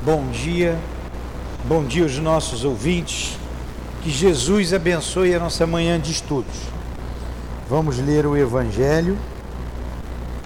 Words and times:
Bom 0.00 0.30
dia, 0.30 0.78
bom 1.64 1.82
dia 1.82 2.04
aos 2.04 2.16
nossos 2.18 2.64
ouvintes. 2.64 3.36
Que 4.00 4.10
Jesus 4.10 4.72
abençoe 4.72 5.34
a 5.34 5.40
nossa 5.40 5.66
manhã 5.66 5.98
de 5.98 6.12
estudos. 6.12 6.54
Vamos 7.68 7.98
ler 7.98 8.24
o 8.24 8.36
Evangelho 8.36 9.18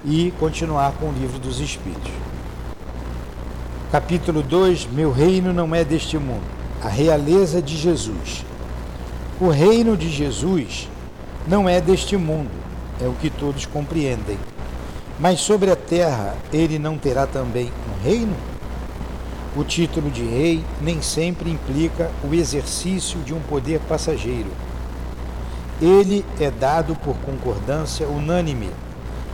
e 0.07 0.33
continuar 0.41 0.93
com 0.93 1.11
o 1.11 1.13
livro 1.13 1.39
dos 1.39 1.61
Espíritos. 1.61 2.11
Capítulo 3.93 4.43
2: 4.43 4.87
Meu 4.91 5.13
reino 5.13 5.53
não 5.53 5.75
é 5.75 5.85
deste 5.85 6.17
mundo. 6.17 6.43
A 6.83 6.89
realeza 6.89 7.61
de 7.61 7.77
Jesus. 7.77 8.47
O 9.39 9.51
reino 9.51 9.99
de 9.99 10.09
Jesus 10.09 10.89
não 11.47 11.69
é 11.69 11.79
deste 11.79 12.17
mundo, 12.17 12.51
é 12.99 13.07
o 13.07 13.13
que 13.13 13.29
todos 13.29 13.67
compreendem. 13.67 14.39
Mas 15.21 15.41
sobre 15.41 15.71
a 15.71 15.77
terra 15.77 16.37
ele 16.51 16.79
não 16.79 16.97
terá 16.97 17.27
também 17.27 17.67
um 17.67 18.03
reino? 18.03 18.52
O 19.55 19.63
título 19.63 20.11
de 20.11 20.25
rei 20.25 20.65
nem 20.81 21.03
sempre 21.03 21.51
implica 21.51 22.11
o 22.25 22.33
exercício 22.33 23.19
de 23.21 23.35
um 23.35 23.41
poder 23.41 23.81
passageiro. 23.81 24.51
Ele 25.81 26.25
é 26.41 26.51
dado 26.51 26.95
por 26.97 27.15
concordância 27.17 28.09
unânime 28.09 28.71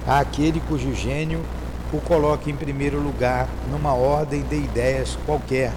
àquele 0.07 0.61
cujo 0.61 0.93
gênio 0.93 1.45
o 1.93 2.01
coloca 2.01 2.51
em 2.51 2.57
primeiro 2.57 3.01
lugar 3.01 3.49
numa 3.71 3.95
ordem 3.95 4.43
de 4.43 4.57
ideias 4.57 5.17
qualquer, 5.25 5.73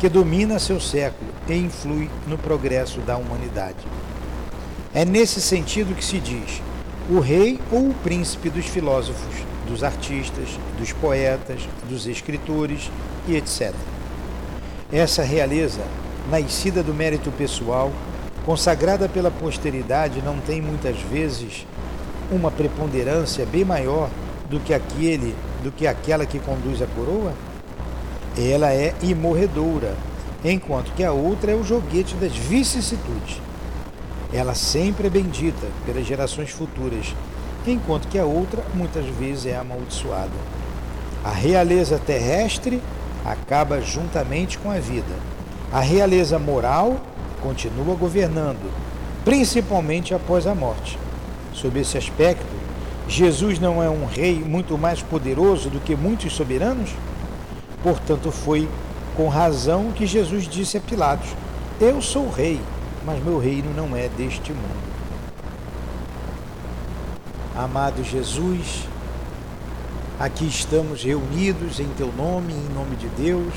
que 0.00 0.08
domina 0.08 0.58
seu 0.58 0.80
século 0.80 1.30
e 1.48 1.54
influi 1.54 2.10
no 2.26 2.36
progresso 2.36 3.00
da 3.00 3.16
humanidade. 3.16 3.76
É 4.92 5.04
nesse 5.04 5.40
sentido 5.40 5.94
que 5.94 6.04
se 6.04 6.18
diz 6.18 6.60
o 7.08 7.20
rei 7.20 7.60
ou 7.70 7.90
o 7.90 7.94
príncipe 7.94 8.50
dos 8.50 8.66
filósofos, 8.66 9.36
dos 9.68 9.84
artistas, 9.84 10.48
dos 10.78 10.92
poetas, 10.92 11.60
dos 11.88 12.06
escritores 12.06 12.90
e 13.26 13.36
etc. 13.36 13.72
Essa 14.92 15.22
realeza, 15.22 15.82
nascida 16.30 16.82
do 16.82 16.94
mérito 16.94 17.30
pessoal, 17.32 17.92
consagrada 18.44 19.08
pela 19.08 19.30
posteridade, 19.30 20.22
não 20.22 20.38
tem 20.38 20.62
muitas 20.62 20.96
vezes 21.00 21.66
uma 22.30 22.50
preponderância 22.50 23.44
bem 23.44 23.64
maior 23.64 24.08
do 24.48 24.60
que 24.60 24.72
aquele, 24.72 25.34
do 25.62 25.72
que 25.72 25.86
aquela 25.86 26.24
que 26.24 26.38
conduz 26.38 26.80
a 26.80 26.86
coroa? 26.86 27.32
Ela 28.38 28.72
é 28.72 28.94
imorredoura, 29.02 29.96
enquanto 30.44 30.92
que 30.94 31.02
a 31.02 31.12
outra 31.12 31.52
é 31.52 31.54
o 31.54 31.64
joguete 31.64 32.14
das 32.16 32.36
vicissitudes. 32.36 33.40
Ela 34.32 34.54
sempre 34.54 35.06
é 35.06 35.10
bendita 35.10 35.66
pelas 35.84 36.06
gerações 36.06 36.50
futuras, 36.50 37.14
enquanto 37.66 38.08
que 38.08 38.18
a 38.18 38.24
outra 38.24 38.62
muitas 38.74 39.06
vezes 39.06 39.46
é 39.46 39.56
amaldiçoada. 39.56 40.30
A 41.24 41.30
realeza 41.30 41.98
terrestre 41.98 42.80
acaba 43.26 43.80
juntamente 43.80 44.56
com 44.58 44.70
a 44.70 44.78
vida. 44.78 45.14
A 45.72 45.80
realeza 45.80 46.38
moral 46.38 46.96
continua 47.42 47.94
governando, 47.96 48.70
principalmente 49.24 50.14
após 50.14 50.46
a 50.46 50.54
morte. 50.54 50.96
Sob 51.52 51.80
esse 51.80 51.98
aspecto, 51.98 52.46
Jesus 53.08 53.58
não 53.58 53.82
é 53.82 53.90
um 53.90 54.06
rei 54.06 54.38
muito 54.38 54.78
mais 54.78 55.02
poderoso 55.02 55.68
do 55.68 55.80
que 55.80 55.96
muitos 55.96 56.32
soberanos? 56.34 56.90
Portanto, 57.82 58.30
foi 58.30 58.68
com 59.16 59.28
razão 59.28 59.92
que 59.92 60.06
Jesus 60.06 60.46
disse 60.48 60.76
a 60.76 60.80
Pilatos: 60.80 61.28
Eu 61.80 62.00
sou 62.00 62.30
rei, 62.30 62.60
mas 63.04 63.22
meu 63.22 63.38
reino 63.38 63.72
não 63.74 63.96
é 63.96 64.08
deste 64.08 64.52
mundo. 64.52 64.86
Amado 67.56 68.04
Jesus, 68.04 68.86
Aqui 70.18 70.46
estamos 70.46 71.02
reunidos 71.02 71.78
em 71.78 71.88
Teu 71.88 72.10
nome, 72.10 72.54
em 72.54 72.74
nome 72.74 72.96
de 72.96 73.06
Deus, 73.08 73.52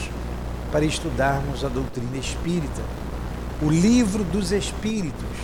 para 0.74 0.84
estudarmos 0.84 1.64
a 1.64 1.70
doutrina 1.70 2.18
espírita, 2.18 2.82
o 3.62 3.70
livro 3.70 4.26
dos 4.26 4.52
Espíritos, 4.52 5.38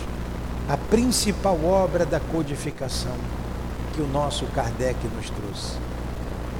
a 0.68 0.76
principal 0.76 1.58
obra 1.64 2.04
da 2.04 2.20
codificação 2.20 3.16
que 3.94 4.02
o 4.02 4.06
nosso 4.06 4.44
Kardec 4.48 4.98
nos 5.16 5.30
trouxe. 5.30 5.78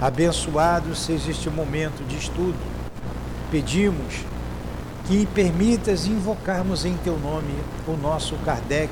Abençoado 0.01 0.95
seja 0.95 1.31
este 1.31 1.51
momento 1.51 2.03
de 2.09 2.17
estudo. 2.17 2.57
Pedimos 3.51 4.25
que 5.07 5.27
permitas 5.27 6.07
invocarmos 6.07 6.87
em 6.87 6.97
Teu 7.05 7.19
nome 7.19 7.55
o 7.87 7.95
nosso 7.95 8.35
Kardec, 8.37 8.91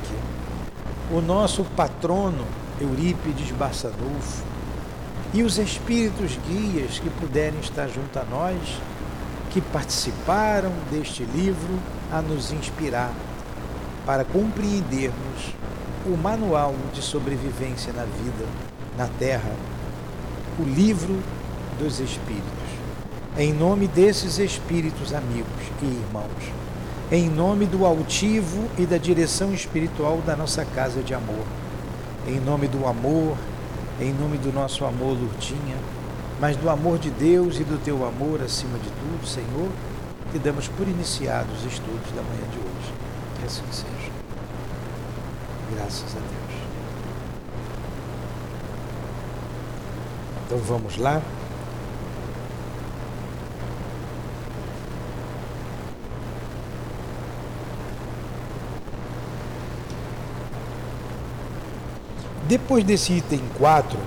o 1.10 1.22
nosso 1.22 1.64
patrono 1.74 2.44
Eurípides 2.78 3.50
Barçanufo, 3.52 4.53
e 5.34 5.42
os 5.42 5.58
espíritos 5.58 6.38
guias 6.48 7.00
que 7.00 7.10
puderem 7.10 7.58
estar 7.58 7.88
junto 7.88 8.16
a 8.16 8.24
nós, 8.24 8.56
que 9.50 9.60
participaram 9.60 10.70
deste 10.92 11.24
livro, 11.24 11.78
a 12.12 12.22
nos 12.22 12.52
inspirar 12.52 13.12
para 14.06 14.24
compreendermos 14.24 15.54
o 16.06 16.16
manual 16.16 16.72
de 16.92 17.02
sobrevivência 17.02 17.92
na 17.92 18.04
vida, 18.04 18.46
na 18.96 19.08
terra, 19.18 19.50
o 20.56 20.62
livro 20.62 21.18
dos 21.80 21.98
espíritos. 21.98 22.44
Em 23.36 23.52
nome 23.52 23.88
desses 23.88 24.38
espíritos 24.38 25.12
amigos 25.12 25.50
e 25.82 25.86
irmãos, 25.86 26.52
em 27.10 27.28
nome 27.28 27.66
do 27.66 27.84
altivo 27.84 28.68
e 28.78 28.86
da 28.86 28.98
direção 28.98 29.52
espiritual 29.52 30.22
da 30.24 30.36
nossa 30.36 30.64
casa 30.64 31.02
de 31.02 31.12
amor, 31.12 31.44
em 32.28 32.38
nome 32.38 32.68
do 32.68 32.86
amor, 32.86 33.36
em 34.00 34.12
nome 34.12 34.38
do 34.38 34.52
nosso 34.52 34.84
amor, 34.84 35.16
Lourdinha, 35.16 35.76
mas 36.40 36.56
do 36.56 36.68
amor 36.68 36.98
de 36.98 37.10
Deus 37.10 37.58
e 37.60 37.64
do 37.64 37.82
teu 37.82 38.06
amor 38.06 38.42
acima 38.42 38.78
de 38.78 38.90
tudo, 38.90 39.26
Senhor, 39.26 39.68
que 40.32 40.38
damos 40.38 40.68
por 40.68 40.86
iniciados 40.88 41.58
os 41.60 41.72
estudos 41.72 42.10
da 42.12 42.22
manhã 42.22 42.42
de 42.50 42.58
hoje. 42.58 42.92
Que 43.38 43.46
assim 43.46 43.62
seja. 43.70 44.12
Graças 45.74 46.16
a 46.16 46.18
Deus. 46.18 46.44
Então 50.46 50.58
vamos 50.58 50.96
lá. 50.96 51.22
Depois 62.46 62.84
desse 62.84 63.14
item 63.14 63.40
4, 63.56 63.98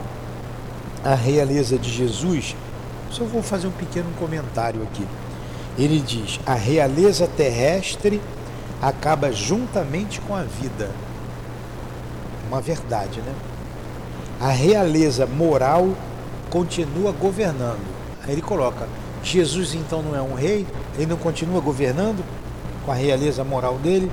a 1.03 1.15
realeza 1.15 1.77
de 1.77 1.89
Jesus, 1.89 2.55
só 3.09 3.23
vou 3.23 3.41
fazer 3.41 3.67
um 3.67 3.71
pequeno 3.71 4.11
comentário 4.19 4.83
aqui. 4.83 5.05
Ele 5.77 5.99
diz: 5.99 6.39
a 6.45 6.53
realeza 6.53 7.27
terrestre 7.27 8.21
acaba 8.81 9.31
juntamente 9.31 10.21
com 10.21 10.35
a 10.35 10.43
vida. 10.43 10.91
Uma 12.47 12.61
verdade, 12.61 13.21
né? 13.21 13.33
A 14.39 14.49
realeza 14.49 15.25
moral 15.25 15.89
continua 16.49 17.11
governando. 17.11 17.85
Aí 18.23 18.33
ele 18.33 18.41
coloca: 18.41 18.87
Jesus 19.23 19.73
então 19.73 20.03
não 20.03 20.15
é 20.15 20.21
um 20.21 20.35
rei? 20.35 20.67
Ele 20.95 21.07
não 21.07 21.17
continua 21.17 21.59
governando 21.59 22.23
com 22.85 22.91
a 22.91 22.95
realeza 22.95 23.43
moral 23.43 23.77
dele? 23.79 24.11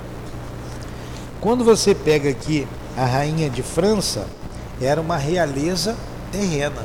Quando 1.41 1.63
você 1.63 1.95
pega 1.95 2.31
aqui 2.31 2.67
a 2.97 3.05
rainha 3.05 3.51
de 3.51 3.63
França 3.63 4.27
era 4.81 5.01
uma 5.01 5.17
realeza 5.17 5.97
terrena. 6.31 6.83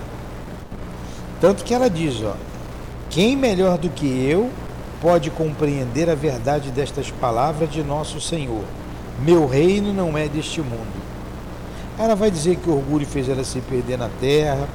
Tanto 1.39 1.63
que 1.63 1.73
ela 1.73 1.89
diz, 1.89 2.21
ó, 2.23 2.35
quem 3.09 3.35
melhor 3.35 3.77
do 3.77 3.89
que 3.89 4.05
eu 4.05 4.49
pode 5.01 5.29
compreender 5.29 6.09
a 6.09 6.15
verdade 6.15 6.71
destas 6.71 7.09
palavras 7.11 7.71
de 7.71 7.83
nosso 7.83 8.19
Senhor? 8.19 8.63
Meu 9.21 9.45
reino 9.45 9.93
não 9.93 10.17
é 10.17 10.27
deste 10.27 10.61
mundo. 10.61 10.99
Ela 11.97 12.15
vai 12.15 12.31
dizer 12.31 12.55
que 12.57 12.69
o 12.69 12.77
orgulho 12.77 13.05
fez 13.05 13.27
ela 13.27 13.43
se 13.43 13.59
perder 13.61 13.97
na 13.97 14.09
terra. 14.19 14.67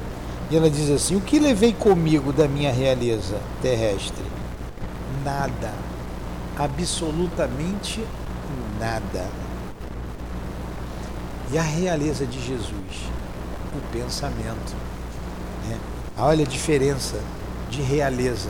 E 0.51 0.55
ela 0.55 0.69
diz 0.69 0.91
assim: 0.91 1.15
O 1.15 1.21
que 1.21 1.39
levei 1.39 1.73
comigo 1.73 2.31
da 2.31 2.47
minha 2.47 2.71
realeza 2.71 3.39
terrestre? 3.61 4.23
Nada. 5.23 5.73
Absolutamente 6.55 8.03
nada. 8.79 9.44
E 11.51 11.57
a 11.57 11.61
realeza 11.61 12.25
de 12.25 12.39
Jesus? 12.39 13.09
O 13.75 13.91
pensamento. 13.91 14.75
Né? 15.67 15.77
Olha 16.17 16.43
a 16.43 16.47
diferença 16.47 17.19
de 17.69 17.81
realeza. 17.81 18.49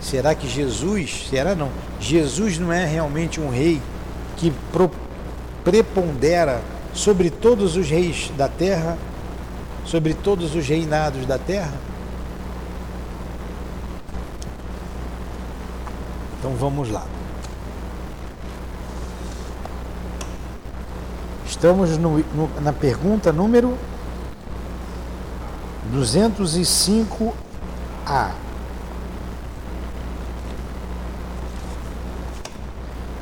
Será 0.00 0.34
que 0.34 0.48
Jesus, 0.48 1.26
será 1.28 1.54
não? 1.54 1.70
Jesus 2.00 2.58
não 2.58 2.72
é 2.72 2.86
realmente 2.86 3.40
um 3.40 3.50
rei 3.50 3.80
que 4.36 4.50
pro, 4.72 4.90
prepondera 5.62 6.62
sobre 6.94 7.30
todos 7.30 7.76
os 7.76 7.88
reis 7.88 8.32
da 8.36 8.48
terra, 8.48 8.96
sobre 9.84 10.14
todos 10.14 10.54
os 10.54 10.66
reinados 10.66 11.26
da 11.26 11.38
terra? 11.38 11.74
Então 16.38 16.54
vamos 16.54 16.90
lá. 16.90 17.06
Estamos 21.60 21.98
no, 21.98 22.18
no, 22.18 22.48
na 22.62 22.72
pergunta 22.72 23.30
número 23.30 23.76
205A. 25.94 28.30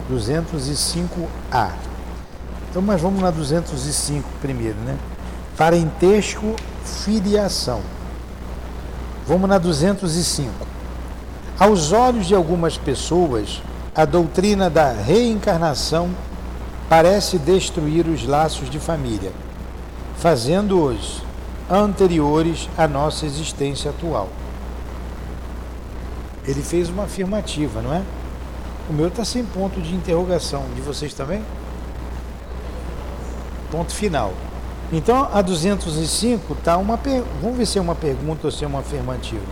205A. 0.08 1.72
Então, 2.70 2.80
mas 2.80 3.00
vamos 3.00 3.20
na 3.20 3.32
205 3.32 4.28
primeiro, 4.40 4.78
né? 4.82 4.96
Parentesco, 5.56 6.54
filiação. 6.84 7.80
Vamos 9.26 9.48
na 9.48 9.58
205. 9.58 10.48
Aos 11.58 11.90
olhos 11.90 12.26
de 12.26 12.36
algumas 12.36 12.78
pessoas, 12.78 13.60
a 13.92 14.04
doutrina 14.04 14.70
da 14.70 14.92
reencarnação 14.92 16.08
parece 16.88 17.38
destruir 17.38 18.06
os 18.06 18.26
laços 18.26 18.70
de 18.70 18.78
família, 18.78 19.32
fazendo-os 20.16 21.22
anteriores 21.70 22.68
à 22.76 22.88
nossa 22.88 23.26
existência 23.26 23.90
atual. 23.90 24.28
Ele 26.46 26.62
fez 26.62 26.88
uma 26.88 27.04
afirmativa, 27.04 27.82
não 27.82 27.92
é? 27.92 28.02
O 28.88 28.92
meu 28.92 29.08
está 29.08 29.22
sem 29.22 29.44
ponto 29.44 29.80
de 29.82 29.94
interrogação. 29.94 30.64
De 30.74 30.80
vocês 30.80 31.12
também? 31.12 31.42
Ponto 33.70 33.92
final. 33.92 34.32
Então, 34.90 35.28
a 35.30 35.42
205 35.42 36.54
está 36.54 36.78
uma. 36.78 36.96
Per... 36.96 37.22
Vamos 37.42 37.58
ver 37.58 37.66
se 37.66 37.78
é 37.78 37.82
uma 37.82 37.94
pergunta 37.94 38.46
ou 38.46 38.50
se 38.50 38.64
é 38.64 38.66
uma 38.66 38.78
afirmativa. 38.78 39.44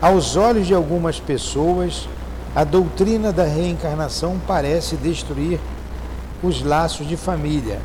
Aos 0.00 0.34
olhos 0.34 0.66
de 0.66 0.72
algumas 0.72 1.20
pessoas, 1.20 2.08
a 2.56 2.64
doutrina 2.64 3.30
da 3.30 3.44
reencarnação 3.44 4.40
parece 4.46 4.96
destruir 4.96 5.60
os 6.42 6.62
laços 6.62 7.06
de 7.06 7.16
família, 7.16 7.80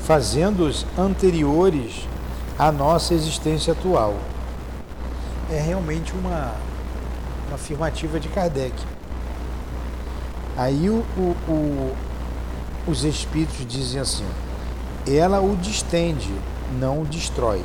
fazendo-os 0.00 0.86
anteriores 0.96 2.06
à 2.58 2.72
nossa 2.72 3.14
existência 3.14 3.72
atual. 3.72 4.14
É 5.50 5.60
realmente 5.60 6.12
uma, 6.12 6.54
uma 7.46 7.54
afirmativa 7.54 8.18
de 8.18 8.28
Kardec. 8.28 8.74
Aí 10.56 10.90
o, 10.90 11.04
o, 11.16 11.36
o, 11.48 11.96
os 12.86 13.04
espíritos 13.04 13.66
dizem 13.66 14.00
assim: 14.00 14.26
ela 15.06 15.40
o 15.40 15.56
distende, 15.56 16.32
não 16.78 17.02
o 17.02 17.04
destrói. 17.04 17.62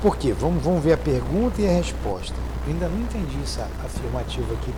Por 0.00 0.16
quê? 0.16 0.32
Vamos, 0.32 0.62
vamos 0.62 0.82
ver 0.82 0.92
a 0.92 0.98
pergunta 0.98 1.60
e 1.60 1.66
a 1.66 1.72
resposta. 1.72 2.34
Eu 2.66 2.72
ainda 2.72 2.88
não 2.88 3.00
entendi 3.00 3.38
essa 3.42 3.68
afirmativa 3.84 4.52
aqui. 4.54 4.72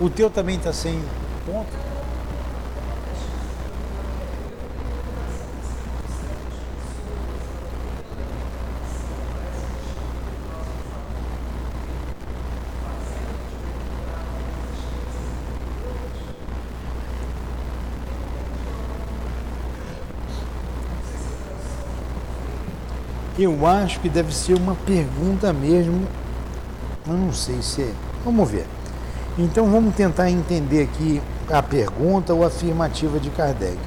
O 0.00 0.08
teu 0.08 0.30
também 0.30 0.56
está 0.56 0.72
sem 0.72 1.02
ponto? 1.46 1.97
Eu 23.38 23.64
acho 23.64 24.00
que 24.00 24.08
deve 24.08 24.34
ser 24.34 24.54
uma 24.54 24.74
pergunta 24.74 25.52
mesmo. 25.52 26.04
Eu 27.06 27.12
não 27.12 27.32
sei 27.32 27.62
se 27.62 27.82
é. 27.82 27.92
Vamos 28.24 28.50
ver. 28.50 28.66
Então 29.38 29.70
vamos 29.70 29.94
tentar 29.94 30.28
entender 30.28 30.82
aqui 30.82 31.22
a 31.48 31.62
pergunta 31.62 32.34
ou 32.34 32.44
afirmativa 32.44 33.20
de 33.20 33.30
Kardec. 33.30 33.78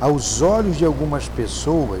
Aos 0.00 0.40
olhos 0.40 0.78
de 0.78 0.84
algumas 0.86 1.28
pessoas, 1.28 2.00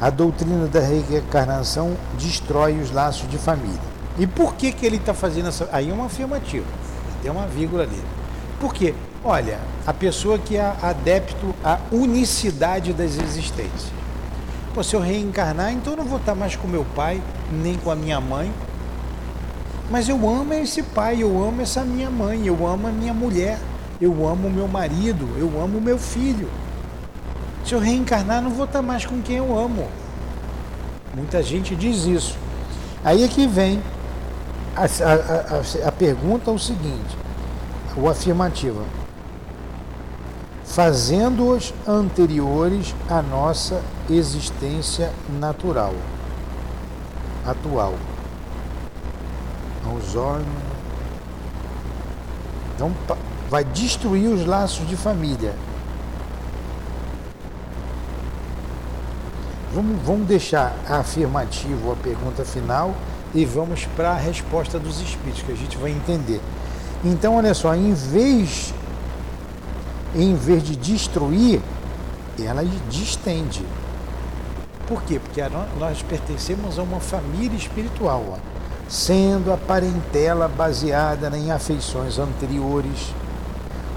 a 0.00 0.08
doutrina 0.08 0.68
da 0.68 0.78
reencarnação 0.78 1.96
destrói 2.16 2.80
os 2.80 2.92
laços 2.92 3.28
de 3.28 3.36
família. 3.36 3.80
E 4.20 4.28
por 4.28 4.54
que, 4.54 4.70
que 4.70 4.86
ele 4.86 4.96
está 4.98 5.12
fazendo 5.12 5.48
essa. 5.48 5.68
Aí 5.72 5.90
é 5.90 5.92
uma 5.92 6.06
afirmativa, 6.06 6.66
tem 7.22 7.30
uma 7.30 7.48
vírgula 7.48 7.82
ali. 7.82 8.00
Por 8.60 8.72
quê? 8.72 8.94
Olha, 9.24 9.58
a 9.84 9.92
pessoa 9.92 10.38
que 10.38 10.56
é 10.56 10.74
adepto 10.80 11.52
à 11.64 11.80
unicidade 11.90 12.92
das 12.92 13.16
existências. 13.18 13.99
Pô, 14.74 14.84
se 14.84 14.94
eu 14.94 15.00
reencarnar, 15.00 15.72
então 15.72 15.94
eu 15.94 15.96
não 15.96 16.04
vou 16.04 16.18
estar 16.18 16.34
mais 16.34 16.54
com 16.54 16.68
meu 16.68 16.84
pai, 16.94 17.20
nem 17.50 17.76
com 17.76 17.90
a 17.90 17.96
minha 17.96 18.20
mãe. 18.20 18.52
Mas 19.90 20.08
eu 20.08 20.16
amo 20.28 20.54
esse 20.54 20.82
pai, 20.82 21.22
eu 21.22 21.42
amo 21.42 21.62
essa 21.62 21.82
minha 21.84 22.08
mãe, 22.08 22.46
eu 22.46 22.64
amo 22.64 22.86
a 22.86 22.92
minha 22.92 23.12
mulher, 23.12 23.58
eu 24.00 24.28
amo 24.28 24.46
o 24.46 24.50
meu 24.50 24.68
marido, 24.68 25.28
eu 25.36 25.60
amo 25.60 25.78
o 25.78 25.80
meu 25.80 25.98
filho. 25.98 26.48
Se 27.64 27.74
eu 27.74 27.80
reencarnar, 27.80 28.40
não 28.40 28.50
vou 28.50 28.64
estar 28.64 28.80
mais 28.80 29.04
com 29.04 29.20
quem 29.20 29.38
eu 29.38 29.58
amo. 29.58 29.88
Muita 31.14 31.42
gente 31.42 31.74
diz 31.74 32.04
isso. 32.04 32.38
Aí 33.04 33.24
é 33.24 33.28
que 33.28 33.48
vem 33.48 33.82
a, 34.76 34.84
a, 34.84 35.86
a, 35.86 35.88
a 35.88 35.92
pergunta 35.92 36.50
é 36.50 36.54
o 36.54 36.58
seguinte, 36.58 37.16
o 37.96 38.08
afirmativa 38.08 38.84
fazendo-os 40.70 41.74
anteriores 41.86 42.94
à 43.08 43.20
nossa 43.20 43.82
existência 44.08 45.12
natural, 45.40 45.92
atual. 47.44 47.94
Aos 49.84 50.14
olhos. 50.14 50.46
Então, 52.76 52.92
vai 53.50 53.64
destruir 53.64 54.28
os 54.28 54.46
laços 54.46 54.86
de 54.86 54.96
família. 54.96 55.54
Vamos, 59.74 60.00
vamos 60.04 60.28
deixar 60.28 60.76
a 60.88 60.98
afirmativa, 60.98 61.92
a 61.92 61.96
pergunta 61.96 62.44
final, 62.44 62.94
e 63.34 63.44
vamos 63.44 63.86
para 63.96 64.12
a 64.12 64.16
resposta 64.16 64.78
dos 64.78 65.00
espíritos, 65.00 65.42
que 65.42 65.52
a 65.52 65.56
gente 65.56 65.76
vai 65.76 65.90
entender. 65.90 66.40
Então, 67.04 67.36
olha 67.36 67.54
só, 67.54 67.74
em 67.74 67.92
vez 67.92 68.72
em 70.14 70.34
vez 70.34 70.62
de 70.62 70.76
destruir, 70.76 71.60
ela 72.38 72.64
distende. 72.88 73.64
Por 74.86 75.02
quê? 75.02 75.20
Porque 75.20 75.42
nós 75.78 76.02
pertencemos 76.02 76.78
a 76.78 76.82
uma 76.82 77.00
família 77.00 77.56
espiritual, 77.56 78.24
ó, 78.32 78.36
sendo 78.88 79.52
a 79.52 79.56
parentela 79.56 80.48
baseada 80.48 81.36
em 81.36 81.52
afeições 81.52 82.18
anteriores, 82.18 83.14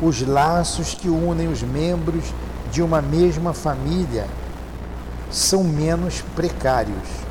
os 0.02 0.22
laços 0.22 0.94
que 0.94 1.10
unem 1.10 1.48
os 1.48 1.64
membros 1.64 2.26
de 2.72 2.82
uma 2.82 3.02
mesma 3.02 3.54
família 3.54 4.28
são 5.32 5.64
menos 5.64 6.22
precários. 6.36 7.24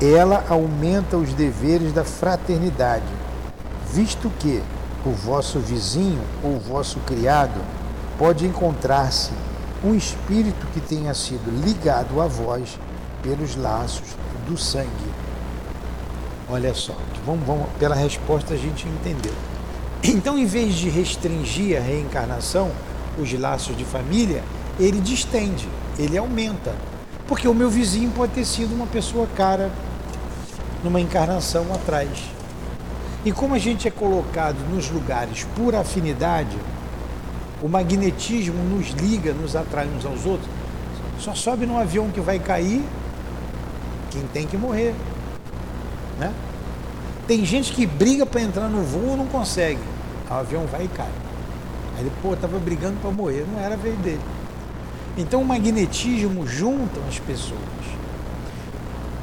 Ela 0.00 0.44
aumenta 0.48 1.16
os 1.16 1.34
deveres 1.34 1.92
da 1.92 2.04
fraternidade, 2.04 3.04
visto 3.92 4.30
que 4.38 4.62
o 5.08 5.12
vosso 5.12 5.58
vizinho 5.58 6.20
ou 6.42 6.58
vosso 6.58 6.98
criado 7.00 7.60
pode 8.18 8.46
encontrar-se 8.46 9.30
um 9.82 9.94
espírito 9.94 10.66
que 10.74 10.80
tenha 10.80 11.14
sido 11.14 11.50
ligado 11.64 12.20
a 12.20 12.26
vós 12.26 12.78
pelos 13.22 13.56
laços 13.56 14.16
do 14.46 14.56
sangue. 14.58 14.88
Olha 16.50 16.74
só, 16.74 16.94
vamos, 17.24 17.46
vamos, 17.46 17.68
pela 17.78 17.94
resposta 17.94 18.54
a 18.54 18.56
gente 18.56 18.86
entendeu. 18.86 19.34
Então, 20.02 20.38
em 20.38 20.46
vez 20.46 20.74
de 20.74 20.88
restringir 20.88 21.76
a 21.76 21.80
reencarnação, 21.80 22.70
os 23.18 23.32
laços 23.32 23.76
de 23.76 23.84
família, 23.84 24.42
ele 24.78 25.00
distende, 25.00 25.68
ele 25.98 26.16
aumenta. 26.16 26.74
Porque 27.26 27.48
o 27.48 27.54
meu 27.54 27.68
vizinho 27.68 28.10
pode 28.12 28.32
ter 28.32 28.44
sido 28.44 28.74
uma 28.74 28.86
pessoa 28.86 29.26
cara 29.36 29.70
numa 30.82 31.00
encarnação 31.00 31.66
atrás. 31.74 32.37
E 33.24 33.32
como 33.32 33.54
a 33.54 33.58
gente 33.58 33.88
é 33.88 33.90
colocado 33.90 34.58
nos 34.72 34.90
lugares 34.90 35.44
por 35.56 35.74
afinidade, 35.74 36.56
o 37.60 37.68
magnetismo 37.68 38.62
nos 38.62 38.90
liga, 38.90 39.32
nos 39.32 39.56
atrai 39.56 39.88
uns 39.88 40.04
aos 40.06 40.24
outros. 40.24 40.48
Só 41.18 41.34
sobe 41.34 41.66
num 41.66 41.78
avião 41.78 42.10
que 42.10 42.20
vai 42.20 42.38
cair 42.38 42.84
quem 44.10 44.22
tem 44.32 44.46
que 44.46 44.56
morrer. 44.56 44.94
Né? 46.18 46.32
Tem 47.26 47.44
gente 47.44 47.72
que 47.72 47.84
briga 47.84 48.24
para 48.24 48.40
entrar 48.40 48.68
no 48.68 48.82
voo 48.82 49.14
e 49.14 49.16
não 49.16 49.26
consegue. 49.26 49.80
O 50.30 50.34
avião 50.34 50.66
vai 50.66 50.84
e 50.84 50.88
cai. 50.88 51.10
Aí 51.96 52.02
ele, 52.02 52.12
pô, 52.22 52.34
estava 52.34 52.58
brigando 52.58 52.96
para 53.00 53.10
morrer, 53.10 53.44
não 53.52 53.60
era 53.60 53.74
a 53.74 53.78
vez 53.78 53.98
dele. 53.98 54.20
Então 55.16 55.42
o 55.42 55.44
magnetismo 55.44 56.46
junta 56.46 57.00
as 57.08 57.18
pessoas 57.18 57.58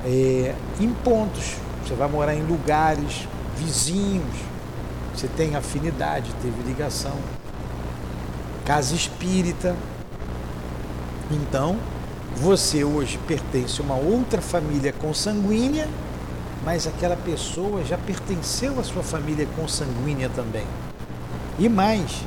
é, 0.06 0.54
em 0.80 0.90
pontos. 0.90 1.56
Você 1.84 1.94
vai 1.94 2.10
morar 2.10 2.36
em 2.36 2.44
lugares 2.44 3.28
vizinhos, 3.58 4.36
você 5.14 5.28
tem 5.28 5.56
afinidade, 5.56 6.32
teve 6.42 6.62
ligação, 6.64 7.16
casa 8.66 8.94
espírita. 8.94 9.76
Então, 11.32 11.78
você 12.36 12.84
hoje 12.84 13.18
pertence 13.28 13.80
a 13.80 13.84
uma 13.84 13.96
outra 13.96 14.42
família 14.42 14.92
consanguínea, 14.94 15.88
mas 16.64 16.86
aquela 16.86 17.16
pessoa 17.16 17.84
já 17.84 17.98
pertenceu 17.98 18.80
à 18.80 18.84
sua 18.84 19.04
família 19.04 19.48
consanguínea 19.56 20.30
também. 20.30 20.66
E 21.58 21.70
mais, 21.70 22.24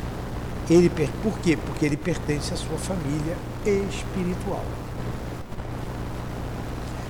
ele 0.70 0.90
por 1.22 1.38
quê? 1.40 1.58
Porque 1.66 1.84
ele 1.84 1.96
pertence 1.96 2.54
à 2.54 2.56
sua 2.56 2.78
família 2.78 3.36
espiritual. 3.66 4.64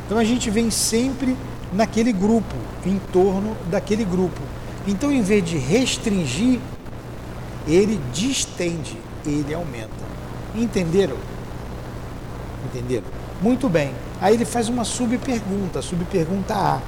Então 0.07 0.19
a 0.19 0.25
gente 0.25 0.51
vem 0.51 0.71
sempre 0.71 1.37
naquele 1.73 2.13
grupo, 2.13 2.55
em 2.85 2.99
torno 3.13 3.57
daquele 3.71 4.05
grupo. 4.05 4.41
Então, 4.87 5.13
em 5.13 5.23
vez 5.23 5.45
de 5.45 5.59
restringir, 5.59 6.59
ele 7.67 8.01
distende, 8.13 8.97
ele 9.27 9.53
aumenta. 9.53 10.09
Entenderam? 10.55 11.17
Entenderam? 12.65 13.05
Muito 13.41 13.69
bem. 13.69 13.93
Aí 14.21 14.35
ele 14.35 14.45
faz 14.45 14.69
uma 14.69 14.85
subpergunta, 14.85 15.83
subpergunta 15.83 16.55
A. 16.55 16.81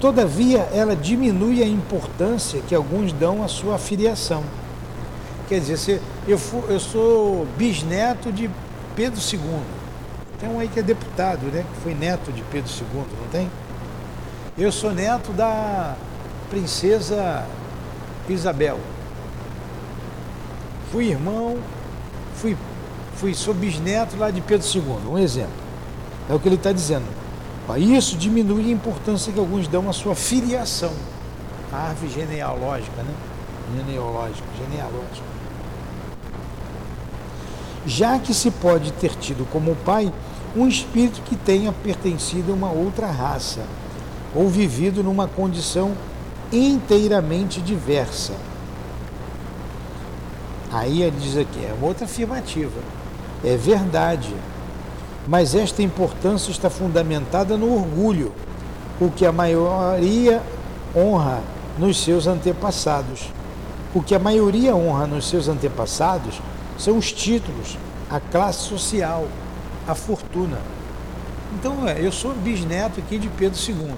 Todavia, 0.00 0.68
ela 0.72 0.96
diminui 0.96 1.62
a 1.62 1.66
importância 1.66 2.60
que 2.66 2.74
alguns 2.74 3.12
dão 3.12 3.42
à 3.42 3.48
sua 3.48 3.78
filiação. 3.78 4.42
Quer 5.48 5.60
dizer, 5.60 6.00
eu, 6.26 6.38
eu 6.68 6.80
sou 6.80 7.46
bisneto 7.56 8.32
de 8.32 8.50
Pedro 8.96 9.20
II. 9.20 9.40
Tem 10.40 10.48
um 10.48 10.58
aí 10.58 10.68
que 10.68 10.80
é 10.80 10.82
deputado, 10.82 11.46
né? 11.46 11.64
Que 11.74 11.80
foi 11.82 11.94
neto 11.94 12.32
de 12.32 12.42
Pedro 12.50 12.70
II, 12.70 13.04
não 13.20 13.28
tem? 13.30 13.50
Eu 14.56 14.70
sou 14.70 14.92
neto 14.92 15.32
da 15.32 15.96
princesa 16.48 17.44
Isabel. 18.28 18.78
Fui 20.92 21.08
irmão, 21.08 21.58
fui, 22.36 22.56
fui 23.16 23.34
sou 23.34 23.52
bisneto 23.52 24.16
lá 24.16 24.30
de 24.30 24.40
Pedro 24.40 24.64
II, 24.64 25.10
um 25.10 25.18
exemplo. 25.18 25.50
É 26.30 26.34
o 26.34 26.38
que 26.38 26.46
ele 26.46 26.54
está 26.54 26.70
dizendo. 26.70 27.04
Isso 27.76 28.16
diminui 28.16 28.66
a 28.66 28.72
importância 28.72 29.32
que 29.32 29.40
alguns 29.40 29.66
dão 29.66 29.90
à 29.90 29.92
sua 29.92 30.14
filiação, 30.14 30.92
a 31.72 31.88
árvore 31.88 32.12
genealógica, 32.12 33.02
né? 33.02 33.14
Genealógica, 33.76 34.46
genealógica. 34.56 35.26
Já 37.84 38.20
que 38.20 38.32
se 38.32 38.52
pode 38.52 38.92
ter 38.92 39.16
tido 39.16 39.44
como 39.50 39.74
pai 39.74 40.12
um 40.54 40.68
espírito 40.68 41.22
que 41.22 41.34
tenha 41.34 41.72
pertencido 41.72 42.52
a 42.52 42.54
uma 42.54 42.70
outra 42.70 43.08
raça 43.10 43.62
ou 44.34 44.48
vivido 44.48 45.02
numa 45.02 45.28
condição 45.28 45.92
inteiramente 46.52 47.60
diversa. 47.60 48.32
Aí 50.72 51.02
ele 51.02 51.16
diz 51.20 51.36
aqui, 51.36 51.64
é 51.64 51.74
outra 51.80 52.04
afirmativa. 52.04 52.80
É 53.44 53.56
verdade. 53.56 54.34
Mas 55.26 55.54
esta 55.54 55.82
importância 55.82 56.50
está 56.50 56.68
fundamentada 56.68 57.56
no 57.56 57.72
orgulho, 57.72 58.32
o 59.00 59.10
que 59.10 59.24
a 59.24 59.32
maioria 59.32 60.42
honra 60.94 61.40
nos 61.78 62.02
seus 62.02 62.26
antepassados. 62.26 63.30
O 63.94 64.02
que 64.02 64.14
a 64.14 64.18
maioria 64.18 64.74
honra 64.74 65.06
nos 65.06 65.28
seus 65.28 65.48
antepassados 65.48 66.40
são 66.76 66.98
os 66.98 67.12
títulos, 67.12 67.78
a 68.10 68.18
classe 68.18 68.64
social, 68.64 69.26
a 69.86 69.94
fortuna. 69.94 70.58
Então, 71.54 71.86
é, 71.88 72.04
eu 72.04 72.10
sou 72.10 72.34
bisneto 72.34 72.98
aqui 72.98 73.18
de 73.18 73.28
Pedro 73.28 73.58
II. 73.58 73.94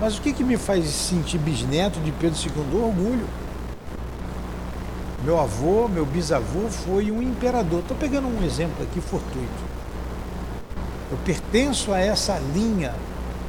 Mas 0.00 0.18
o 0.18 0.20
que, 0.20 0.32
que 0.32 0.44
me 0.44 0.56
faz 0.56 0.84
sentir 0.86 1.38
bisneto 1.38 1.98
de 2.00 2.12
Pedro 2.12 2.38
II? 2.38 2.80
Orgulho. 2.80 3.26
Meu 5.24 5.40
avô, 5.40 5.88
meu 5.88 6.04
bisavô 6.04 6.68
foi 6.68 7.10
um 7.10 7.22
imperador. 7.22 7.80
Estou 7.80 7.96
pegando 7.96 8.28
um 8.28 8.44
exemplo 8.44 8.82
aqui 8.82 9.00
fortuito. 9.00 9.76
Eu 11.10 11.16
pertenço 11.24 11.92
a 11.92 11.98
essa 11.98 12.38
linha. 12.54 12.94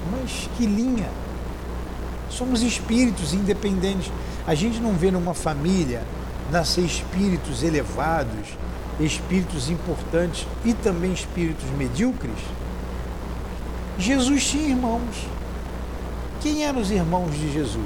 Mas 0.10 0.50
que 0.56 0.66
linha? 0.66 1.10
Somos 2.30 2.62
espíritos 2.62 3.34
independentes. 3.34 4.12
A 4.46 4.56
gente 4.56 4.80
não 4.80 4.94
vê 4.94 5.12
numa 5.12 5.34
família 5.34 6.01
nascer 6.50 6.86
espíritos 6.86 7.62
elevados, 7.62 8.48
espíritos 9.00 9.70
importantes 9.70 10.48
e 10.63 10.74
também 10.74 11.12
espíritos 11.12 11.70
medíocres? 11.77 12.39
Jesus 14.00 14.46
tinha 14.46 14.70
irmãos. 14.70 15.27
Quem 16.48 16.63
eram 16.63 16.80
os 16.80 16.89
irmãos 16.89 17.34
de 17.34 17.51
Jesus? 17.51 17.84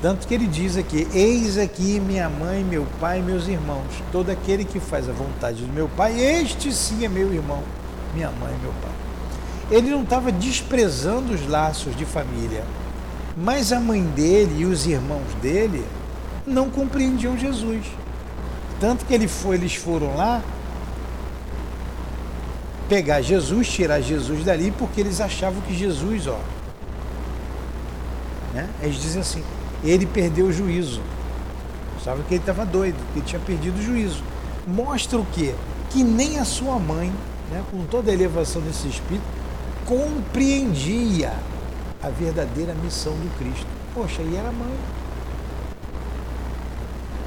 Tanto 0.00 0.24
que 0.24 0.32
ele 0.32 0.46
diz 0.46 0.76
aqui: 0.76 1.04
Eis 1.12 1.58
aqui 1.58 1.98
minha 1.98 2.28
mãe, 2.28 2.62
meu 2.62 2.86
pai 3.00 3.20
meus 3.20 3.48
irmãos. 3.48 3.88
Todo 4.12 4.30
aquele 4.30 4.64
que 4.64 4.78
faz 4.78 5.08
a 5.08 5.12
vontade 5.12 5.64
do 5.64 5.72
meu 5.72 5.88
pai, 5.88 6.20
este 6.20 6.72
sim 6.72 7.04
é 7.04 7.08
meu 7.08 7.34
irmão, 7.34 7.60
minha 8.14 8.30
mãe 8.30 8.54
meu 8.62 8.72
pai. 8.80 8.92
Ele 9.68 9.90
não 9.90 10.04
estava 10.04 10.30
desprezando 10.30 11.34
os 11.34 11.44
laços 11.48 11.96
de 11.96 12.04
família, 12.04 12.62
mas 13.36 13.72
a 13.72 13.80
mãe 13.80 14.00
dele 14.00 14.60
e 14.60 14.64
os 14.64 14.86
irmãos 14.86 15.34
dele 15.42 15.84
não 16.46 16.70
compreendiam 16.70 17.36
Jesus. 17.36 17.84
Tanto 18.78 19.04
que 19.04 19.12
ele 19.12 19.26
foi, 19.26 19.56
eles 19.56 19.74
foram 19.74 20.14
lá 20.14 20.40
pegar 22.88 23.20
Jesus, 23.20 23.68
tirar 23.68 24.00
Jesus 24.00 24.44
dali, 24.44 24.72
porque 24.76 25.00
eles 25.00 25.20
achavam 25.20 25.60
que 25.62 25.74
Jesus, 25.74 26.26
ó. 26.26 26.38
Né? 28.54 28.68
Eles 28.82 28.96
dizem 28.96 29.20
assim, 29.20 29.44
ele 29.84 30.06
perdeu 30.06 30.46
o 30.46 30.52
juízo. 30.52 31.00
Sabe 32.02 32.22
que 32.22 32.34
ele 32.34 32.42
estava 32.42 32.64
doido, 32.64 32.96
que 33.12 33.18
ele 33.18 33.26
tinha 33.26 33.40
perdido 33.40 33.78
o 33.78 33.82
juízo. 33.82 34.22
Mostra 34.66 35.18
o 35.18 35.26
quê? 35.32 35.54
Que 35.90 36.02
nem 36.02 36.38
a 36.38 36.44
sua 36.44 36.78
mãe, 36.78 37.12
né, 37.50 37.62
com 37.70 37.84
toda 37.84 38.10
a 38.10 38.14
elevação 38.14 38.62
desse 38.62 38.88
espírito, 38.88 39.24
compreendia 39.84 41.32
a 42.02 42.08
verdadeira 42.08 42.74
missão 42.74 43.12
do 43.12 43.38
Cristo. 43.38 43.66
Poxa, 43.94 44.22
e 44.22 44.36
era 44.36 44.50
mãe. 44.52 44.74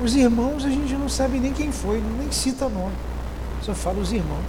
Os 0.03 0.15
irmãos 0.15 0.65
a 0.65 0.70
gente 0.70 0.94
não 0.94 1.10
sabe 1.10 1.39
nem 1.39 1.53
quem 1.53 1.72
foi, 1.72 2.01
nem 2.18 2.32
cita 2.32 2.68
nome. 2.68 2.96
Só 3.62 3.75
fala 3.75 4.00
os 4.00 4.12
irmãos. 4.12 4.46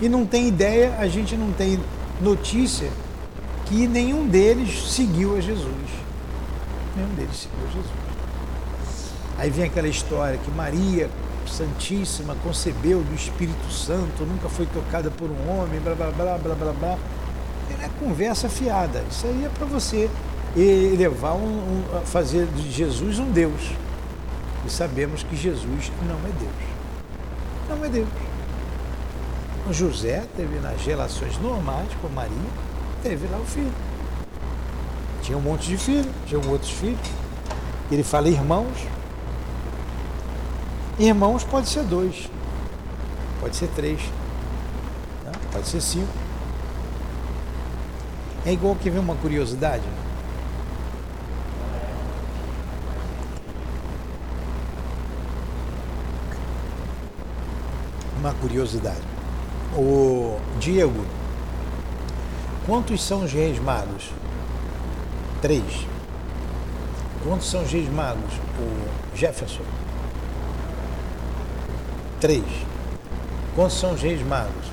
E 0.00 0.08
não 0.08 0.24
tem 0.24 0.48
ideia, 0.48 0.96
a 0.98 1.06
gente 1.06 1.36
não 1.36 1.52
tem 1.52 1.78
notícia 2.20 2.90
que 3.66 3.86
nenhum 3.86 4.26
deles 4.26 4.90
seguiu 4.92 5.36
a 5.36 5.40
Jesus. 5.40 5.66
Nenhum 6.96 7.14
deles 7.14 7.36
seguiu 7.36 7.58
a 7.68 7.72
Jesus. 7.72 8.00
Aí 9.38 9.50
vem 9.50 9.64
aquela 9.64 9.88
história 9.88 10.38
que 10.38 10.50
Maria 10.50 11.08
Santíssima 11.46 12.36
concebeu 12.42 13.02
do 13.02 13.14
Espírito 13.14 13.70
Santo, 13.72 14.24
nunca 14.24 14.48
foi 14.48 14.66
tocada 14.66 15.10
por 15.10 15.30
um 15.30 15.50
homem, 15.50 15.80
blá 15.80 15.94
blá 15.94 16.10
blá 16.10 16.38
blá 16.38 16.54
blá 16.54 16.72
blá. 16.72 16.98
É 17.82 17.88
conversa 17.98 18.48
fiada. 18.48 19.04
Isso 19.10 19.26
aí 19.26 19.44
é 19.44 19.48
para 19.48 19.66
você 19.66 20.10
elevar 20.56 21.34
um, 21.34 21.38
um, 21.38 22.00
fazer 22.04 22.46
de 22.46 22.70
Jesus 22.70 23.18
um 23.18 23.30
Deus. 23.30 23.70
E 24.66 24.70
sabemos 24.70 25.22
que 25.22 25.36
Jesus 25.36 25.90
não 26.06 26.16
é 26.16 26.32
Deus. 26.38 26.52
Não 27.68 27.84
é 27.84 27.88
Deus. 27.88 28.29
José 29.72 30.26
teve 30.36 30.58
nas 30.58 30.80
relações 30.82 31.38
normais 31.38 31.88
com 32.00 32.08
Maria, 32.08 32.50
teve 33.02 33.26
lá 33.28 33.38
o 33.38 33.44
filho. 33.44 33.72
Tinha 35.22 35.36
um 35.36 35.40
monte 35.40 35.68
de 35.68 35.76
filhos, 35.76 36.12
tinha 36.26 36.40
outros 36.48 36.70
filhos. 36.70 36.98
Ele 37.90 38.02
fala 38.02 38.28
irmãos. 38.28 38.76
Irmãos 40.98 41.44
pode 41.44 41.68
ser 41.68 41.82
dois, 41.84 42.28
pode 43.40 43.56
ser 43.56 43.68
três, 43.68 44.00
né? 45.24 45.32
pode 45.52 45.66
ser 45.66 45.80
cinco. 45.80 46.12
É 48.44 48.52
igual 48.52 48.74
que 48.74 48.90
vem 48.90 49.00
uma 49.00 49.14
curiosidade. 49.16 49.84
Uma 58.18 58.34
curiosidade. 58.34 59.19
O 59.76 60.36
Diego, 60.58 61.04
quantos 62.66 63.02
são 63.02 63.24
os 63.24 63.32
reis 63.32 63.58
magos? 63.60 64.10
Três. 65.40 65.86
Quantos 67.22 67.48
são 67.48 67.62
os 67.62 67.70
reis 67.70 67.88
magos? 67.88 68.34
O 68.58 69.16
Jefferson. 69.16 69.62
Três. 72.20 72.44
Quantos 73.54 73.78
são 73.78 73.92
os 73.92 74.02
reis 74.02 74.20
magos? 74.26 74.66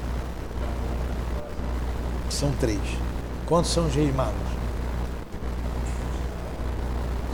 São 2.29 2.51
três. 2.53 2.81
Quantos 3.45 3.71
são 3.71 3.85
os 3.85 3.93
reis 3.93 4.13
magos? 4.15 4.47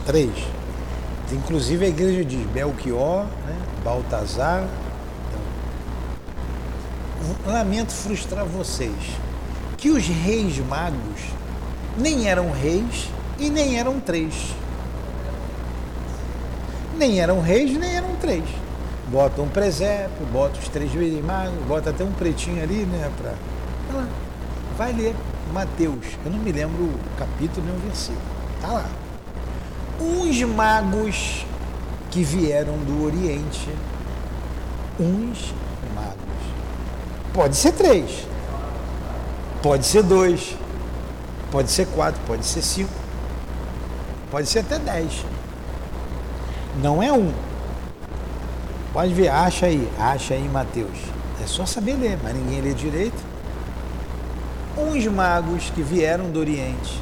Três. 0.06 0.34
Inclusive 1.32 1.86
a 1.86 1.88
igreja 1.88 2.26
diz 2.26 2.46
Belchior, 2.48 3.24
né? 3.24 3.58
Baltazar. 3.84 4.68
Lamento 7.46 7.92
frustrar 7.92 8.46
vocês. 8.46 8.94
Que 9.78 9.90
os 9.90 10.06
reis 10.08 10.58
magos 10.60 11.22
nem 11.98 12.28
eram 12.28 12.52
reis 12.52 13.10
e 13.40 13.50
nem 13.50 13.78
eram 13.78 14.00
três. 14.00 14.54
Nem 16.98 17.20
eram 17.20 17.42
reis, 17.42 17.78
nem 17.78 17.96
eram 17.96 18.16
três. 18.16 18.44
Bota 19.08 19.42
um 19.42 19.50
presépio, 19.50 20.26
bota 20.32 20.60
os 20.60 20.68
três 20.70 20.92
reis 20.94 21.24
magos, 21.24 21.64
bota 21.68 21.90
até 21.90 22.04
um 22.04 22.12
pretinho 22.12 22.62
ali, 22.64 22.86
né? 22.86 23.12
Pra... 23.18 23.34
Vai 24.78 24.94
ler. 24.94 25.16
Mateus, 25.54 26.06
eu 26.26 26.32
não 26.32 26.40
me 26.40 26.52
lembro 26.52 26.84
o 26.84 27.00
capítulo 27.18 27.66
nem 27.66 27.76
o 27.76 27.80
versículo. 27.80 28.22
Tá 28.60 28.70
lá. 28.70 28.86
Uns 30.00 30.42
magos 30.44 31.46
que 32.10 32.24
vieram 32.24 32.78
do 32.78 33.06
Oriente, 33.06 33.70
uns. 35.00 35.54
Pode 37.34 37.56
ser 37.56 37.72
três, 37.72 38.28
pode 39.62 39.86
ser 39.86 40.04
dois, 40.04 40.56
Pode 41.54 41.70
ser 41.70 41.86
quatro, 41.86 42.20
pode 42.26 42.44
ser 42.44 42.64
cinco, 42.64 42.90
pode 44.32 44.48
ser 44.48 44.62
até 44.62 44.80
dez. 44.80 45.24
Não 46.82 47.04
é 47.04 47.14
um. 47.14 47.32
Pode 48.92 49.14
ver, 49.14 49.28
acha 49.28 49.68
aí, 49.68 49.88
acha 50.00 50.34
aí 50.34 50.50
Mateus. 50.50 50.98
É 51.44 51.46
só 51.46 51.64
saber 51.64 51.94
ler, 51.94 52.18
mas 52.24 52.34
ninguém 52.34 52.60
lê 52.60 52.74
direito. 52.74 53.24
Uns 54.76 55.06
magos 55.06 55.70
que 55.70 55.84
vieram 55.84 56.32
do 56.32 56.40
Oriente. 56.40 57.00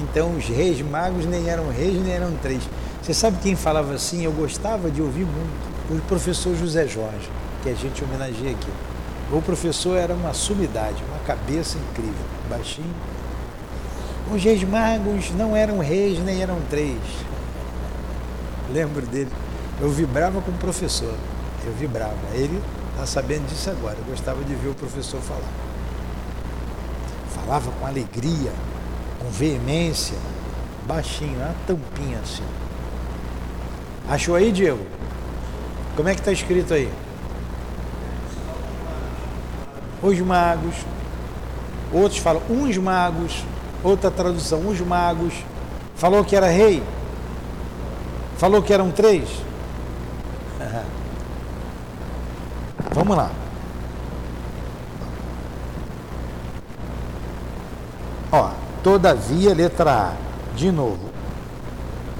Então 0.00 0.36
os 0.36 0.44
reis 0.44 0.80
magos 0.80 1.26
nem 1.26 1.48
eram 1.48 1.68
reis, 1.72 2.00
nem 2.00 2.12
eram 2.12 2.30
três. 2.40 2.62
Você 3.02 3.12
sabe 3.12 3.38
quem 3.42 3.56
falava 3.56 3.94
assim? 3.94 4.24
Eu 4.24 4.30
gostava 4.30 4.92
de 4.92 5.02
ouvir 5.02 5.26
muito. 5.26 5.98
O 5.98 6.00
professor 6.02 6.54
José 6.54 6.86
Jorge, 6.86 7.28
que 7.62 7.68
a 7.68 7.74
gente 7.74 8.02
homenageia 8.04 8.52
aqui. 8.52 8.70
O 9.30 9.42
professor 9.42 9.96
era 9.96 10.14
uma 10.14 10.32
sumidade, 10.32 11.02
uma 11.08 11.18
cabeça 11.20 11.76
incrível, 11.76 12.24
baixinho. 12.48 12.94
Os 14.32 14.42
reis 14.42 14.62
magos 14.64 15.30
não 15.32 15.56
eram 15.56 15.78
reis 15.78 16.18
nem 16.18 16.40
eram 16.40 16.58
três. 16.70 16.98
Lembro 18.72 19.06
dele. 19.06 19.30
Eu 19.80 19.90
vibrava 19.90 20.40
com 20.40 20.50
o 20.50 20.54
professor. 20.54 21.14
Eu 21.64 21.72
vibrava. 21.72 22.16
Ele 22.34 22.60
está 22.92 23.06
sabendo 23.06 23.46
disso 23.46 23.70
agora. 23.70 23.96
Eu 23.98 24.04
gostava 24.04 24.42
de 24.44 24.54
ver 24.54 24.68
o 24.68 24.74
professor 24.74 25.20
falar. 25.20 25.40
Falava 27.34 27.70
com 27.70 27.86
alegria, 27.86 28.52
com 29.18 29.30
veemência, 29.30 30.16
baixinho, 30.86 31.36
uma 31.36 31.54
tampinha 31.66 32.18
assim. 32.18 32.42
Achou 34.08 34.34
aí, 34.34 34.50
Diego? 34.50 34.84
Como 35.96 36.08
é 36.08 36.14
que 36.14 36.20
está 36.20 36.32
escrito 36.32 36.72
aí? 36.74 36.90
Os 40.02 40.18
magos, 40.20 40.74
outros 41.92 42.18
falam 42.20 42.42
uns 42.48 42.76
magos, 42.76 43.44
outra 43.82 44.10
tradução, 44.10 44.66
os 44.68 44.80
magos, 44.80 45.34
falou 45.94 46.24
que 46.24 46.36
era 46.36 46.48
rei, 46.48 46.82
falou 48.36 48.62
que 48.62 48.72
eram 48.72 48.90
três. 48.90 49.28
Vamos 52.94 53.16
lá. 53.16 53.30
Ó, 58.30 58.50
todavia, 58.82 59.54
letra 59.54 59.90
A, 59.90 60.12
de 60.54 60.70
novo, 60.70 61.08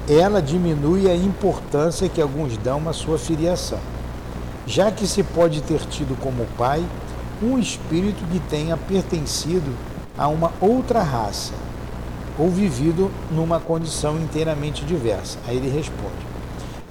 ela 0.07 0.41
diminui 0.41 1.09
a 1.09 1.15
importância 1.15 2.09
que 2.09 2.19
alguns 2.19 2.57
dão 2.57 2.89
à 2.89 2.93
sua 2.93 3.19
filiação, 3.19 3.79
já 4.65 4.91
que 4.91 5.05
se 5.05 5.21
pode 5.21 5.61
ter 5.61 5.79
tido 5.81 6.19
como 6.19 6.47
pai 6.57 6.83
um 7.41 7.57
espírito 7.57 8.23
que 8.31 8.39
tenha 8.39 8.75
pertencido 8.75 9.73
a 10.17 10.27
uma 10.27 10.51
outra 10.59 11.01
raça 11.01 11.53
ou 12.37 12.49
vivido 12.49 13.11
numa 13.31 13.59
condição 13.59 14.17
inteiramente 14.17 14.85
diversa. 14.85 15.37
Aí 15.47 15.57
ele 15.57 15.69
responde: 15.69 16.27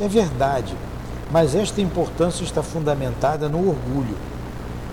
É 0.00 0.08
verdade, 0.08 0.74
mas 1.30 1.54
esta 1.54 1.80
importância 1.80 2.44
está 2.44 2.62
fundamentada 2.62 3.48
no 3.48 3.58
orgulho. 3.68 4.16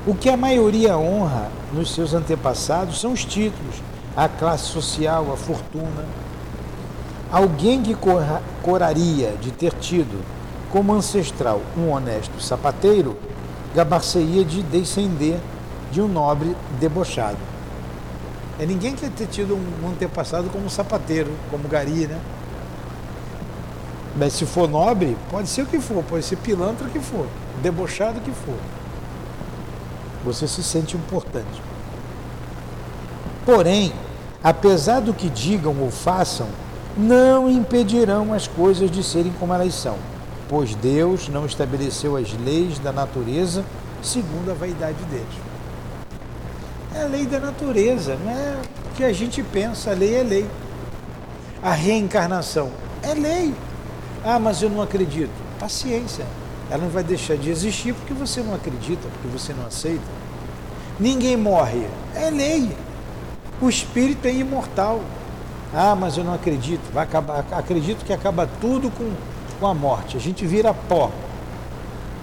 O 0.08 0.14
que 0.14 0.30
a 0.30 0.38
maioria 0.38 0.98
honra 0.98 1.50
nos 1.74 1.94
seus 1.94 2.14
antepassados 2.14 3.02
são 3.02 3.12
os 3.12 3.26
títulos, 3.26 3.76
a 4.16 4.30
classe 4.30 4.66
social, 4.66 5.32
a 5.34 5.38
fortuna. 5.38 6.06
Alguém 7.32 7.82
que 7.82 7.98
coraria 8.62 9.34
de 9.42 9.52
ter 9.52 9.74
tido 9.74 10.24
como 10.72 10.94
ancestral 10.94 11.62
um 11.76 11.90
honesto 11.90 12.40
sapateiro 12.40 13.18
gabar-se-ia 13.76 14.46
de 14.46 14.64
descender 14.64 15.38
de 15.92 16.02
um 16.02 16.08
nobre 16.08 16.56
debochado. 16.80 17.38
É 18.58 18.66
ninguém 18.66 18.96
quer 18.96 19.10
ter 19.12 19.28
tido 19.28 19.54
um 19.54 19.90
antepassado 19.90 20.50
como 20.50 20.70
sapateiro, 20.70 21.30
como 21.52 21.68
gari, 21.68 22.08
né? 22.08 22.18
Mas 24.16 24.32
se 24.32 24.46
for 24.46 24.70
nobre, 24.70 25.18
pode 25.30 25.50
ser 25.50 25.64
o 25.64 25.66
que 25.66 25.78
for, 25.80 26.02
pode 26.06 26.24
ser 26.24 26.38
pilantra 26.38 26.88
que 26.88 27.00
for, 27.00 27.28
debochado 27.62 28.22
que 28.22 28.32
for. 28.32 28.58
Você 30.24 30.48
se 30.48 30.64
sente 30.64 30.96
importante. 30.96 31.62
Porém, 33.46 33.92
apesar 34.42 35.02
do 35.02 35.14
que 35.14 35.30
digam 35.30 35.76
ou 35.82 35.92
façam, 35.92 36.48
não 36.98 37.50
impedirão 37.50 38.34
as 38.34 38.48
coisas 38.48 38.90
de 38.90 39.04
serem 39.04 39.34
como 39.38 39.54
elas 39.54 39.74
são 39.74 39.98
pois 40.48 40.76
Deus 40.76 41.28
não 41.30 41.46
estabeleceu 41.46 42.16
as 42.16 42.32
leis 42.44 42.80
da 42.80 42.92
natureza 42.92 43.64
segundo 44.02 44.52
a 44.52 44.54
vaidade 44.54 45.04
deles. 45.06 45.26
É 46.94 47.04
a 47.04 47.08
lei 47.08 47.26
da 47.26 47.40
natureza, 47.40 48.18
não 48.24 48.32
é 48.32 48.56
o 48.92 48.96
que 48.96 49.04
a 49.04 49.12
gente 49.12 49.44
pensa, 49.44 49.92
a 49.92 49.94
lei 49.94 50.16
é 50.16 50.24
lei. 50.24 50.50
A 51.62 51.72
reencarnação 51.72 52.72
é 53.02 53.14
lei. 53.14 53.54
Ah, 54.24 54.40
mas 54.40 54.62
eu 54.62 54.70
não 54.70 54.82
acredito. 54.82 55.32
Paciência. 55.60 56.26
Ela 56.70 56.84
não 56.84 56.90
vai 56.90 57.04
deixar 57.04 57.38
de 57.38 57.50
existir 57.50 57.94
porque 57.94 58.14
você 58.14 58.42
não 58.42 58.54
acredita, 58.56 59.08
porque 59.14 59.28
você 59.28 59.54
não 59.54 59.66
aceita. 59.66 60.04
Ninguém 61.00 61.36
morre. 61.36 61.86
É 62.16 62.30
lei. 62.30 62.76
O 63.62 63.70
espírito 63.70 64.28
é 64.28 64.34
imortal. 64.34 65.02
Ah, 65.74 65.96
mas 65.96 66.18
eu 66.18 66.24
não 66.24 66.34
acredito. 66.34 66.82
Vai 66.94 67.04
acabar, 67.04 67.46
acredito 67.52 68.06
que 68.06 68.14
acaba 68.14 68.48
tudo 68.62 68.90
com 68.90 69.12
com 69.60 69.68
a 69.68 69.74
morte, 69.74 70.18
a 70.18 70.20
gente 70.20 70.46
vira 70.46 70.74
pó. 70.74 71.12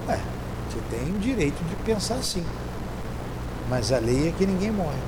É, 0.08 0.18
você 0.68 0.78
tem 0.90 1.14
o 1.14 1.18
direito 1.18 1.62
de 1.64 1.74
pensar 1.84 2.14
assim. 2.14 2.44
Mas 3.68 3.92
a 3.92 3.98
lei 3.98 4.28
é 4.28 4.32
que 4.32 4.46
ninguém 4.46 4.70
morre. 4.70 4.98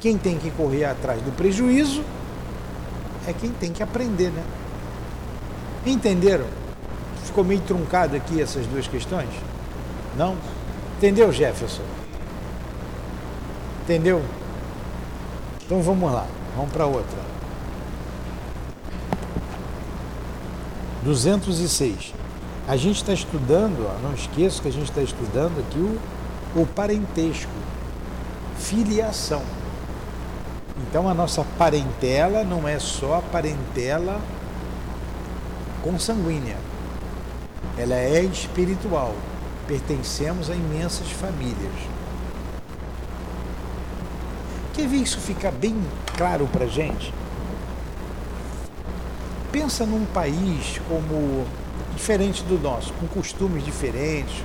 Quem 0.00 0.16
tem 0.16 0.38
que 0.38 0.50
correr 0.52 0.84
atrás 0.84 1.20
do 1.22 1.34
prejuízo 1.36 2.04
é 3.26 3.32
quem 3.32 3.50
tem 3.50 3.72
que 3.72 3.82
aprender, 3.82 4.30
né? 4.30 4.42
Entenderam? 5.84 6.46
Ficou 7.24 7.44
meio 7.44 7.60
truncado 7.60 8.16
aqui 8.16 8.40
essas 8.40 8.66
duas 8.66 8.86
questões? 8.86 9.28
Não? 10.16 10.36
Entendeu, 10.96 11.32
Jefferson? 11.32 11.82
Entendeu? 13.84 14.22
Então 15.64 15.82
vamos 15.82 16.10
lá, 16.10 16.26
vamos 16.56 16.72
para 16.72 16.86
outra. 16.86 17.27
206. 21.08 22.12
A 22.68 22.76
gente 22.76 22.96
está 22.96 23.14
estudando, 23.14 23.88
ó, 23.88 23.98
não 24.06 24.12
esqueça 24.12 24.60
que 24.60 24.68
a 24.68 24.70
gente 24.70 24.90
está 24.90 25.00
estudando 25.00 25.58
aqui 25.58 25.78
o, 25.78 25.98
o 26.60 26.66
parentesco, 26.66 27.50
filiação. 28.58 29.42
Então 30.82 31.08
a 31.08 31.14
nossa 31.14 31.42
parentela 31.56 32.44
não 32.44 32.68
é 32.68 32.78
só 32.78 33.16
a 33.16 33.22
parentela 33.22 34.20
consanguínea, 35.82 36.58
ela 37.78 37.94
é 37.94 38.22
espiritual. 38.24 39.14
Pertencemos 39.66 40.50
a 40.50 40.54
imensas 40.54 41.10
famílias. 41.10 41.72
Quer 44.74 44.86
ver 44.86 44.98
isso 44.98 45.18
ficar 45.18 45.52
bem 45.52 45.74
claro 46.16 46.46
para 46.52 46.66
gente? 46.66 47.14
Pensa 49.50 49.86
num 49.86 50.04
país 50.06 50.80
como 50.88 51.46
diferente 51.94 52.42
do 52.44 52.58
nosso, 52.58 52.92
com 52.94 53.06
costumes 53.06 53.64
diferentes, 53.64 54.42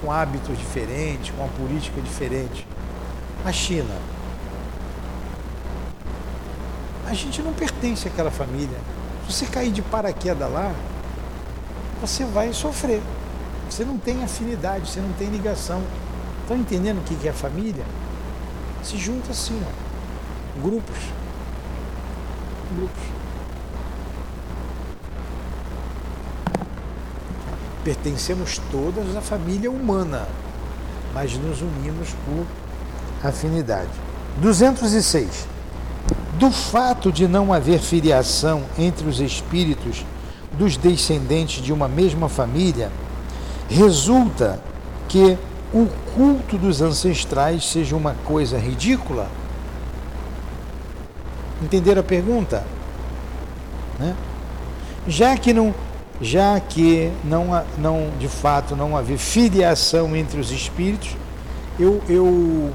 com 0.00 0.12
hábitos 0.12 0.56
diferentes, 0.56 1.30
com 1.30 1.42
uma 1.42 1.52
política 1.52 2.00
diferente. 2.00 2.66
A 3.44 3.52
China. 3.52 3.94
A 7.06 7.14
gente 7.14 7.42
não 7.42 7.52
pertence 7.52 8.06
àquela 8.06 8.30
família. 8.30 8.78
Se 9.26 9.32
você 9.32 9.46
cair 9.46 9.70
de 9.70 9.82
paraquedas 9.82 10.50
lá, 10.50 10.74
você 12.00 12.24
vai 12.24 12.52
sofrer. 12.52 13.02
Você 13.68 13.84
não 13.84 13.98
tem 13.98 14.22
afinidade, 14.22 14.88
você 14.88 15.00
não 15.00 15.12
tem 15.12 15.28
ligação. 15.28 15.82
Estão 16.42 16.56
entendendo 16.56 16.98
o 16.98 17.02
que 17.02 17.28
é 17.28 17.32
família? 17.32 17.84
Se 18.82 18.96
junta 18.96 19.32
assim, 19.32 19.60
ó. 19.62 20.62
Grupos. 20.62 20.98
Grupos. 22.74 23.02
Pertencemos 27.84 28.60
todas 28.70 29.16
à 29.16 29.20
família 29.20 29.70
humana, 29.70 30.26
mas 31.14 31.36
nos 31.36 31.62
unimos 31.62 32.08
por 32.24 32.46
afinidade. 33.26 33.90
206. 34.40 35.46
Do 36.38 36.50
fato 36.50 37.10
de 37.10 37.26
não 37.26 37.52
haver 37.52 37.80
filiação 37.80 38.62
entre 38.78 39.08
os 39.08 39.20
espíritos 39.20 40.04
dos 40.52 40.76
descendentes 40.76 41.62
de 41.62 41.72
uma 41.72 41.88
mesma 41.88 42.28
família, 42.28 42.90
resulta 43.68 44.60
que 45.08 45.36
o 45.72 45.86
culto 46.14 46.56
dos 46.56 46.80
ancestrais 46.80 47.64
seja 47.64 47.96
uma 47.96 48.14
coisa 48.24 48.58
ridícula? 48.58 49.28
Entenderam 51.62 52.00
a 52.00 52.04
pergunta? 52.04 52.64
Né? 53.98 54.14
Já 55.06 55.36
que 55.36 55.52
não 55.52 55.74
já 56.20 56.58
que 56.58 57.12
não, 57.24 57.64
não 57.78 58.10
de 58.18 58.28
fato 58.28 58.74
não 58.74 58.96
haver 58.96 59.18
filiação 59.18 60.16
entre 60.16 60.40
os 60.40 60.50
espíritos, 60.50 61.16
eu, 61.78 62.02
eu, 62.08 62.72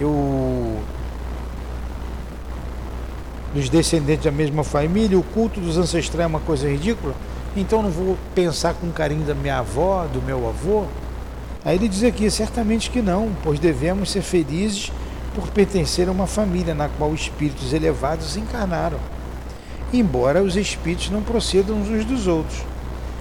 eu 0.00 0.78
dos 3.52 3.68
descendentes 3.68 4.24
da 4.24 4.30
mesma 4.30 4.64
família, 4.64 5.18
o 5.18 5.22
culto 5.22 5.60
dos 5.60 5.76
ancestrais 5.76 6.24
é 6.24 6.26
uma 6.26 6.40
coisa 6.40 6.68
ridícula, 6.68 7.14
então 7.56 7.82
não 7.82 7.90
vou 7.90 8.16
pensar 8.34 8.74
com 8.74 8.90
carinho 8.90 9.24
da 9.24 9.34
minha 9.34 9.58
avó, 9.58 10.06
do 10.06 10.22
meu 10.22 10.48
avô. 10.48 10.84
Aí 11.64 11.76
ele 11.76 11.88
diz 11.88 12.04
aqui, 12.04 12.30
certamente 12.30 12.90
que 12.90 13.02
não, 13.02 13.30
pois 13.42 13.58
devemos 13.58 14.10
ser 14.10 14.22
felizes 14.22 14.92
por 15.34 15.48
pertencer 15.48 16.08
a 16.08 16.12
uma 16.12 16.26
família 16.26 16.74
na 16.74 16.88
qual 16.88 17.12
espíritos 17.14 17.72
elevados 17.72 18.36
encarnaram. 18.36 18.98
Embora 19.92 20.42
os 20.42 20.56
espíritos 20.56 21.10
não 21.10 21.22
procedam 21.22 21.76
uns 21.76 22.04
dos 22.04 22.26
outros, 22.26 22.62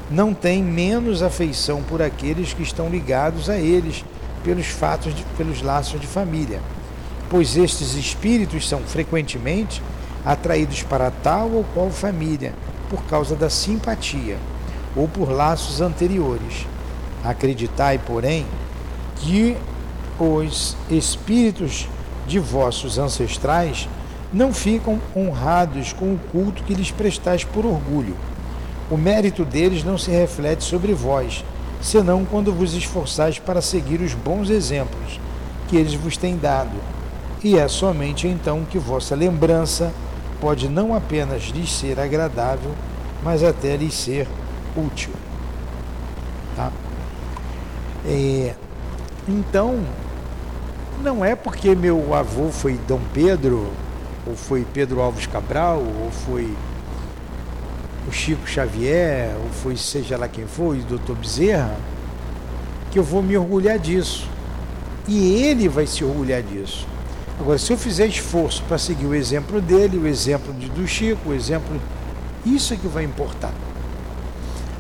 não 0.10 0.34
têm 0.34 0.63
menos 0.63 1.22
afeição 1.22 1.84
por 1.84 2.02
aqueles 2.02 2.54
que 2.54 2.63
estão 2.63 2.89
ligados 2.89 3.50
a 3.50 3.58
eles 3.58 4.06
pelos 4.43 4.67
fatos, 4.67 5.13
de, 5.13 5.24
pelos 5.38 5.62
laços 5.62 6.00
de 6.00 6.08
família, 6.08 6.62
pois 7.30 7.58
estes 7.58 7.96
espíritos 7.96 8.67
são 8.67 8.80
frequentemente 8.80 9.82
atraídos 10.24 10.84
para 10.84 11.12
tal 11.12 11.52
ou 11.52 11.65
qual 11.74 11.89
família 11.89 12.54
por 12.89 13.04
causa 13.04 13.36
da 13.36 13.50
simpatia 13.50 14.38
ou 14.96 15.08
por 15.08 15.30
laços 15.30 15.82
anteriores. 15.82 16.65
Acreditai, 17.24 17.98
porém, 17.98 18.46
que 19.17 19.58
os 20.20 20.76
espíritos 20.89 21.88
de 22.26 22.39
vossos 22.39 22.98
ancestrais 22.98 23.88
não 24.32 24.54
ficam 24.54 25.00
honrados 25.15 25.93
com 25.93 26.13
o 26.13 26.20
culto 26.32 26.63
que 26.63 26.74
lhes 26.74 26.91
prestais 26.91 27.43
por 27.43 27.65
orgulho. 27.65 28.15
O 28.89 28.95
mérito 28.95 29.43
deles 29.43 29.84
não 29.84 29.97
se 29.97 30.12
reflete 30.12 30.63
sobre 30.63 30.93
vós, 30.93 31.43
senão 31.82 32.23
quando 32.26 32.54
vos 32.54 32.73
esforçais 32.73 33.38
para 33.38 33.62
seguir 33.62 34.02
os 34.02 34.13
bons 34.13 34.50
exemplos 34.50 35.19
que 35.67 35.76
eles 35.76 35.93
vos 35.93 36.15
têm 36.15 36.38
dado. 36.38 36.76
E 37.43 37.58
é 37.58 37.67
somente 37.67 38.28
então 38.28 38.65
que 38.65 38.80
vossa 38.80 39.13
lembrança 39.15 39.93
pode 40.39 40.69
não 40.69 40.95
apenas 40.95 41.43
lhes 41.43 41.71
ser 41.71 42.00
agradável, 42.00 42.71
mas 43.23 43.43
até 43.43 43.76
lhes 43.76 43.93
ser 43.93 44.28
útil. 44.76 45.12
Tá? 46.56 46.71
É, 48.06 48.54
então, 49.28 49.80
não 51.04 51.23
é 51.23 51.36
porque 51.36 51.76
meu 51.76 52.13
avô 52.13 52.50
foi 52.50 52.80
Dom 52.88 53.02
Pedro, 53.13 53.67
ou 54.26 54.36
foi 54.36 54.65
Pedro 54.73 55.02
Alves 55.02 55.28
Cabral, 55.28 55.80
ou 55.80 56.12
foi 56.12 56.56
o 58.08 58.12
Chico 58.12 58.48
Xavier, 58.48 59.36
ou 59.43 59.50
foi 59.50 59.76
seja 59.76 60.17
lá 60.17 60.28
quem 60.28 60.48
for, 60.48 60.76
o 60.76 60.84
doutor 60.84 61.15
Bezerra, 61.15 61.76
que 62.89 62.98
eu 62.98 63.04
vou 63.04 63.22
me 63.22 63.38
orgulhar 63.38 63.78
disso. 63.78 64.28
E 65.08 65.43
ele 65.43 65.67
vai 65.67 65.86
se 65.86 66.04
orgulhar 66.04 66.41
disso. 66.41 66.88
Agora, 67.39 67.58
se 67.58 67.72
eu 67.72 67.78
fizer 67.78 68.08
esforço 68.08 68.63
para 68.63 68.78
seguir 68.78 69.06
o 69.06 69.13
exemplo 69.13 69.62
dele, 69.62 69.98
o 69.98 70.08
exemplo 70.08 70.54
de, 70.54 70.67
do 70.70 70.88
Chico, 70.88 71.30
o 71.30 71.34
exemplo. 71.34 71.80
Isso 72.46 72.74
é 72.74 72.78
que 72.78 72.88
vai 72.88 73.04
importar. 73.04 73.54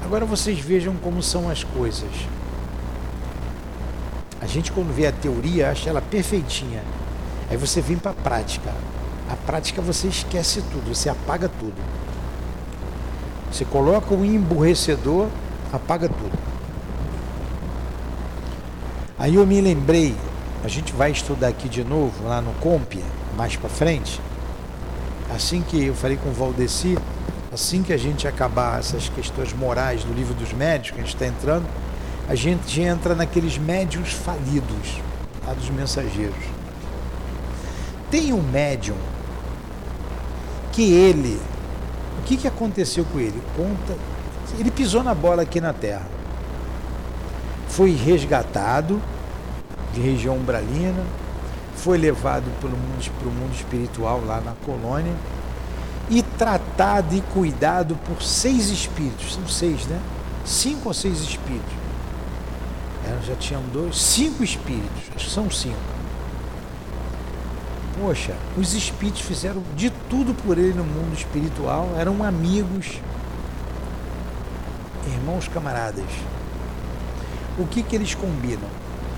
Agora 0.03 0.25
vocês 0.25 0.59
vejam 0.59 0.95
como 0.95 1.21
são 1.21 1.49
as 1.49 1.63
coisas. 1.63 2.09
A 4.39 4.47
gente, 4.47 4.71
quando 4.71 4.93
vê 4.93 5.05
a 5.05 5.11
teoria, 5.11 5.69
acha 5.69 5.89
ela 5.89 6.01
perfeitinha. 6.01 6.81
Aí 7.49 7.57
você 7.57 7.81
vem 7.81 7.97
para 7.97 8.11
a 8.11 8.13
prática. 8.13 8.73
A 9.29 9.35
prática 9.35 9.81
você 9.81 10.07
esquece 10.07 10.61
tudo, 10.71 10.95
você 10.95 11.09
apaga 11.09 11.49
tudo. 11.49 11.75
Você 13.57 13.65
coloca 13.65 14.13
o 14.13 14.23
emburrecedor, 14.23 15.29
apaga 15.73 16.07
tudo. 16.07 16.37
Aí 19.17 19.33
eu 19.33 19.47
me 19.47 19.59
lembrei, 19.59 20.15
a 20.63 20.67
gente 20.67 20.93
vai 20.93 21.09
estudar 21.09 21.47
aqui 21.47 21.67
de 21.67 21.83
novo, 21.83 22.13
lá 22.27 22.39
no 22.39 22.53
Compia, 22.59 23.01
mais 23.35 23.55
para 23.55 23.67
frente. 23.67 24.21
Assim 25.35 25.63
que 25.63 25.85
eu 25.85 25.95
falei 25.95 26.17
com 26.17 26.29
o 26.29 26.33
Valdeci, 26.33 26.99
assim 27.51 27.81
que 27.81 27.91
a 27.91 27.97
gente 27.97 28.27
acabar 28.27 28.77
essas 28.77 29.09
questões 29.09 29.51
morais 29.53 30.03
do 30.03 30.13
livro 30.13 30.35
dos 30.35 30.53
médios, 30.53 30.91
que 30.91 31.01
a 31.01 31.03
gente 31.03 31.15
está 31.15 31.25
entrando, 31.25 31.65
a 32.29 32.35
gente 32.35 32.79
entra 32.79 33.15
naqueles 33.15 33.57
médios 33.57 34.13
falidos, 34.13 35.01
lá 35.43 35.55
dos 35.55 35.71
mensageiros. 35.71 36.45
Tem 38.11 38.31
um 38.31 38.43
médium 38.43 38.97
que 40.71 40.93
ele, 40.93 41.41
que, 42.27 42.37
que 42.37 42.47
aconteceu 42.47 43.05
com 43.05 43.19
ele? 43.19 43.41
Conta, 43.55 43.97
ele 44.59 44.69
pisou 44.69 45.01
na 45.03 45.13
bola 45.13 45.43
aqui 45.43 45.61
na 45.61 45.73
Terra. 45.73 46.05
Foi 47.69 47.91
resgatado 47.91 49.01
de 49.93 50.01
região 50.01 50.35
umbralina, 50.35 51.03
foi 51.75 51.97
levado 51.97 52.45
para 52.59 52.69
o 52.69 52.71
mundo, 52.71 53.39
mundo 53.39 53.53
espiritual 53.53 54.21
lá 54.25 54.41
na 54.41 54.53
colônia 54.65 55.13
e 56.09 56.21
tratado 56.21 57.15
e 57.15 57.21
cuidado 57.33 57.95
por 58.05 58.21
seis 58.21 58.69
espíritos, 58.69 59.35
são 59.35 59.47
seis, 59.47 59.85
né? 59.85 59.99
Cinco 60.45 60.89
ou 60.89 60.93
seis 60.93 61.19
espíritos 61.19 61.87
já 63.25 63.35
tinham 63.35 63.61
dois, 63.73 63.97
cinco 63.97 64.43
espíritos, 64.43 65.03
acho 65.15 65.25
que 65.25 65.31
são 65.31 65.49
cinco. 65.49 65.96
Poxa, 67.99 68.35
os 68.55 68.73
espíritos 68.73 69.21
fizeram 69.21 69.63
de 69.75 69.89
tudo 70.09 70.33
por 70.43 70.57
ele 70.57 70.73
no 70.73 70.83
mundo 70.83 71.13
espiritual, 71.15 71.89
eram 71.97 72.23
amigos, 72.23 72.99
irmãos 75.07 75.47
camaradas. 75.47 76.05
O 77.57 77.65
que, 77.65 77.81
que 77.81 77.95
eles 77.95 78.13
combinam? 78.13 78.69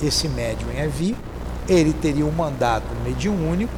Esse 0.02 0.30
médium 0.30 0.72
ia 0.72 0.88
vir, 0.88 1.16
ele 1.68 1.92
teria 1.92 2.26
um 2.26 2.32
mandato 2.32 2.88
mediúnico, 3.04 3.74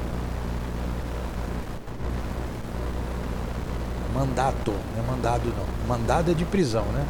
mandato, 4.14 4.72
não 4.96 5.04
é 5.04 5.08
mandado 5.08 5.54
não, 5.58 5.88
mandado 5.88 6.32
é 6.32 6.34
de 6.36 6.46
prisão, 6.46 6.86
né? 6.86 7.06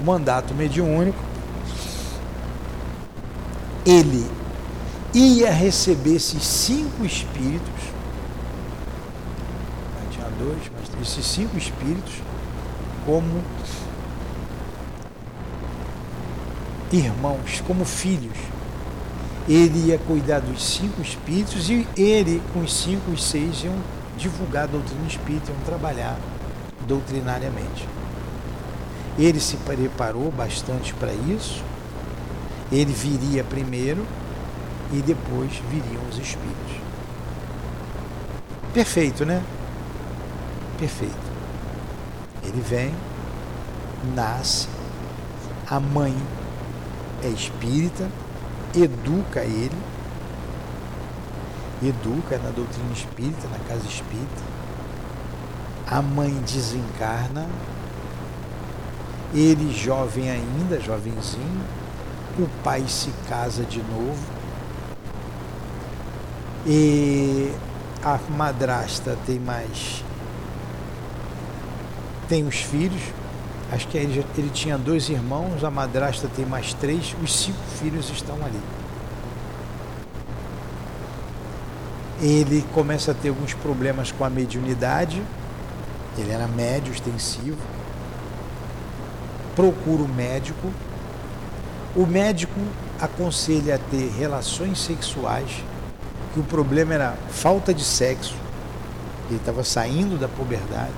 O 0.00 0.04
mandato 0.04 0.52
mediúnico 0.54 1.18
ele 3.86 4.30
ia 5.14 5.50
receber 5.50 6.16
esses 6.16 6.42
cinco 6.42 7.04
espíritos, 7.04 7.82
tinha 10.10 10.26
dois, 10.38 10.70
mas 10.74 11.02
esses 11.02 11.24
cinco 11.24 11.56
espíritos, 11.56 12.14
como 13.04 13.42
irmãos, 16.90 17.62
como 17.66 17.84
filhos. 17.84 18.36
Ele 19.48 19.88
ia 19.88 19.98
cuidar 19.98 20.40
dos 20.40 20.62
cinco 20.64 21.02
espíritos 21.02 21.68
e 21.68 21.86
ele, 21.96 22.40
com 22.52 22.60
os 22.60 22.72
cinco, 22.72 23.10
os 23.10 23.24
seis, 23.24 23.64
iam 23.64 23.74
divulgar 24.16 24.64
a 24.64 24.66
doutrina 24.68 25.06
espírita, 25.08 25.50
iam 25.50 25.60
trabalhar 25.64 26.16
doutrinariamente. 26.86 27.88
Ele 29.18 29.40
se 29.40 29.56
preparou 29.56 30.30
bastante 30.30 30.94
para 30.94 31.12
isso 31.12 31.62
ele 32.72 32.92
viria 32.92 33.44
primeiro 33.44 34.06
e 34.92 35.00
depois 35.00 35.50
viriam 35.70 36.02
os 36.08 36.18
espíritos. 36.18 36.76
Perfeito, 38.74 39.24
né? 39.24 39.42
Perfeito. 40.78 41.32
Ele 42.44 42.60
vem, 42.60 42.94
nasce, 44.14 44.68
a 45.68 45.80
mãe 45.80 46.14
é 47.22 47.28
espírita, 47.28 48.10
educa 48.74 49.40
ele, 49.40 49.76
educa 51.82 52.38
na 52.38 52.50
doutrina 52.50 52.92
espírita, 52.92 53.48
na 53.48 53.58
casa 53.68 53.86
espírita. 53.86 54.52
A 55.86 56.02
mãe 56.02 56.32
desencarna, 56.46 57.48
ele 59.34 59.72
jovem 59.72 60.30
ainda, 60.30 60.80
jovenzinho, 60.80 61.64
o 62.38 62.48
pai 62.62 62.84
se 62.88 63.10
casa 63.28 63.62
de 63.64 63.78
novo 63.82 64.41
e 66.66 67.52
a 68.02 68.18
madrasta 68.30 69.16
tem 69.26 69.38
mais 69.38 70.04
tem 72.28 72.46
os 72.46 72.56
filhos. 72.56 73.02
Acho 73.70 73.88
que 73.88 73.96
ele, 73.98 74.24
ele 74.36 74.50
tinha 74.50 74.76
dois 74.78 75.08
irmãos 75.08 75.64
a 75.64 75.70
madrasta 75.70 76.28
tem 76.34 76.46
mais 76.46 76.74
três 76.74 77.14
os 77.22 77.32
cinco 77.34 77.62
filhos 77.78 78.10
estão 78.10 78.36
ali. 78.44 78.60
Ele 82.20 82.64
começa 82.72 83.10
a 83.10 83.14
ter 83.14 83.30
alguns 83.30 83.54
problemas 83.54 84.12
com 84.12 84.24
a 84.24 84.30
mediunidade. 84.30 85.22
Ele 86.16 86.30
era 86.30 86.46
médio 86.46 86.92
extensivo 86.92 87.58
procura 89.54 90.02
o 90.02 90.08
médico. 90.08 90.72
O 91.94 92.06
médico 92.06 92.58
aconselha 93.00 93.74
a 93.74 93.78
ter 93.78 94.10
relações 94.18 94.78
sexuais, 94.78 95.62
que 96.32 96.40
o 96.40 96.44
problema 96.44 96.94
era 96.94 97.16
falta 97.30 97.72
de 97.74 97.84
sexo, 97.84 98.34
ele 99.28 99.38
estava 99.38 99.62
saindo 99.64 100.18
da 100.18 100.28
puberdade. 100.28 100.92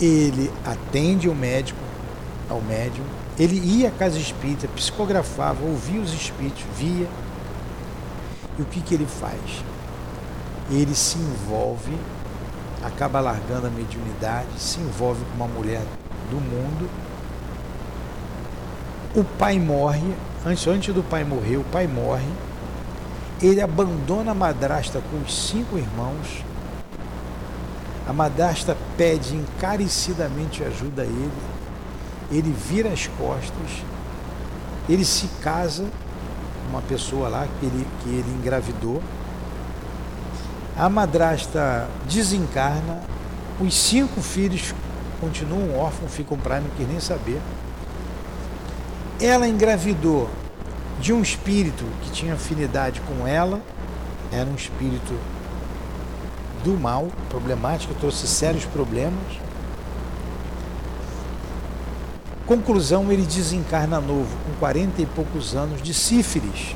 Ele 0.00 0.50
atende 0.64 1.28
o 1.28 1.34
médico, 1.34 1.80
ao 2.48 2.60
médium, 2.62 3.04
ele 3.38 3.58
ia 3.58 3.88
à 3.88 3.90
casa 3.90 4.18
espírita, 4.18 4.68
psicografava, 4.68 5.64
ouvia 5.64 6.00
os 6.00 6.12
espíritos, 6.12 6.64
via. 6.76 7.06
E 8.58 8.62
o 8.62 8.64
que, 8.64 8.80
que 8.80 8.94
ele 8.94 9.06
faz? 9.06 9.62
ele 10.70 10.94
se 10.94 11.18
envolve, 11.18 11.96
acaba 12.84 13.20
largando 13.20 13.66
a 13.66 13.70
mediunidade, 13.70 14.48
se 14.58 14.78
envolve 14.80 15.24
com 15.24 15.36
uma 15.36 15.48
mulher 15.48 15.82
do 16.30 16.36
mundo. 16.36 16.88
O 19.14 19.24
pai 19.24 19.58
morre, 19.58 20.14
antes, 20.44 20.66
antes 20.66 20.94
do 20.94 21.02
pai 21.02 21.24
morrer, 21.24 21.56
o 21.56 21.64
pai 21.64 21.86
morre. 21.86 22.28
Ele 23.40 23.60
abandona 23.60 24.32
a 24.32 24.34
madrasta 24.34 25.00
com 25.10 25.18
os 25.18 25.48
cinco 25.48 25.78
irmãos. 25.78 26.44
A 28.06 28.12
madrasta 28.12 28.76
pede 28.96 29.36
encarecidamente 29.36 30.64
ajuda 30.64 31.02
a 31.02 31.06
ele. 31.06 31.32
Ele 32.30 32.52
vira 32.52 32.88
as 32.88 33.06
costas. 33.06 33.84
Ele 34.88 35.04
se 35.04 35.28
casa 35.42 35.84
com 35.84 36.70
uma 36.70 36.82
pessoa 36.82 37.28
lá 37.28 37.46
que 37.60 37.66
ele, 37.66 37.86
que 38.02 38.08
ele 38.08 38.30
engravidou 38.40 39.02
a 40.78 40.88
madrasta 40.88 41.88
desencarna, 42.08 43.02
os 43.60 43.74
cinco 43.74 44.20
filhos 44.20 44.72
continuam 45.20 45.76
órfãos, 45.76 46.12
ficam 46.12 46.38
para 46.38 46.60
não 46.60 46.70
quer 46.78 46.86
nem 46.86 47.00
saber. 47.00 47.40
Ela 49.20 49.48
engravidou 49.48 50.30
de 51.00 51.12
um 51.12 51.22
espírito 51.22 51.84
que 52.02 52.10
tinha 52.10 52.34
afinidade 52.34 53.00
com 53.02 53.26
ela, 53.26 53.60
era 54.32 54.48
um 54.48 54.54
espírito 54.54 55.14
do 56.64 56.78
mal, 56.78 57.08
problemático, 57.28 57.94
trouxe 57.94 58.26
sérios 58.26 58.64
problemas. 58.64 59.38
Conclusão, 62.46 63.12
ele 63.12 63.22
desencarna 63.22 64.00
novo, 64.00 64.34
com 64.44 64.58
40 64.58 65.02
e 65.02 65.06
poucos 65.06 65.54
anos, 65.54 65.82
de 65.82 65.92
sífilis, 65.94 66.74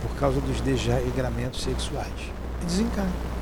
por 0.00 0.16
causa 0.16 0.40
dos 0.40 0.60
desregramentos 0.60 1.62
sexuais 1.62 2.06
e 2.62 2.64
desencarna. 2.64 3.32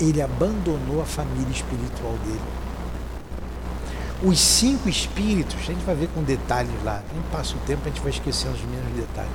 Ele 0.00 0.20
abandonou 0.20 1.00
a 1.00 1.04
família 1.04 1.50
espiritual 1.50 2.12
dele. 2.24 2.57
Os 4.22 4.40
cinco 4.40 4.88
espíritos, 4.88 5.56
a 5.60 5.72
gente 5.72 5.84
vai 5.84 5.94
ver 5.94 6.08
com 6.08 6.22
detalhes 6.22 6.70
lá, 6.84 7.02
nem 7.12 7.22
passa 7.30 7.54
o 7.54 7.58
tempo, 7.60 7.82
a 7.84 7.88
gente 7.88 8.00
vai 8.00 8.10
esquecendo 8.10 8.54
os 8.54 8.62
mínimos 8.62 8.92
detalhes. 8.94 9.30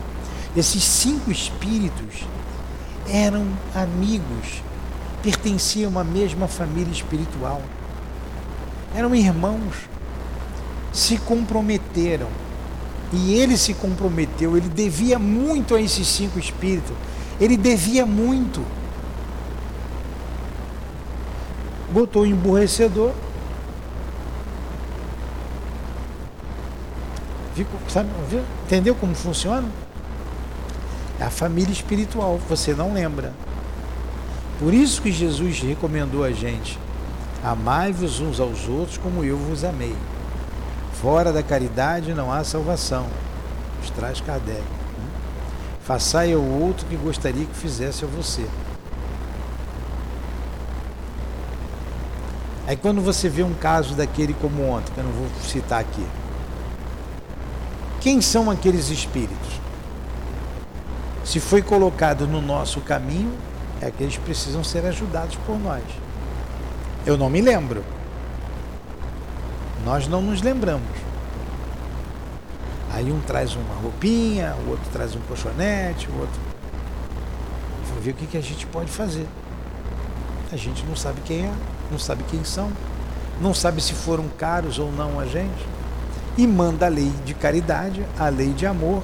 Esses 0.56 0.84
cinco 0.84 1.32
espíritos 1.32 2.26
eram 3.08 3.48
amigos, 3.74 4.62
pertenciam 5.22 5.88
a 5.88 5.92
uma 5.92 6.04
mesma 6.04 6.48
família 6.48 6.92
espiritual, 6.92 7.62
eram 8.94 9.16
irmãos, 9.16 9.74
se 10.92 11.18
comprometeram 11.18 12.28
e 13.12 13.34
ele 13.36 13.58
se 13.58 13.74
comprometeu, 13.74 14.58
ele 14.58 14.70
devia 14.70 15.18
muito 15.18 15.76
a 15.76 15.82
esses 15.82 16.08
cinco 16.08 16.40
espíritos. 16.40 16.96
Ele 17.40 17.58
devia 17.58 18.06
muito. 18.06 18.64
Botou 21.92 22.26
emburrecedor. 22.26 23.12
Sabe, 27.88 28.10
entendeu 28.66 28.96
como 28.96 29.14
funciona? 29.14 29.68
É 31.20 31.24
a 31.24 31.30
família 31.30 31.72
espiritual, 31.72 32.40
você 32.50 32.74
não 32.74 32.94
lembra. 32.94 33.34
Por 34.60 34.74
isso 34.74 35.02
que 35.02 35.12
Jesus 35.12 35.60
recomendou 35.62 36.24
a 36.24 36.32
gente: 36.32 36.80
amai-vos 37.44 38.20
uns 38.20 38.40
aos 38.40 38.68
outros 38.68 38.98
como 38.98 39.24
eu 39.24 39.38
vos 39.38 39.64
amei. 39.64 39.96
Fora 40.94 41.34
da 41.34 41.44
caridade 41.44 42.14
não 42.14 42.32
há 42.32 42.44
salvação. 42.44 43.08
Nos 43.80 43.90
traz 43.90 44.22
Kardec. 44.22 44.62
Né? 44.62 45.08
Façai 45.84 46.34
ao 46.34 46.42
outro 46.42 46.86
que 46.86 46.96
gostaria 46.96 47.46
que 47.46 47.56
fizesse 47.56 48.06
a 48.06 48.08
você. 48.08 48.48
Aí 52.66 52.78
quando 52.78 53.02
você 53.02 53.28
vê 53.28 53.44
um 53.44 53.54
caso 53.54 53.94
daquele 53.94 54.34
como 54.34 54.64
ontem, 54.64 54.94
que 54.94 55.00
eu 55.00 55.04
não 55.04 55.12
vou 55.12 55.28
citar 55.42 55.82
aqui. 55.82 56.06
Quem 58.04 58.20
são 58.20 58.52
aqueles 58.52 58.90
espíritos? 58.90 59.62
Se 61.24 61.40
foi 61.40 61.62
colocado 61.62 62.28
no 62.28 62.42
nosso 62.42 62.82
caminho, 62.82 63.32
é 63.80 63.90
que 63.90 64.04
eles 64.04 64.18
precisam 64.18 64.62
ser 64.62 64.86
ajudados 64.86 65.38
por 65.46 65.58
nós. 65.58 65.82
Eu 67.06 67.18
não 67.18 67.30
me 67.30 67.40
lembro. 67.40 67.82
Nós 69.86 70.06
não 70.06 70.22
nos 70.22 70.42
lembramos. 70.42 70.90
Aí 72.92 73.10
um 73.10 73.22
traz 73.22 73.56
uma 73.56 73.76
roupinha, 73.76 74.54
o 74.68 74.72
outro 74.72 74.90
traz 74.92 75.16
um 75.16 75.22
colchonete, 75.22 76.10
o 76.10 76.20
outro. 76.20 76.42
Vamos 77.88 78.04
ver 78.04 78.12
o 78.12 78.16
que, 78.16 78.28
que 78.28 78.38
a 78.38 78.42
gente 78.42 78.68
pode 78.68 78.92
fazer. 78.92 79.26
A 80.52 80.58
gente 80.58 80.86
não 80.86 80.96
sabe 80.98 81.22
quem 81.22 81.46
é, 81.46 81.54
não 81.90 81.98
sabe 81.98 82.22
quem 82.30 82.44
são, 82.44 82.70
não 83.40 83.54
sabe 83.54 83.82
se 83.82 83.94
foram 83.94 84.28
caros 84.38 84.78
ou 84.78 84.92
não 84.92 85.22
a 85.22 85.26
gente. 85.26 85.73
E 86.38 86.48
manda 86.48 86.88
a 86.88 86.90
lei 86.90 87.12
de 87.26 87.34
caridade, 87.34 88.06
a 88.18 88.30
lei 88.30 88.54
de 88.54 88.66
amor, 88.66 89.04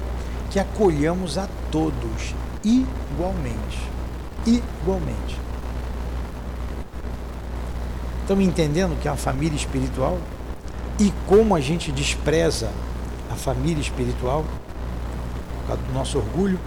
que 0.50 0.58
acolhamos 0.58 1.38
a 1.38 1.48
todos 1.70 2.34
igualmente. 2.64 3.88
Igualmente. 4.46 5.38
Estão 8.22 8.40
entendendo 8.40 9.00
que 9.00 9.08
é 9.08 9.10
uma 9.10 9.16
família 9.16 9.56
espiritual? 9.56 10.18
E 10.98 11.12
como 11.26 11.54
a 11.54 11.60
gente 11.60 11.90
despreza 11.92 12.70
a 13.30 13.34
família 13.34 13.80
espiritual 13.80 14.44
por 15.60 15.68
causa 15.68 15.82
do 15.82 15.92
nosso 15.92 16.18
orgulho. 16.18 16.58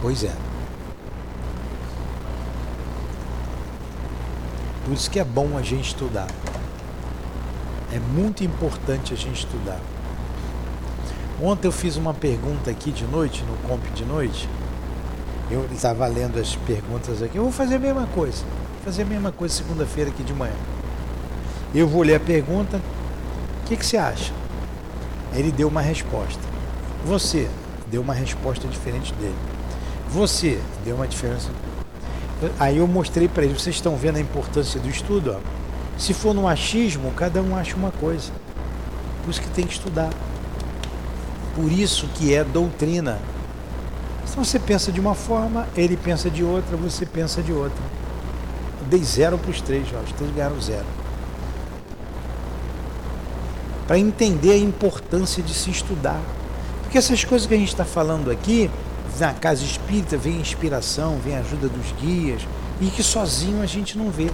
Pois 0.00 0.22
é. 0.24 0.47
Por 4.88 4.94
isso 4.94 5.10
que 5.10 5.20
é 5.20 5.24
bom 5.24 5.58
a 5.58 5.60
gente 5.60 5.88
estudar. 5.88 6.28
É 7.92 7.98
muito 7.98 8.42
importante 8.42 9.12
a 9.12 9.16
gente 9.16 9.40
estudar. 9.44 9.78
Ontem 11.42 11.68
eu 11.68 11.72
fiz 11.72 11.96
uma 11.96 12.14
pergunta 12.14 12.70
aqui 12.70 12.90
de 12.90 13.04
noite, 13.04 13.44
no 13.44 13.68
Comp 13.68 13.84
de 13.94 14.06
noite. 14.06 14.48
Eu 15.50 15.68
estava 15.70 16.06
lendo 16.06 16.40
as 16.40 16.56
perguntas 16.56 17.22
aqui. 17.22 17.36
Eu 17.36 17.42
vou 17.42 17.52
fazer 17.52 17.74
a 17.74 17.78
mesma 17.78 18.06
coisa 18.14 18.42
fazer 18.88 19.02
a 19.02 19.04
mesma 19.04 19.30
coisa 19.30 19.54
segunda-feira 19.54 20.08
aqui 20.08 20.22
de 20.22 20.32
manhã. 20.32 20.54
Eu 21.74 21.86
vou 21.86 22.02
ler 22.02 22.14
a 22.14 22.20
pergunta. 22.20 22.78
O 23.62 23.68
que, 23.68 23.76
que 23.76 23.84
você 23.84 23.98
acha? 23.98 24.32
Ele 25.34 25.52
deu 25.52 25.68
uma 25.68 25.82
resposta. 25.82 26.40
Você 27.04 27.50
deu 27.90 28.00
uma 28.00 28.14
resposta 28.14 28.66
diferente 28.66 29.12
dele. 29.12 29.34
Você 30.08 30.58
deu 30.86 30.96
uma 30.96 31.06
diferença. 31.06 31.50
Aí 32.58 32.78
eu 32.78 32.86
mostrei 32.86 33.28
para 33.28 33.44
eles. 33.44 33.60
Vocês 33.60 33.76
estão 33.76 33.96
vendo 33.96 34.16
a 34.16 34.20
importância 34.20 34.80
do 34.80 34.88
estudo? 34.88 35.36
Ó. 35.36 35.40
Se 35.98 36.14
for 36.14 36.34
no 36.34 36.46
achismo, 36.46 37.10
cada 37.12 37.42
um 37.42 37.56
acha 37.56 37.76
uma 37.76 37.90
coisa. 37.90 38.30
Por 39.24 39.30
isso 39.30 39.40
que 39.40 39.48
tem 39.48 39.66
que 39.66 39.72
estudar. 39.72 40.10
Por 41.54 41.70
isso 41.72 42.06
que 42.14 42.34
é 42.34 42.44
doutrina. 42.44 43.18
Então 44.30 44.44
você 44.44 44.58
pensa 44.58 44.92
de 44.92 45.00
uma 45.00 45.14
forma, 45.14 45.66
ele 45.76 45.96
pensa 45.96 46.30
de 46.30 46.44
outra, 46.44 46.76
você 46.76 47.04
pensa 47.04 47.42
de 47.42 47.52
outra 47.52 47.82
dei 48.88 49.04
zero 49.04 49.38
para 49.38 49.50
os 49.50 49.60
três, 49.60 49.86
ó, 49.94 50.00
os 50.00 50.12
três 50.12 50.34
ganharam 50.34 50.60
zero. 50.60 50.84
Para 53.86 53.98
entender 53.98 54.52
a 54.52 54.58
importância 54.58 55.42
de 55.42 55.54
se 55.54 55.70
estudar. 55.70 56.20
Porque 56.82 56.98
essas 56.98 57.24
coisas 57.24 57.46
que 57.46 57.54
a 57.54 57.58
gente 57.58 57.68
está 57.68 57.84
falando 57.84 58.30
aqui, 58.30 58.70
na 59.20 59.32
casa 59.34 59.64
espírita 59.64 60.16
vem 60.16 60.40
inspiração, 60.40 61.18
vem 61.18 61.36
ajuda 61.36 61.68
dos 61.68 61.92
guias, 62.00 62.42
e 62.80 62.86
que 62.86 63.02
sozinho 63.02 63.62
a 63.62 63.66
gente 63.66 63.96
não 63.96 64.10
vê. 64.10 64.30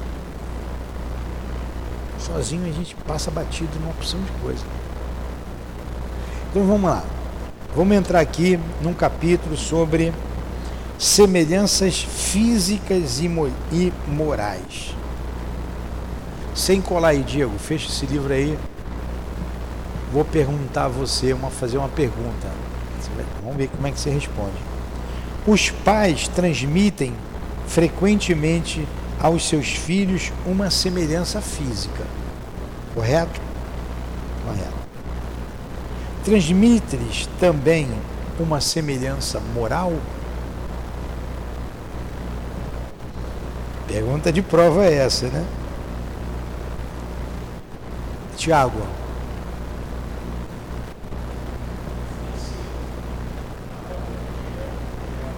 Sozinho 2.19 2.69
a 2.69 2.73
gente 2.73 2.95
passa 3.07 3.31
batido 3.31 3.71
numa 3.79 3.91
opção 3.91 4.21
de 4.21 4.33
coisa. 4.43 4.65
Então 6.51 6.67
vamos 6.67 6.91
lá. 6.91 7.05
Vamos 7.75 7.97
entrar 7.97 8.21
aqui 8.21 8.59
num 8.81 8.95
capítulo 8.95 9.57
sobre 9.57 10.13
semelhanças 10.99 12.01
físicas 12.01 13.21
e, 13.21 13.93
morais. 14.07 14.95
Sem 16.55 16.81
colar 16.81 17.09
aí, 17.09 17.23
Diego, 17.23 17.59
fecha 17.59 17.89
esse 17.89 18.07
livro 18.07 18.33
aí. 18.33 18.57
Vou 20.13 20.25
perguntar 20.25 20.85
a 20.85 20.89
você, 20.89 21.33
uma, 21.33 21.51
fazer 21.51 21.79
uma 21.79 21.89
pergunta. 21.89 22.49
Vamos 23.43 23.57
ver 23.57 23.69
como 23.69 23.87
é 23.87 23.91
que 23.91 23.99
você 23.99 24.11
responde. 24.11 24.74
Os 25.47 25.71
pais 25.71 26.27
transmitem 26.29 27.15
frequentemente 27.67 28.87
aos 29.21 29.47
seus 29.49 29.69
filhos 29.69 30.33
uma 30.47 30.71
semelhança 30.71 31.41
física. 31.41 32.05
Correto? 32.95 33.41
Correto. 34.45 34.75
Transmite-lhes 36.25 37.29
também 37.39 37.89
uma 38.39 38.61
semelhança 38.61 39.41
moral? 39.55 39.93
Pergunta 43.87 44.33
de 44.33 44.41
prova 44.41 44.85
é 44.87 44.95
essa, 44.95 45.27
né? 45.29 45.45
Tiago. 48.37 49.04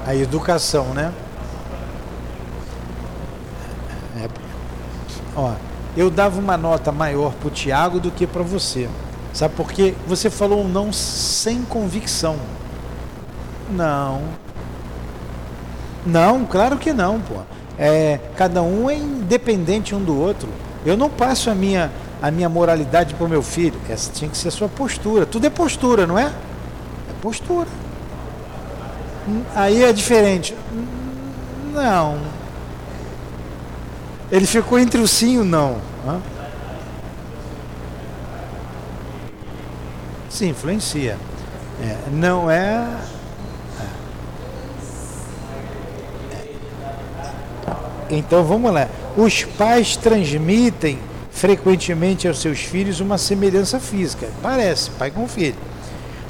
A 0.06 0.14
educação, 0.14 0.86
né? 0.94 1.12
É. 4.16 4.28
Ó, 5.34 5.52
eu 5.96 6.10
dava 6.10 6.38
uma 6.38 6.56
nota 6.56 6.92
maior 6.92 7.32
para 7.32 7.48
o 7.48 7.50
Tiago 7.50 7.98
do 7.98 8.10
que 8.10 8.26
para 8.26 8.42
você. 8.42 8.88
Sabe 9.32 9.54
por 9.54 9.70
quê? 9.70 9.94
Você 10.06 10.30
falou 10.30 10.62
um 10.64 10.68
não 10.68 10.92
sem 10.92 11.62
convicção. 11.62 12.36
Não. 13.70 14.22
Não, 16.06 16.46
claro 16.46 16.78
que 16.78 16.92
não, 16.92 17.20
pô. 17.20 17.34
É, 17.78 18.20
cada 18.36 18.62
um 18.62 18.88
é 18.88 18.94
independente 18.94 19.94
um 19.94 20.02
do 20.02 20.18
outro. 20.18 20.48
Eu 20.84 20.96
não 20.96 21.10
passo 21.10 21.50
a 21.50 21.54
minha, 21.54 21.90
a 22.22 22.30
minha 22.30 22.48
moralidade 22.48 23.14
para 23.14 23.26
o 23.26 23.28
meu 23.28 23.42
filho. 23.42 23.78
Essa 23.88 24.12
tinha 24.12 24.30
que 24.30 24.38
ser 24.38 24.48
a 24.48 24.52
sua 24.52 24.68
postura. 24.68 25.26
Tudo 25.26 25.46
é 25.46 25.50
postura, 25.50 26.06
não 26.06 26.18
é? 26.18 26.26
É 26.26 27.12
postura. 27.20 27.68
Aí 29.54 29.82
é 29.82 29.92
diferente. 29.92 30.54
Não. 31.72 32.18
Ele 34.30 34.46
ficou 34.46 34.78
entre 34.78 35.00
o 35.00 35.06
sim 35.06 35.34
e 35.34 35.38
o 35.38 35.44
não. 35.44 35.78
Sim, 40.28 40.50
influencia. 40.50 41.16
É, 41.82 41.96
não 42.10 42.50
é 42.50 42.86
Então 48.10 48.44
vamos 48.44 48.72
lá. 48.72 48.88
Os 49.16 49.44
pais 49.44 49.96
transmitem 49.96 50.98
frequentemente 51.30 52.26
aos 52.26 52.40
seus 52.40 52.60
filhos 52.60 53.00
uma 53.00 53.18
semelhança 53.18 53.80
física. 53.80 54.28
Parece, 54.42 54.90
pai 54.90 55.10
com 55.10 55.26
filho. 55.26 55.56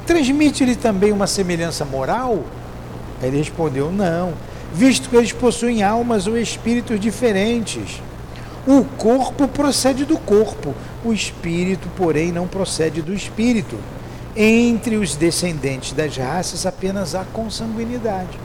Transmite-lhe 0.05 0.75
também 0.75 1.11
uma 1.11 1.27
semelhança 1.27 1.85
moral? 1.85 2.43
Ele 3.21 3.37
respondeu: 3.37 3.91
não, 3.91 4.33
visto 4.73 5.09
que 5.09 5.15
eles 5.15 5.31
possuem 5.31 5.83
almas 5.83 6.27
ou 6.27 6.37
espíritos 6.37 6.99
diferentes. 6.99 8.01
O 8.67 8.83
corpo 8.83 9.47
procede 9.47 10.03
do 10.03 10.17
corpo, 10.17 10.75
o 11.03 11.13
espírito, 11.13 11.87
porém, 11.95 12.31
não 12.31 12.47
procede 12.47 13.01
do 13.01 13.13
espírito. 13.13 13.77
Entre 14.35 14.97
os 14.97 15.15
descendentes 15.15 15.93
das 15.93 16.15
raças 16.17 16.65
apenas 16.65 17.15
há 17.15 17.23
consanguinidade. 17.23 18.37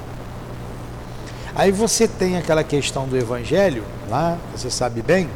Aí 1.54 1.70
você 1.70 2.08
tem 2.08 2.38
aquela 2.38 2.64
questão 2.64 3.06
do 3.06 3.16
evangelho, 3.16 3.84
lá, 4.08 4.38
você 4.56 4.70
sabe 4.70 5.02
bem, 5.02 5.28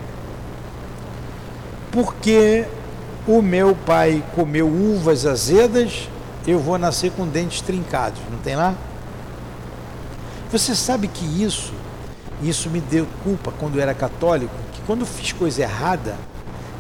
porque 1.92 2.64
o 3.26 3.42
meu 3.42 3.76
pai 3.84 4.22
comeu 4.34 4.66
uvas 4.66 5.26
azedas, 5.26 6.08
eu 6.46 6.58
vou 6.58 6.78
nascer 6.78 7.10
com 7.10 7.26
dentes 7.26 7.60
trincados, 7.60 8.20
não 8.30 8.38
tem 8.38 8.56
lá? 8.56 8.74
Você 10.50 10.74
sabe 10.74 11.08
que 11.08 11.24
isso, 11.42 11.72
isso 12.42 12.70
me 12.70 12.80
deu 12.80 13.06
culpa 13.24 13.52
quando 13.58 13.76
eu 13.76 13.82
era 13.82 13.94
católico, 13.94 14.54
que 14.72 14.80
quando 14.82 15.00
eu 15.00 15.06
fiz 15.06 15.32
coisa 15.32 15.62
errada, 15.62 16.16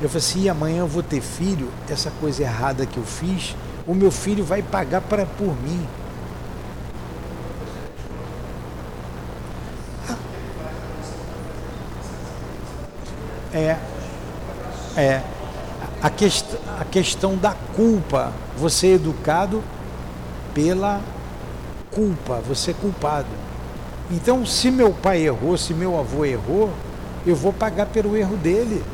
eu 0.00 0.08
falei 0.08 0.18
assim, 0.18 0.48
amanhã 0.48 0.78
eu 0.78 0.86
vou 0.86 1.02
ter 1.02 1.20
filho, 1.20 1.68
essa 1.88 2.10
coisa 2.20 2.42
errada 2.42 2.86
que 2.86 2.96
eu 2.96 3.04
fiz, 3.04 3.56
o 3.86 3.94
meu 3.94 4.10
filho 4.10 4.44
vai 4.44 4.62
pagar 4.62 5.00
por 5.00 5.56
mim. 5.62 5.86
É. 13.52 13.78
É. 14.96 15.22
A, 16.02 16.10
quest 16.10 16.44
a 16.78 16.84
questão 16.84 17.36
da 17.36 17.54
culpa. 17.74 18.32
Você 18.58 18.88
é 18.88 18.92
educado 18.92 19.62
pela 20.54 21.00
culpa, 21.90 22.40
você 22.46 22.70
é 22.70 22.74
culpado. 22.74 23.45
Então, 24.10 24.46
se 24.46 24.70
meu 24.70 24.92
pai 24.92 25.26
errou, 25.26 25.56
se 25.58 25.74
meu 25.74 25.98
avô 25.98 26.24
errou, 26.24 26.70
eu 27.26 27.34
vou 27.34 27.52
pagar 27.52 27.86
pelo 27.86 28.16
erro 28.16 28.36
dele. 28.36 28.84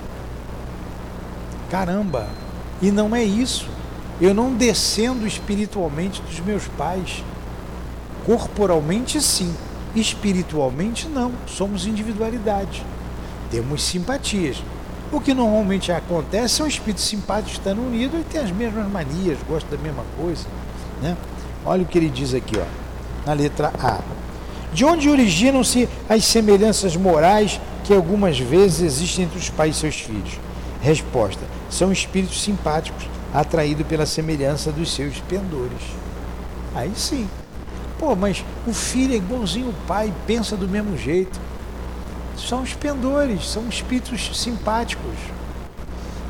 Caramba! 1.71 2.29
E 2.81 2.91
não 2.91 3.15
é 3.15 3.23
isso. 3.23 3.69
Eu 4.21 4.35
não 4.35 4.55
descendo 4.55 5.27
espiritualmente 5.27 6.23
dos 6.23 6.41
meus 6.41 6.67
pais. 6.67 7.23
Corporalmente, 8.25 9.21
sim. 9.21 9.55
Espiritualmente, 9.95 11.09
não. 11.09 11.33
Somos 11.47 11.87
individualidade 11.87 12.85
temos 13.53 13.83
simpatias. 13.83 14.57
O 15.13 15.21
que 15.21 15.35
normalmente 15.35 15.93
acontece 15.93 16.55
são 16.55 16.67
espíritos 16.67 17.05
simpáticos 17.05 17.53
estando 17.53 17.83
unidos 17.83 18.19
e 18.19 18.25
têm 18.25 18.41
as 18.41 18.51
mesmas 18.51 18.91
manias, 18.91 19.39
gostam 19.47 19.77
da 19.77 19.83
mesma 19.83 20.03
coisa. 20.17 20.47
Né? 21.03 21.15
Olha 21.67 21.83
o 21.83 21.87
que 21.87 21.99
ele 21.99 22.09
diz 22.09 22.33
aqui, 22.33 22.57
ó, 22.59 22.65
na 23.27 23.35
letra 23.35 23.71
A. 23.79 24.01
De 24.73 24.85
onde 24.85 25.09
originam-se 25.09 25.89
as 26.09 26.25
semelhanças 26.25 26.97
morais 26.97 27.61
que 27.85 27.93
algumas 27.93 28.39
vezes 28.39 28.81
existem 28.81 29.25
entre 29.25 29.39
os 29.39 29.51
pais 29.51 29.77
e 29.77 29.81
seus 29.81 29.97
filhos? 30.01 30.39
Resposta: 30.81 31.43
são 31.71 31.93
espíritos 31.93 32.43
simpáticos 32.43 33.05
atraídos 33.35 33.87
pela 33.87 34.07
semelhança 34.07 34.73
dos 34.73 34.93
seus 34.95 35.19
pendores. 35.21 35.83
Aí 36.75 36.93
sim. 36.97 37.29
Pô, 37.99 38.17
mas 38.17 38.45
o 38.67 38.73
filho 38.73 39.15
é 39.15 39.17
igualzinho 39.17 39.69
o 39.69 39.87
pai, 39.87 40.13
pensa 40.27 40.57
do 40.57 40.67
mesmo 40.67 40.97
jeito 40.97 41.39
são 42.37 42.63
os 42.63 42.75
pendores, 42.75 43.49
são 43.49 43.69
espíritos 43.69 44.31
simpáticos. 44.35 45.15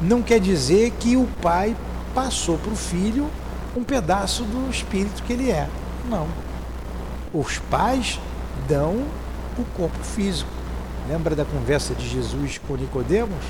Não 0.01 0.23
quer 0.23 0.41
dizer 0.41 0.93
que 0.99 1.17
o 1.17 1.27
pai 1.41 1.77
passou 2.15 2.59
para 2.59 2.73
o 2.73 2.77
filho 2.77 3.31
um 3.77 3.85
pedaço 3.85 4.43
do 4.45 4.71
espírito 4.71 5.23
que 5.23 5.33
ele 5.33 5.51
é. 5.51 5.69
Não. 6.09 6.27
Os 7.33 7.59
pais 7.59 8.19
dão 8.69 9.05
o 9.59 9.65
corpo 9.77 10.03
físico. 10.03 10.51
Lembra 11.09 11.35
da 11.35 11.45
conversa 11.45 11.95
de 11.95 12.09
Jesus 12.09 12.59
com 12.59 12.77
Nicodemos? 12.77 13.45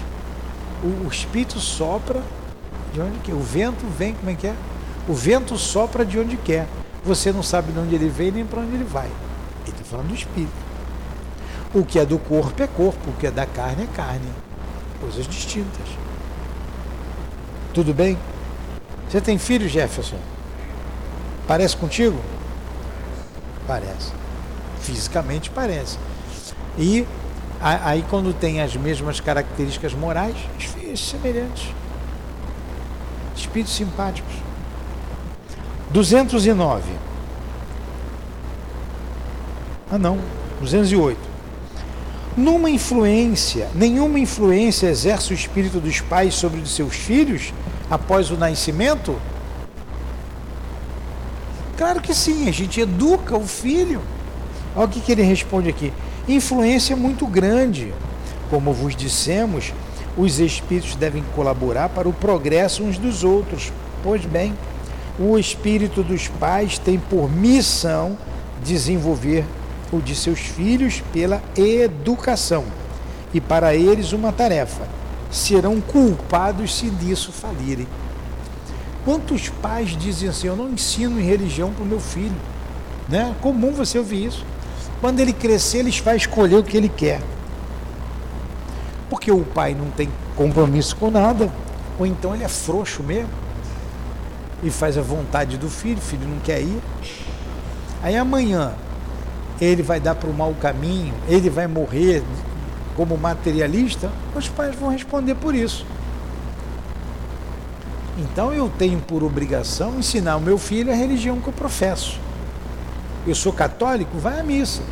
O, 0.83 1.07
o 1.07 1.09
espírito 1.09 1.61
sopra 1.61 2.23
de 2.93 3.01
onde 3.01 3.19
quer. 3.21 3.35
O 3.35 3.41
vento 3.41 3.87
vem, 3.87 4.15
como 4.15 4.31
é 4.31 4.35
que 4.35 4.47
é? 4.47 4.55
O 5.09 5.15
vento 5.15 5.57
sopra 5.59 6.05
de 6.05 6.19
onde 6.19 6.37
quer. 6.37 6.67
Você 7.05 7.33
não 7.33 7.43
sabe 7.43 7.73
de 7.73 7.79
onde 7.79 7.95
ele 7.95 8.09
vem 8.09 8.31
nem 8.31 8.47
para 8.47 8.61
onde 8.61 8.75
ele 8.75 8.85
vai. 8.85 9.11
Ele 9.65 9.71
está 9.71 9.85
falando 9.85 10.09
do 10.09 10.15
espírito. 10.15 10.53
O 11.75 11.85
que 11.85 11.99
é 11.99 12.05
do 12.05 12.19
corpo 12.19 12.63
é 12.63 12.67
corpo, 12.67 13.11
o 13.11 13.13
que 13.15 13.27
é 13.27 13.31
da 13.31 13.47
carne 13.47 13.85
é 13.85 13.97
carne. 13.97 14.29
Coisas 15.01 15.27
distintas. 15.27 15.89
Tudo 17.73 17.95
bem? 17.95 18.19
Você 19.09 19.21
tem 19.21 19.39
filho, 19.39 19.69
Jefferson? 19.69 20.19
Parece 21.47 21.77
contigo? 21.77 22.19
Parece. 23.67 24.22
Fisicamente 24.83 25.51
parece. 25.51 25.99
E 26.77 27.07
aí 27.61 28.05
quando 28.11 28.35
tem 28.35 28.61
as 28.61 28.77
mesmas 28.77 29.21
características 29.21 29.95
morais, 29.95 30.37
semelhantes. 30.97 31.69
Espíritos 33.37 33.75
simpáticos. 33.75 34.35
209. 35.91 36.93
Ah 39.91 39.99
não, 39.99 40.19
208. 40.61 41.19
Numa 42.37 42.71
influência, 42.71 43.69
nenhuma 43.75 44.19
influência 44.19 44.87
exerce 44.87 45.33
o 45.33 45.35
espírito 45.35 45.81
dos 45.81 46.01
pais 46.01 46.35
sobre 46.35 46.61
os 46.61 46.75
seus 46.75 46.95
filhos 46.95 47.53
após 47.91 48.31
o 48.31 48.39
nascimento? 48.39 49.21
Claro 51.77 52.01
que 52.01 52.15
sim, 52.15 52.49
a 52.49 52.53
gente 52.53 52.81
educa 52.81 53.37
o 53.37 53.47
filho. 53.47 54.01
Olha 54.75 54.87
o 54.87 54.89
que, 54.89 55.01
que 55.01 55.13
ele 55.13 55.23
responde 55.23 55.69
aqui: 55.69 55.93
influência 56.29 56.97
muito 56.97 57.27
grande. 57.27 57.93
Como 58.51 58.73
vos 58.73 58.95
dissemos, 58.95 59.73
os 60.17 60.39
espíritos 60.39 60.95
devem 60.95 61.25
colaborar 61.35 61.89
para 61.89 62.09
o 62.09 62.13
progresso 62.13 62.83
uns 62.83 62.99
dos 62.99 63.25
outros. 63.25 63.73
Pois 64.03 64.25
bem, 64.25 64.55
o 65.19 65.39
espírito 65.39 66.03
dos 66.03 66.29
pais 66.29 66.79
tem 66.79 66.99
por 66.99 67.31
missão 67.31 68.17
desenvolver 68.63 69.45
o 69.91 70.01
de 70.01 70.15
seus 70.15 70.41
filhos 70.41 71.03
pela 71.13 71.43
educação, 71.57 72.65
e 73.33 73.41
para 73.41 73.75
eles 73.75 74.13
uma 74.13 74.33
tarefa: 74.33 74.87
serão 75.31 75.81
culpados 75.81 76.77
se 76.77 76.89
disso 76.91 77.33
falirem. 77.33 77.87
Quantos 79.05 79.49
pais 79.49 79.97
dizem 79.97 80.29
assim: 80.29 80.47
Eu 80.47 80.57
não 80.57 80.71
ensino 80.71 81.21
em 81.21 81.25
religião 81.25 81.73
para 81.73 81.85
o 81.85 81.87
meu 81.87 82.01
filho? 82.01 82.37
Né? 83.09 83.35
Comum 83.41 83.73
você 83.73 83.99
ouvir 83.99 84.27
isso. 84.27 84.45
Quando 85.03 85.19
ele 85.19 85.33
crescer, 85.33 85.79
ele 85.79 85.91
vai 86.01 86.17
escolher 86.17 86.55
o 86.55 86.63
que 86.63 86.77
ele 86.77 86.89
quer. 86.89 87.21
Porque 89.11 89.33
o 89.33 89.45
pai 89.45 89.75
não 89.75 89.91
tem 89.91 90.09
compromisso 90.37 90.95
com 90.95 91.11
nada, 91.11 91.53
ou 91.99 92.07
então 92.07 92.33
ele 92.33 92.45
é 92.45 92.49
frouxo 92.49 93.03
mesmo 93.03 93.29
e 94.63 94.71
faz 94.71 94.97
a 94.97 95.03
vontade 95.03 95.59
do 95.59 95.69
filho, 95.69 95.99
o 95.99 96.01
filho 96.01 96.27
não 96.29 96.39
quer 96.39 96.61
ir. 96.61 96.81
Aí 98.01 98.17
amanhã 98.17 98.75
ele 99.61 99.83
vai 99.83 99.99
dar 99.99 100.15
para 100.15 100.31
o 100.31 100.33
mau 100.33 100.55
caminho, 100.55 101.13
ele 101.29 101.51
vai 101.51 101.67
morrer 101.67 102.23
como 102.97 103.19
materialista, 103.19 104.09
os 104.37 104.49
pais 104.49 104.77
vão 104.77 104.89
responder 104.89 105.35
por 105.35 105.53
isso. 105.53 105.85
Então 108.19 108.53
eu 108.53 108.71
tenho 108.79 109.01
por 109.01 109.25
obrigação 109.25 109.99
ensinar 109.99 110.37
o 110.37 110.41
meu 110.41 110.59
filho 110.59 110.93
a 110.93 110.95
religião 110.95 111.41
que 111.41 111.49
eu 111.49 111.53
professo. 111.53 112.21
Eu 113.27 113.35
sou 113.35 113.53
católico, 113.53 114.19
vai 114.19 114.41
à 114.41 114.43
missa. 114.43 114.83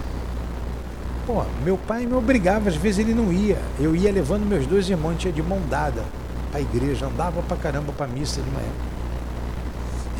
Pô, 1.27 1.45
meu 1.65 1.77
pai 1.77 2.07
me 2.07 2.15
obrigava, 2.15 2.69
às 2.69 2.77
vezes 2.77 3.01
ele 3.01 3.15
não 3.15 3.33
ia. 3.33 3.59
Eu 3.79 3.95
ia 3.95 4.13
levando 4.13 4.47
meus 4.47 4.67
dois 4.67 4.89
irmãos, 4.89 5.17
tinha 5.19 5.33
de 5.33 5.43
mão 5.43 5.61
dada 5.69 6.05
para 6.51 6.59
a 6.59 6.63
igreja, 6.63 7.07
andava 7.07 7.43
pra 7.43 7.57
caramba 7.57 7.93
pra 7.93 8.07
missa 8.07 8.41
de 8.41 8.51
manhã. 8.51 8.73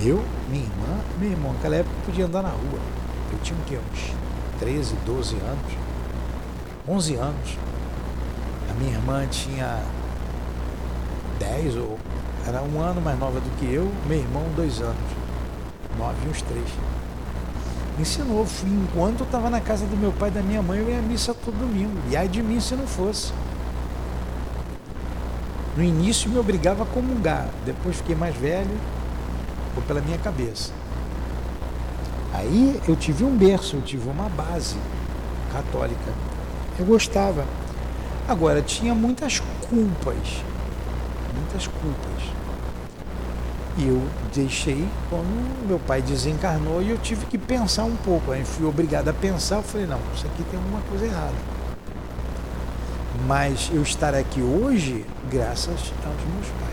Eu, 0.03 0.25
minha 0.49 0.65
irmã, 0.65 0.99
meu 1.19 1.31
irmão, 1.31 1.53
naquela 1.53 1.77
época 1.77 1.95
podia 2.05 2.27
andar 2.27 2.43
na 2.43 2.49
rua. 2.49 2.81
Eu 3.33 3.39
tinha 3.43 3.59
o 3.59 3.63
quê? 3.65 3.79
Uns 3.93 4.13
13, 4.59 4.95
12 5.07 5.37
anos, 5.37 5.73
11 6.89 7.15
anos. 7.15 7.59
A 8.71 8.75
minha 8.75 8.93
irmã 8.93 9.27
tinha 9.27 9.83
10 11.39 11.77
ou 11.77 11.99
era 12.47 12.63
um 12.63 12.81
ano 12.81 13.01
mais 13.01 13.19
nova 13.19 13.39
do 13.39 13.51
que 13.59 13.73
eu, 13.73 13.91
meu 14.07 14.19
irmão 14.19 14.43
dois 14.57 14.81
anos, 14.81 14.97
nove 15.99 16.29
uns 16.29 16.43
três. 16.43 16.69
Ensinou, 17.99 18.47
fui, 18.47 18.71
enquanto 18.71 19.21
eu 19.21 19.27
estava 19.27 19.51
na 19.51 19.61
casa 19.61 19.85
do 19.87 19.97
meu 19.97 20.13
pai 20.13 20.31
e 20.31 20.33
da 20.33 20.43
minha 20.43 20.63
mãe, 20.63 20.79
eu 20.79 20.89
ia 20.89 20.99
à 20.99 21.03
missa 21.03 21.35
todo 21.35 21.59
domingo. 21.59 21.97
E 22.09 22.17
ai 22.17 22.29
de 22.29 22.43
mim 22.43 22.61
se 22.61 22.75
não 22.75 22.87
fosse. 22.87 23.33
No 25.77 25.83
início 25.83 26.31
me 26.31 26.39
obrigava 26.39 26.83
a 26.83 26.87
comungar, 26.87 27.49
depois 27.65 27.97
fiquei 27.97 28.15
mais 28.15 28.35
velho, 28.37 28.77
ou 29.77 29.83
pela 29.83 30.01
minha 30.01 30.19
cabeça. 30.19 30.73
Aí 32.33 32.81
eu 32.89 32.97
tive 32.97 33.25
um 33.25 33.37
berço, 33.37 33.77
eu 33.77 33.83
tive 33.83 34.09
uma 34.09 34.29
base 34.29 34.77
católica. 35.53 36.13
Eu 36.79 36.87
gostava. 36.87 37.45
Agora, 38.29 38.63
tinha 38.63 38.95
muitas 38.95 39.41
culpas 39.69 40.43
muitas 41.51 41.67
culpas. 41.67 42.40
E 43.79 43.87
eu 43.87 44.03
deixei 44.35 44.87
quando 45.09 45.67
meu 45.67 45.79
pai 45.79 46.03
desencarnou 46.03 46.83
e 46.83 46.91
eu 46.91 46.99
tive 46.99 47.25
que 47.27 47.39
pensar 47.39 47.85
um 47.85 47.97
pouco. 47.97 48.33
Aí 48.33 48.45
fui 48.45 48.67
obrigado 48.67 49.09
a 49.09 49.13
pensar, 49.13 49.57
eu 49.57 49.63
falei, 49.63 49.87
não, 49.87 50.01
isso 50.15 50.27
aqui 50.27 50.43
tem 50.45 50.59
alguma 50.59 50.81
coisa 50.83 51.05
errada. 51.05 51.35
Mas 53.27 53.71
eu 53.73 53.83
estar 53.83 54.15
aqui 54.15 54.41
hoje, 54.41 55.05
graças 55.31 55.69
aos 55.69 56.35
meus 56.35 56.47
pais. 56.59 56.71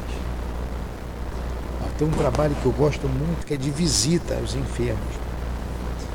Tem 1.98 2.08
um 2.08 2.12
trabalho 2.12 2.56
que 2.62 2.66
eu 2.66 2.72
gosto 2.72 3.08
muito 3.08 3.44
que 3.46 3.56
é 3.56 3.58
de 3.58 3.72
visita 3.72 4.36
aos 4.36 4.54
enfermos. 4.54 5.16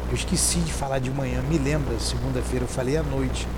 Eu 0.08 0.14
esqueci 0.14 0.60
de 0.60 0.72
falar 0.72 1.00
de 1.00 1.10
manhã, 1.10 1.42
me 1.42 1.58
lembra, 1.58 1.98
segunda-feira 1.98 2.64
eu 2.64 2.68
falei 2.68 2.96
à 2.96 3.02
noite 3.02 3.48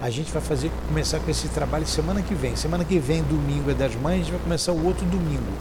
a 0.00 0.08
gente 0.08 0.32
vai 0.32 0.40
fazer 0.40 0.70
começar 0.88 1.20
com 1.20 1.30
esse 1.30 1.46
trabalho 1.48 1.86
semana 1.86 2.22
que 2.22 2.34
vem. 2.34 2.56
Semana 2.56 2.84
que 2.84 2.98
vem, 2.98 3.22
domingo 3.22 3.70
é 3.70 3.74
das 3.74 3.94
mães, 3.94 4.14
a 4.14 4.22
gente 4.22 4.30
vai 4.30 4.40
começar 4.40 4.72
o 4.72 4.84
outro 4.84 5.04
domingo, 5.04 5.52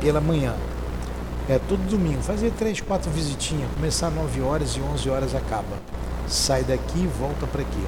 pela 0.00 0.20
manhã. 0.20 0.54
É 1.48 1.58
todo 1.68 1.78
domingo, 1.88 2.20
fazer 2.22 2.52
três, 2.58 2.80
quatro 2.80 3.10
visitinhas, 3.10 3.70
começar 3.74 4.10
9 4.10 4.40
horas 4.40 4.76
e 4.76 4.80
11 4.80 5.08
horas 5.10 5.34
acaba. 5.34 5.76
Sai 6.28 6.64
daqui 6.64 6.98
e 6.98 7.06
volta 7.06 7.46
para 7.46 7.62
aqui. 7.62 7.86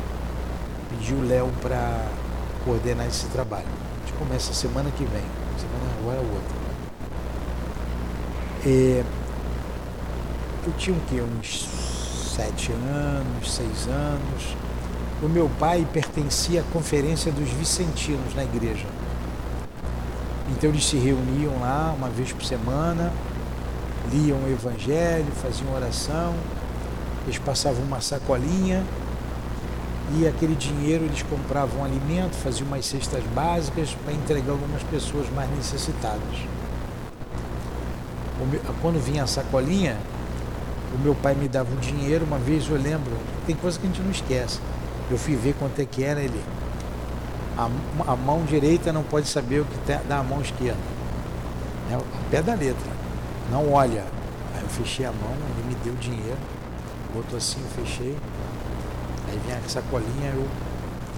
Pedi 0.91 1.13
o 1.13 1.27
Léo 1.27 1.51
para 1.61 2.07
coordenar 2.65 3.07
esse 3.07 3.27
trabalho. 3.27 3.67
A 3.67 4.07
gente 4.07 4.17
começa 4.19 4.53
semana 4.53 4.91
que 4.91 5.05
vem, 5.05 5.25
semana 5.59 5.93
agora 6.01 6.19
é 6.19 6.21
outra. 6.21 6.59
É, 8.65 9.05
eu 10.67 10.73
tinha 10.77 10.97
o 10.97 11.01
quê? 11.09 11.21
Uns 11.21 11.69
sete 12.37 12.71
anos, 12.73 13.53
seis 13.53 13.89
anos 13.89 14.57
o 15.21 15.29
meu 15.29 15.51
pai 15.59 15.87
pertencia 15.93 16.61
à 16.61 16.65
conferência 16.73 17.33
dos 17.33 17.49
vicentinos 17.51 18.35
na 18.37 18.45
igreja. 18.45 18.87
Então 20.51 20.71
eles 20.71 20.85
se 20.85 20.97
reuniam 20.97 21.59
lá 21.61 21.95
uma 21.97 22.09
vez 22.09 22.33
por 22.33 22.45
semana, 22.45 23.13
liam 24.11 24.39
o 24.39 24.51
evangelho, 24.51 25.27
faziam 25.43 25.73
oração, 25.75 26.35
eles 27.25 27.39
passavam 27.39 27.83
uma 27.83 28.01
sacolinha 28.01 28.83
e 30.17 30.27
aquele 30.27 30.55
dinheiro 30.55 31.05
eles 31.05 31.23
compravam 31.23 31.85
alimento, 31.85 32.35
faziam 32.35 32.67
umas 32.67 32.87
cestas 32.87 33.23
básicas 33.35 33.95
para 34.05 34.15
entregar 34.15 34.53
algumas 34.53 34.83
pessoas 34.85 35.29
mais 35.35 35.51
necessitadas. 35.51 36.23
Quando 38.81 39.05
vinha 39.05 39.25
a 39.25 39.27
sacolinha, 39.27 39.97
o 40.95 40.99
meu 40.99 41.15
pai 41.15 41.35
me 41.35 41.49
dava 41.49 41.71
o 41.75 41.77
dinheiro, 41.77 42.25
uma 42.25 42.39
vez 42.39 42.67
eu 42.69 42.77
lembro, 42.77 43.13
tem 43.47 43.55
coisa 43.55 43.79
que 43.79 43.87
a 43.87 43.91
gente 43.91 44.01
não 44.01 44.11
esquece. 44.11 44.59
Eu 45.11 45.19
fui 45.19 45.37
ver 45.37 45.55
quanto 45.59 45.79
é 45.81 45.85
que 45.85 46.03
era 46.03 46.21
ele. 46.21 46.41
A, 47.59 47.69
a 48.13 48.15
mão 48.15 48.45
direita 48.45 48.93
não 48.93 49.03
pode 49.03 49.27
saber 49.27 49.61
o 49.61 49.65
que 49.65 49.77
tem 49.79 49.99
da 50.09 50.23
mão 50.23 50.41
esquerda. 50.41 50.79
É 51.91 51.97
o 51.97 52.05
pé 52.31 52.41
da 52.41 52.55
letra. 52.55 52.93
Não 53.51 53.73
olha. 53.73 54.05
Aí 54.55 54.63
eu 54.63 54.69
fechei 54.69 55.05
a 55.05 55.11
mão, 55.11 55.33
ele 55.33 55.69
me 55.69 55.75
deu 55.83 55.95
dinheiro, 55.95 56.39
botou 57.13 57.37
assim, 57.37 57.61
eu 57.61 57.85
fechei. 57.85 58.17
Aí 59.29 59.41
vinha 59.45 59.59
a 59.59 59.69
sacolinha, 59.69 60.33
eu 60.35 60.47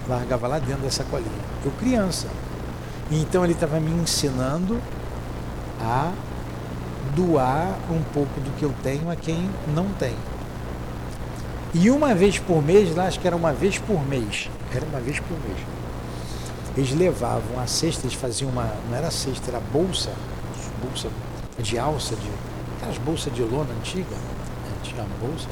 largava 0.09 0.49
lá 0.49 0.59
dentro 0.59 0.82
da 0.82 0.91
sacolinha. 0.91 1.30
Eu 1.62 1.70
criança. 1.72 2.26
Então 3.11 3.45
ele 3.45 3.53
estava 3.53 3.78
me 3.78 3.91
ensinando 3.91 4.80
a 5.82 6.12
doar 7.14 7.76
um 7.91 8.03
pouco 8.14 8.41
do 8.41 8.51
que 8.57 8.64
eu 8.64 8.72
tenho 8.82 9.11
a 9.11 9.16
quem 9.16 9.51
não 9.74 9.88
tem. 9.99 10.14
E 11.74 11.91
uma 11.91 12.14
vez 12.14 12.38
por 12.38 12.64
mês, 12.64 12.95
lá 12.97 13.05
acho 13.05 13.20
que 13.20 13.26
era 13.26 13.36
uma 13.36 13.53
vez 13.53 13.78
por 13.78 14.05
mês, 14.07 14.49
era 14.74 14.84
uma 14.86 15.01
vez 15.01 15.20
por 15.20 15.38
mês. 15.47 15.80
Eles 16.77 16.93
levavam 16.93 17.59
a 17.61 17.66
cesta, 17.66 18.07
eles 18.07 18.14
faziam 18.14 18.51
uma, 18.51 18.71
não 18.89 18.97
era 18.97 19.11
cesta, 19.11 19.51
era 19.51 19.61
bolsa, 19.61 20.11
bolsa 20.83 21.09
de 21.59 21.79
alça, 21.79 22.14
de, 22.14 22.31
aquelas 22.77 22.99
bolsas 22.99 23.35
de 23.35 23.43
lona 23.43 23.73
antiga, 23.79 24.14
né? 24.14 24.41
tinha 24.83 25.05
bolsa, 25.21 25.47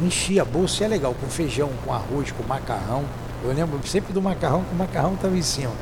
enchia 0.00 0.42
a 0.42 0.44
bolsa 0.44 0.82
e 0.82 0.86
é 0.86 0.88
legal, 0.88 1.14
com 1.14 1.26
feijão, 1.26 1.70
com 1.84 1.92
arroz, 1.92 2.30
com 2.32 2.42
macarrão. 2.44 3.04
Eu 3.44 3.52
lembro 3.52 3.78
sempre 3.86 4.12
do 4.12 4.22
macarrão, 4.22 4.62
que 4.64 4.72
o 4.72 4.78
macarrão 4.78 5.14
estava 5.14 5.36
em 5.36 5.42
cima. 5.42 5.72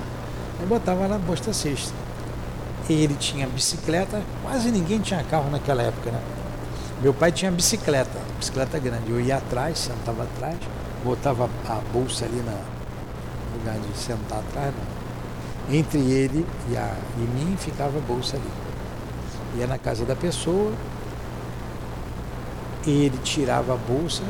Aí 0.58 0.66
botava 0.66 1.06
na 1.06 1.18
bolsa 1.18 1.52
cesta. 1.52 1.94
Ele 2.88 3.14
tinha 3.14 3.46
bicicleta, 3.46 4.20
quase 4.42 4.70
ninguém 4.70 4.98
tinha 4.98 5.22
carro 5.22 5.50
naquela 5.50 5.82
época, 5.82 6.10
né? 6.10 6.20
Meu 7.00 7.14
pai 7.14 7.30
tinha 7.30 7.50
bicicleta, 7.50 8.18
bicicleta 8.38 8.78
grande. 8.78 9.10
Eu 9.10 9.20
ia 9.20 9.36
atrás, 9.36 9.78
sentava 9.78 10.24
atrás, 10.24 10.56
botava 11.04 11.48
a 11.68 11.74
bolsa 11.92 12.24
ali 12.24 12.42
na, 12.44 12.58
lugar 13.56 13.78
de 13.78 13.98
sentar 13.98 14.38
atrás. 14.38 14.74
Não. 14.74 15.74
Entre 15.74 15.98
ele 15.98 16.46
e, 16.70 16.76
a, 16.76 16.96
e 17.16 17.20
mim 17.20 17.56
ficava 17.56 17.98
a 17.98 18.00
bolsa 18.00 18.36
ali. 18.36 19.58
Ia 19.58 19.66
na 19.66 19.78
casa 19.78 20.04
da 20.04 20.16
pessoa, 20.16 20.72
ele 22.86 23.18
tirava 23.22 23.74
a 23.74 23.76
bolsa 23.76 24.22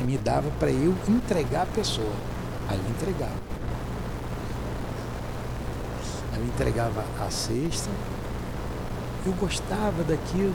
e 0.00 0.04
me 0.04 0.18
dava 0.18 0.50
para 0.58 0.70
eu 0.70 0.94
entregar 1.08 1.62
a 1.62 1.66
pessoa. 1.66 2.12
Aí 2.68 2.78
eu 2.78 2.90
entregava. 2.90 3.32
Aí 6.32 6.40
eu 6.40 6.46
entregava 6.46 7.04
a 7.20 7.30
cesta. 7.30 7.90
Eu 9.24 9.32
gostava 9.32 10.04
daquilo 10.04 10.54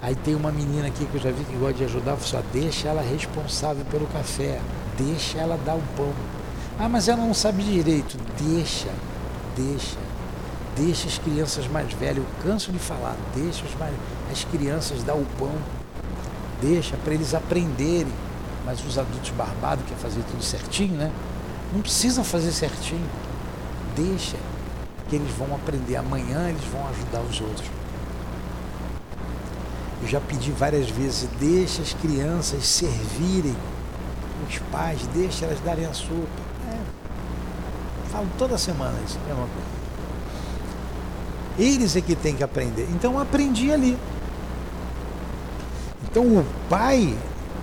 Aí 0.00 0.14
tem 0.14 0.34
uma 0.34 0.52
menina 0.52 0.86
aqui 0.86 1.04
que 1.06 1.16
eu 1.16 1.20
já 1.20 1.30
vi 1.30 1.44
que 1.44 1.56
gosta 1.56 1.74
de 1.74 1.84
ajudar, 1.84 2.16
só 2.18 2.40
deixa 2.52 2.88
ela 2.88 3.02
responsável 3.02 3.84
pelo 3.86 4.06
café, 4.06 4.60
deixa 4.96 5.38
ela 5.38 5.58
dar 5.66 5.74
o 5.74 5.82
pão. 5.96 6.12
Ah, 6.78 6.88
mas 6.88 7.08
ela 7.08 7.24
não 7.24 7.34
sabe 7.34 7.62
direito. 7.64 8.16
Deixa, 8.40 8.88
deixa. 9.56 9.96
Deixa 10.76 11.08
as 11.08 11.18
crianças 11.18 11.66
mais 11.66 11.92
velhas, 11.92 12.18
eu 12.18 12.26
canso 12.40 12.70
de 12.70 12.78
falar, 12.78 13.16
deixa 13.34 13.64
as, 13.64 13.74
mais, 13.74 13.92
as 14.30 14.44
crianças 14.44 15.02
dar 15.02 15.14
o 15.14 15.26
pão. 15.36 15.52
Deixa 16.62 16.96
para 16.98 17.14
eles 17.14 17.34
aprenderem. 17.34 18.12
Mas 18.64 18.84
os 18.84 18.96
adultos 18.96 19.30
barbados 19.30 19.84
querem 19.86 19.98
fazer 19.98 20.22
tudo 20.30 20.42
certinho, 20.42 20.94
né? 20.94 21.10
Não 21.72 21.80
precisam 21.80 22.22
fazer 22.22 22.52
certinho. 22.52 23.08
Deixa 23.96 24.36
que 25.08 25.16
eles 25.16 25.30
vão 25.36 25.52
aprender. 25.54 25.96
Amanhã 25.96 26.48
eles 26.48 26.64
vão 26.64 26.86
ajudar 26.88 27.20
os 27.22 27.40
outros. 27.40 27.68
Eu 30.00 30.06
já 30.06 30.20
pedi 30.20 30.52
várias 30.52 30.88
vezes, 30.88 31.28
deixa 31.40 31.82
as 31.82 31.92
crianças 31.92 32.64
servirem 32.64 33.56
os 34.48 34.58
pais, 34.70 35.00
deixa 35.12 35.44
elas 35.44 35.58
darem 35.60 35.86
a 35.86 35.92
sopa. 35.92 36.47
Falo 38.18 38.30
toda 38.36 38.58
semana 38.58 38.98
isso, 39.06 39.16
é 39.30 39.32
uma 39.32 39.46
coisa. 39.46 39.68
Eles 41.56 41.94
é 41.94 42.00
que 42.00 42.16
tem 42.16 42.34
que 42.34 42.42
aprender. 42.42 42.88
Então 42.90 43.16
aprendi 43.16 43.70
ali. 43.70 43.96
Então 46.02 46.24
o 46.24 46.44
pai 46.68 47.16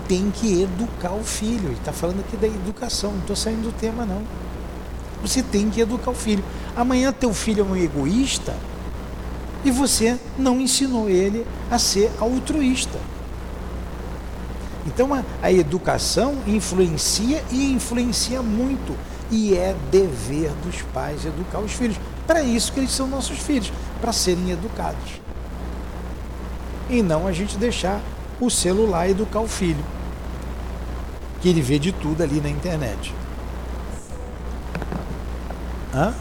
tem 0.08 0.30
que 0.30 0.62
educar 0.62 1.12
o 1.12 1.22
filho. 1.22 1.72
Está 1.72 1.92
falando 1.92 2.20
aqui 2.20 2.38
da 2.38 2.46
educação, 2.46 3.12
não 3.12 3.18
estou 3.18 3.36
saindo 3.36 3.64
do 3.64 3.72
tema 3.72 4.06
não. 4.06 4.22
Você 5.20 5.42
tem 5.42 5.68
que 5.68 5.78
educar 5.78 6.12
o 6.12 6.14
filho. 6.14 6.42
Amanhã 6.74 7.12
teu 7.12 7.34
filho 7.34 7.60
é 7.60 7.64
um 7.64 7.76
egoísta, 7.76 8.56
e 9.62 9.70
você 9.70 10.18
não 10.38 10.58
ensinou 10.58 11.06
ele 11.06 11.46
a 11.70 11.78
ser 11.78 12.10
altruísta. 12.18 12.98
Então 14.86 15.12
a, 15.12 15.22
a 15.42 15.52
educação 15.52 16.34
influencia 16.46 17.44
e 17.52 17.72
influencia 17.72 18.40
muito. 18.40 18.96
E 19.30 19.54
é 19.54 19.74
dever 19.90 20.52
dos 20.64 20.82
pais 20.94 21.24
educar 21.24 21.58
os 21.58 21.72
filhos. 21.72 21.98
Para 22.26 22.42
isso 22.42 22.72
que 22.72 22.80
eles 22.80 22.92
são 22.92 23.06
nossos 23.06 23.38
filhos, 23.38 23.72
para 24.00 24.12
serem 24.12 24.50
educados. 24.50 25.20
E 26.88 27.02
não 27.02 27.26
a 27.26 27.32
gente 27.32 27.56
deixar 27.56 28.00
o 28.40 28.50
celular 28.50 29.08
educar 29.08 29.40
o 29.40 29.48
filho. 29.48 29.84
Que 31.40 31.48
ele 31.48 31.60
vê 31.60 31.78
de 31.78 31.92
tudo 31.92 32.22
ali 32.22 32.40
na 32.40 32.48
internet. 32.48 33.12
Hã? 35.94 36.14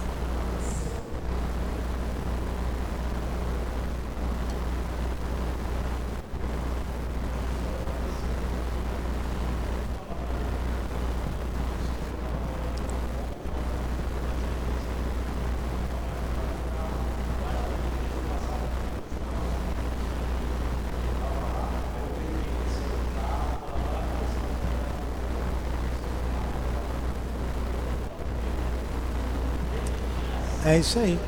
É 30.66 30.80
isso 30.80 30.98
aí. 30.98 31.20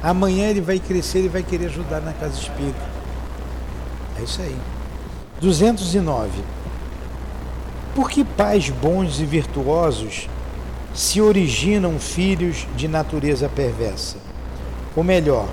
Amanhã 0.00 0.48
ele 0.48 0.60
vai 0.60 0.78
crescer, 0.78 1.18
ele 1.18 1.28
vai 1.28 1.42
querer 1.42 1.66
ajudar 1.66 2.00
na 2.00 2.12
casa 2.12 2.38
espírita. 2.38 2.88
É 4.18 4.22
isso 4.22 4.40
aí. 4.40 4.56
209. 5.40 6.42
Por 7.94 8.08
que 8.08 8.24
pais 8.24 8.70
bons 8.70 9.18
e 9.18 9.24
virtuosos 9.24 10.28
se 10.94 11.20
originam 11.20 11.98
filhos 11.98 12.66
de 12.76 12.86
natureza 12.86 13.48
perversa? 13.48 14.18
Ou 14.94 15.02
melhor, 15.02 15.48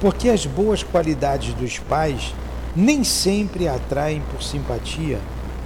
porque 0.00 0.28
as 0.28 0.44
boas 0.44 0.82
qualidades 0.82 1.54
dos 1.54 1.78
pais 1.78 2.34
nem 2.76 3.02
sempre 3.02 3.66
atraem 3.66 4.22
por 4.30 4.42
simpatia 4.42 5.18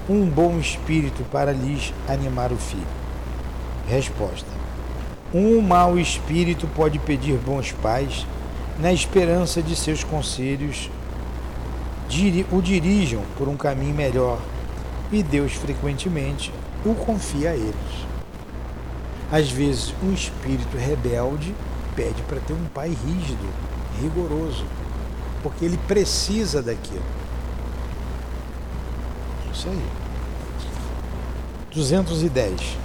um 0.09 0.25
bom 0.27 0.59
espírito 0.59 1.25
para 1.33 1.53
lhes 1.53 1.93
animar 2.09 2.53
o 2.53 2.57
filho? 2.57 2.87
Resposta. 3.89 4.64
Um 5.35 5.61
mau 5.61 5.99
espírito 5.99 6.69
pode 6.77 7.01
pedir 7.01 7.37
bons 7.39 7.73
pais, 7.73 8.25
na 8.79 8.93
esperança 8.93 9.61
de 9.61 9.75
seus 9.75 10.05
conselhos 10.05 10.89
o 12.53 12.63
dirijam 12.63 13.21
por 13.37 13.49
um 13.49 13.57
caminho 13.57 13.93
melhor, 13.93 14.39
e 15.11 15.25
Deus 15.25 15.55
frequentemente 15.55 16.53
o 16.87 16.95
confia 16.95 17.51
a 17.51 17.57
eles. 17.57 18.07
Às 19.33 19.51
vezes, 19.51 19.93
um 20.01 20.13
espírito 20.13 20.77
rebelde 20.77 21.53
pede 21.97 22.23
para 22.29 22.39
ter 22.39 22.53
um 22.53 22.67
pai 22.73 22.91
rígido, 22.91 23.49
rigoroso, 24.01 24.65
porque 25.43 25.65
ele 25.65 25.79
precisa 25.89 26.63
daquilo. 26.63 27.03
Isso 29.53 29.69
aí. 29.69 29.87
210. 31.73 32.84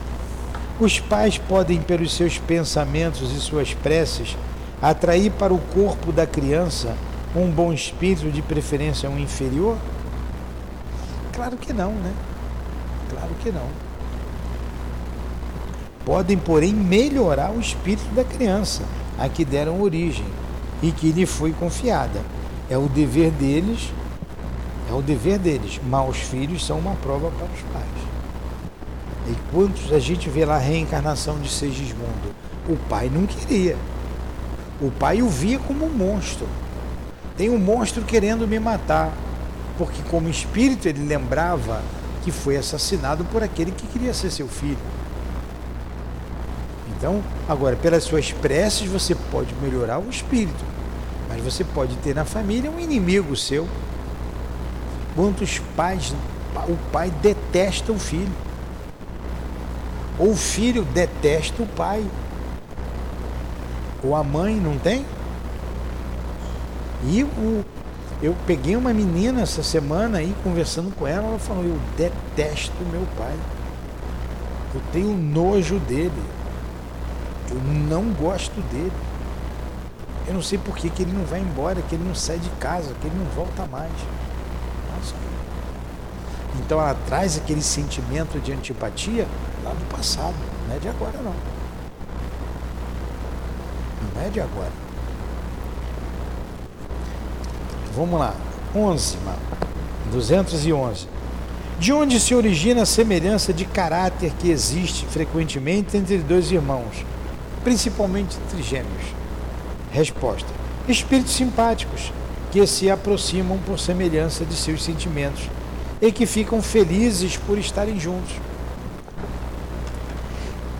Os 0.79 0.97
pais 0.97 1.37
podem, 1.37 1.81
pelos 1.81 2.13
seus 2.13 2.37
pensamentos 2.37 3.33
e 3.33 3.39
suas 3.41 3.73
preces, 3.73 4.37
atrair 4.81 5.29
para 5.31 5.53
o 5.53 5.57
corpo 5.57 6.09
da 6.09 6.25
criança 6.25 6.95
um 7.35 7.51
bom 7.51 7.73
espírito, 7.73 8.31
de 8.31 8.41
preferência 8.41 9.09
um 9.09 9.19
inferior? 9.19 9.77
Claro 11.33 11.57
que 11.57 11.73
não, 11.73 11.91
né? 11.91 12.13
Claro 13.09 13.31
que 13.43 13.51
não. 13.51 13.67
Podem, 16.05 16.37
porém, 16.37 16.73
melhorar 16.73 17.51
o 17.51 17.59
espírito 17.59 18.07
da 18.15 18.23
criança, 18.23 18.83
a 19.17 19.27
que 19.27 19.43
deram 19.43 19.81
origem 19.81 20.25
e 20.81 20.93
que 20.93 21.11
lhe 21.11 21.25
foi 21.25 21.51
confiada. 21.51 22.21
É 22.69 22.77
o 22.77 22.87
dever 22.87 23.31
deles, 23.31 23.91
é 24.89 24.93
o 24.93 25.01
dever 25.01 25.39
deles. 25.39 25.77
Maus 25.83 26.17
filhos 26.17 26.65
são 26.65 26.79
uma 26.79 26.95
prova 26.95 27.29
para 27.31 27.45
os 27.45 27.61
pais. 27.73 28.08
E 29.29 29.35
quantos 29.51 29.93
a 29.93 29.99
gente 29.99 30.27
vê 30.27 30.43
lá 30.43 30.55
a 30.55 30.59
reencarnação 30.59 31.39
de 31.39 31.49
Segismundo? 31.49 32.33
O 32.67 32.75
pai 32.89 33.11
não 33.13 33.27
queria. 33.27 33.77
O 34.81 34.89
pai 34.89 35.21
o 35.21 35.29
via 35.29 35.59
como 35.59 35.85
um 35.85 35.89
monstro. 35.89 36.47
Tem 37.37 37.47
um 37.47 37.59
monstro 37.59 38.03
querendo 38.03 38.47
me 38.47 38.59
matar. 38.59 39.13
Porque, 39.77 40.01
como 40.09 40.27
espírito, 40.27 40.87
ele 40.87 41.05
lembrava 41.05 41.83
que 42.23 42.31
foi 42.31 42.57
assassinado 42.57 43.23
por 43.25 43.43
aquele 43.43 43.71
que 43.71 43.85
queria 43.85 44.15
ser 44.15 44.31
seu 44.31 44.47
filho. 44.47 44.79
Então, 46.97 47.23
agora, 47.47 47.75
pelas 47.75 48.03
suas 48.03 48.31
preces, 48.31 48.87
você 48.87 49.13
pode 49.13 49.53
melhorar 49.61 49.99
o 49.99 50.09
espírito. 50.09 50.65
Mas 51.29 51.43
você 51.43 51.63
pode 51.63 51.95
ter 51.97 52.15
na 52.15 52.25
família 52.25 52.71
um 52.71 52.79
inimigo 52.79 53.35
seu. 53.35 53.67
Quantos 55.15 55.59
pais, 55.77 56.15
o 56.67 56.75
pai 56.91 57.11
detesta 57.21 57.91
o 57.91 57.99
filho 57.99 58.48
ou 60.19 60.31
o 60.31 60.35
filho 60.35 60.83
detesta 60.83 61.63
o 61.63 61.65
pai. 61.65 62.05
Ou 64.03 64.15
a 64.15 64.23
mãe, 64.23 64.55
não 64.55 64.77
tem? 64.77 65.05
E 67.05 67.23
o, 67.23 67.65
eu 68.21 68.35
peguei 68.45 68.75
uma 68.75 68.93
menina 68.93 69.41
essa 69.41 69.63
semana 69.63 70.17
aí, 70.17 70.35
conversando 70.43 70.93
com 70.93 71.07
ela, 71.07 71.27
ela 71.27 71.39
falou, 71.39 71.63
eu 71.63 71.79
detesto 71.97 72.75
meu 72.91 73.07
pai. 73.17 73.35
Eu 74.75 74.81
tenho 74.91 75.17
nojo 75.17 75.79
dele. 75.79 76.11
Eu 77.49 77.57
não 77.87 78.11
gosto 78.11 78.59
dele. 78.69 78.91
Eu 80.27 80.33
não 80.33 80.41
sei 80.41 80.59
por 80.59 80.75
que, 80.75 80.89
que 80.89 81.01
ele 81.01 81.13
não 81.13 81.23
vai 81.23 81.39
embora, 81.39 81.81
que 81.81 81.95
ele 81.95 82.03
não 82.03 82.13
sai 82.13 82.37
de 82.37 82.49
casa, 82.51 82.93
que 83.01 83.07
ele 83.07 83.15
não 83.17 83.25
volta 83.31 83.65
mais. 83.65 83.91
Nossa. 84.93 85.15
Então 86.59 86.79
ela 86.79 86.95
traz 87.07 87.37
aquele 87.37 87.61
sentimento 87.61 88.39
de 88.39 88.51
antipatia 88.51 89.25
lá 89.63 89.71
do 89.71 89.95
passado, 89.95 90.35
não 90.67 90.75
é 90.75 90.79
de 90.79 90.87
agora 90.87 91.17
não. 91.23 91.33
Não 94.15 94.21
é 94.21 94.29
de 94.29 94.39
agora. 94.39 94.71
Vamos 97.95 98.19
lá. 98.19 98.33
11, 98.75 99.17
mano. 99.25 99.39
211. 100.11 101.07
De 101.79 101.93
onde 101.93 102.19
se 102.19 102.35
origina 102.35 102.83
a 102.83 102.85
semelhança 102.85 103.53
de 103.53 103.65
caráter 103.65 104.31
que 104.37 104.49
existe 104.49 105.05
frequentemente 105.05 105.95
entre 105.95 106.17
dois 106.17 106.51
irmãos, 106.51 107.05
principalmente 107.63 108.37
entre 108.37 108.61
gêmeos? 108.61 109.13
Resposta: 109.91 110.47
Espíritos 110.87 111.33
simpáticos 111.33 112.11
que 112.51 112.65
se 112.67 112.89
aproximam 112.89 113.57
por 113.59 113.79
semelhança 113.79 114.43
de 114.43 114.55
seus 114.55 114.83
sentimentos 114.83 115.43
e 116.01 116.11
que 116.11 116.25
ficam 116.25 116.61
felizes 116.61 117.37
por 117.37 117.57
estarem 117.57 117.99
juntos. 117.99 118.33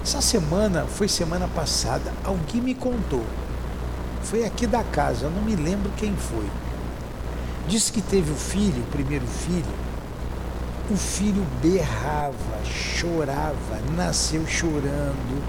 Essa 0.02 0.22
semana, 0.22 0.86
foi 0.86 1.08
semana 1.08 1.48
passada, 1.48 2.12
alguém 2.24 2.62
me 2.62 2.74
contou. 2.74 3.24
Foi 4.24 4.46
aqui 4.46 4.66
da 4.66 4.84
casa, 4.84 5.26
eu 5.26 5.32
não 5.32 5.42
me 5.42 5.56
lembro 5.56 5.92
quem 5.98 6.16
foi. 6.16 6.48
Disse 7.68 7.92
que 7.92 8.02
teve 8.02 8.32
o 8.32 8.36
filho, 8.36 8.82
o 8.82 8.92
primeiro 8.92 9.28
filho. 9.28 9.90
O 10.90 10.96
filho 10.96 11.46
berrava, 11.62 12.34
chorava, 12.66 13.80
nasceu 13.96 14.46
chorando, 14.48 15.44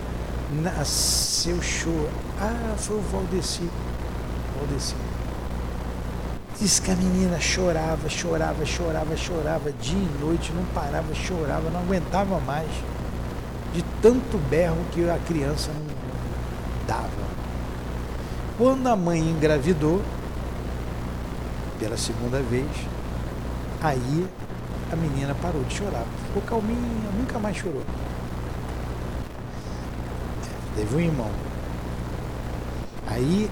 nasceu 0.62 1.62
chorando. 1.62 2.10
Ah, 2.38 2.74
foi 2.76 2.96
o 2.96 3.00
Valdeci. 3.00 3.70
Valdeci. 4.58 4.94
Diz 6.60 6.78
que 6.78 6.90
a 6.90 6.94
menina 6.96 7.40
chorava, 7.40 8.06
chorava, 8.10 8.66
chorava, 8.66 9.16
chorava, 9.16 9.72
dia 9.80 9.96
e 9.96 10.18
noite, 10.22 10.52
não 10.52 10.64
parava, 10.74 11.14
chorava, 11.14 11.70
não 11.70 11.80
aguentava 11.80 12.38
mais. 12.40 12.68
De 13.72 13.84
tanto 14.02 14.36
berro 14.48 14.78
que 14.92 15.08
a 15.08 15.18
criança 15.18 15.70
não 15.72 15.94
dava. 16.86 17.08
Quando 18.58 18.86
a 18.86 18.96
mãe 18.96 19.20
engravidou, 19.20 20.02
pela 21.78 21.96
segunda 21.96 22.40
vez, 22.42 22.66
aí 23.80 24.26
a 24.92 24.96
menina 24.96 25.34
parou 25.40 25.62
de 25.64 25.74
chorar. 25.74 26.04
Ficou 26.26 26.42
calminha, 26.42 26.78
nunca 27.16 27.38
mais 27.38 27.56
chorou. 27.56 27.82
Teve 30.76 30.96
um 30.96 31.00
irmão. 31.00 31.30
Aí 33.06 33.50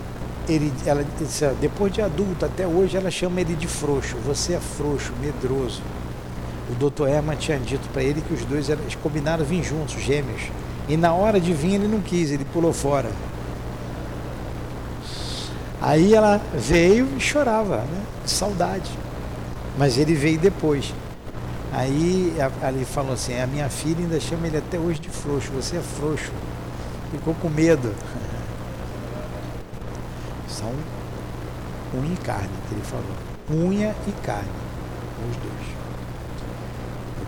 ele, 0.49 0.73
ela 0.87 1.05
disse, 1.19 1.47
depois 1.61 1.93
de 1.93 2.01
adulto, 2.01 2.45
até 2.45 2.67
hoje 2.67 2.97
ela 2.97 3.11
chama 3.11 3.41
ele 3.41 3.55
de 3.55 3.67
frouxo. 3.67 4.17
Você 4.27 4.55
é 4.55 4.61
frouxo, 4.61 5.13
medroso. 5.21 5.83
O 6.71 6.75
doutor 6.75 7.09
Herman 7.09 7.37
tinha 7.37 7.59
dito 7.59 7.89
para 7.93 8.03
ele 8.03 8.21
que 8.21 8.35
os 8.35 8.45
dois 8.45 8.69
eram, 8.69 8.83
combinaram 9.03 9.45
vir 9.45 9.63
juntos, 9.63 9.95
gêmeos. 10.03 10.43
E 10.89 10.97
na 10.97 11.13
hora 11.13 11.41
de 11.41 11.53
vir 11.53 11.75
ele 11.75 11.89
não 11.89 12.01
quis, 12.01 12.31
ele 12.31 12.45
pulou 12.45 12.73
fora. 12.73 13.11
Aí 15.81 16.15
ela 16.15 16.41
veio 16.53 17.09
e 17.17 17.21
chorava, 17.21 17.79
né? 17.79 18.03
De 18.25 18.31
saudade. 18.31 18.91
Mas 19.79 19.97
ele 19.97 20.15
veio 20.15 20.39
depois. 20.39 20.93
Aí 21.73 22.35
ele 22.67 22.85
falou 22.85 23.13
assim, 23.13 23.39
a 23.41 23.47
minha 23.47 23.69
filha 23.69 24.01
ainda 24.01 24.19
chama 24.19 24.47
ele 24.47 24.57
até 24.59 24.79
hoje 24.79 25.01
de 25.01 25.09
frouxo, 25.09 25.51
você 25.53 25.77
é 25.77 25.81
frouxo. 25.81 26.33
Ficou 27.11 27.35
com 27.35 27.49
medo. 27.49 27.95
São 30.49 30.73
unha 31.95 32.13
e 32.13 32.17
carne, 32.17 32.51
que 32.69 32.75
ele 32.75 32.83
falou. 32.83 33.05
Unha 33.51 33.95
e 34.07 34.13
carne. 34.23 34.49
os 35.31 35.37
dois. 35.37 35.78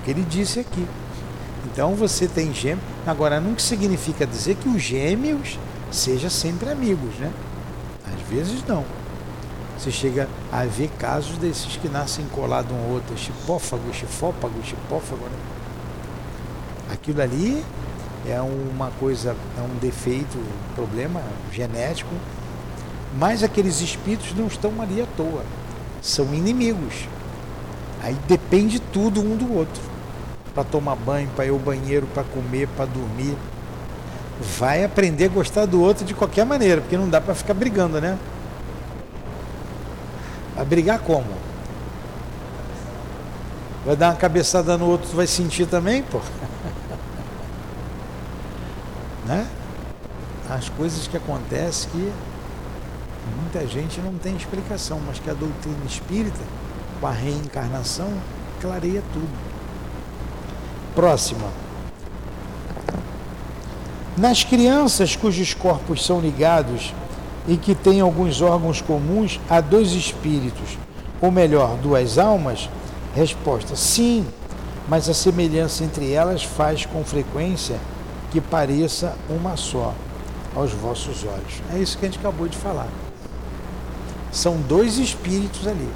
Que 0.05 0.11
ele 0.11 0.23
disse 0.29 0.61
aqui. 0.61 0.87
Então 1.67 1.95
você 1.95 2.27
tem 2.27 2.53
gêmeos. 2.55 2.85
Agora, 3.07 3.41
não 3.41 3.59
significa 3.59 4.27
dizer 4.27 4.57
que 4.57 4.69
os 4.69 4.83
gêmeos 4.83 5.59
sejam 5.91 6.31
sempre 6.31 6.71
amigos, 6.71 7.15
né? 7.17 7.31
Às 8.07 8.29
vezes 8.29 8.65
não. 8.67 8.85
Você 9.79 9.91
chega 9.91 10.29
a 10.53 10.65
ver 10.65 10.91
casos 10.99 11.39
desses 11.39 11.77
que 11.77 11.89
nascem 11.89 12.27
colados 12.27 12.71
um 12.71 12.79
ao 12.79 12.91
outro, 12.91 13.17
chipófago, 13.17 13.93
chifópago, 13.95 14.63
chipófago, 14.63 15.25
né? 15.25 15.39
Aquilo 16.93 17.23
ali 17.23 17.65
é 18.29 18.41
uma 18.43 18.91
coisa, 19.01 19.35
é 19.57 19.63
um 19.63 19.79
defeito, 19.79 20.37
um 20.37 20.75
problema 20.75 21.23
genético, 21.51 22.15
mas 23.17 23.43
aqueles 23.43 23.81
espíritos 23.81 24.35
não 24.35 24.47
estão 24.47 24.83
ali 24.83 25.01
à 25.01 25.07
toa, 25.17 25.45
são 26.03 26.27
inimigos. 26.35 27.09
Aí 28.03 28.17
depende 28.29 28.81
tudo 28.81 29.21
um 29.21 29.37
do 29.37 29.55
outro. 29.57 29.83
Para 30.55 30.65
tomar 30.65 30.97
banho, 30.97 31.29
para 31.37 31.47
ir 31.47 31.51
ao 31.51 31.59
banheiro, 31.59 32.07
para 32.09 32.25
comer, 32.25 32.67
para 32.69 32.87
dormir. 32.87 33.37
Vai 34.59 34.85
aprender 34.85 35.27
a 35.27 35.29
gostar 35.29 35.67
do 35.67 35.81
outro 35.81 36.05
de 36.05 36.15
qualquer 36.15 36.47
maneira, 36.47 36.81
porque 36.81 36.97
não 36.97 37.09
dá 37.09 37.21
para 37.21 37.35
ficar 37.35 37.55
brigando, 37.55 38.01
né? 38.01 38.19
Vai 40.57 40.65
brigar 40.65 40.99
como? 41.01 41.27
Vai 43.85 43.97
dar 43.97 44.11
uma 44.11 44.17
cabeçada 44.17 44.77
no 44.77 44.87
outro, 44.87 45.11
tu 45.11 45.17
vai 45.17 45.27
sentir 45.27 45.67
também, 45.67 46.03
pô? 46.03 46.21
né? 49.27 49.47
As 50.49 50.69
coisas 50.69 51.07
que 51.07 51.17
acontecem 51.17 51.91
que 51.91 52.13
muita 53.41 53.67
gente 53.67 54.01
não 54.01 54.15
tem 54.15 54.37
explicação, 54.37 55.01
mas 55.07 55.19
que 55.19 55.31
a 55.31 55.35
doutrina 55.35 55.85
espírita, 55.87 56.41
com 57.01 57.07
a 57.07 57.13
reencarnação, 57.13 58.13
clareia 58.61 59.03
tudo. 59.13 59.50
Próxima. 60.95 61.47
Nas 64.17 64.45
crianças 64.45 65.17
cujos 65.17 65.55
corpos 65.55 66.05
são 66.05 66.21
ligados 66.21 66.93
e 67.49 67.57
que 67.57 67.75
têm 67.75 68.01
alguns 68.01 68.43
órgãos 68.43 68.83
comuns, 68.83 69.41
há 69.49 69.61
dois 69.61 69.93
espíritos, 69.93 70.77
ou 71.21 71.31
melhor, 71.31 71.77
duas 71.77 72.19
almas? 72.19 72.69
Resposta: 73.15 73.75
sim, 73.77 74.27
mas 74.89 75.09
a 75.09 75.15
semelhança 75.15 75.85
entre 75.85 76.13
elas 76.13 76.43
faz 76.43 76.85
com 76.85 77.05
frequência 77.05 77.79
que 78.31 78.41
pareça 78.41 79.15
uma 79.29 79.57
só 79.57 79.95
aos 80.55 80.73
vossos 80.73 81.25
olhos. 81.25 81.63
É 81.73 81.79
isso 81.79 81.97
que 81.97 82.05
a 82.05 82.09
gente 82.09 82.19
acabou 82.19 82.49
de 82.49 82.57
falar. 82.57 82.89
São 84.33 84.57
dois 84.57 84.99
espíritos 84.99 85.67
ali. 85.67 85.89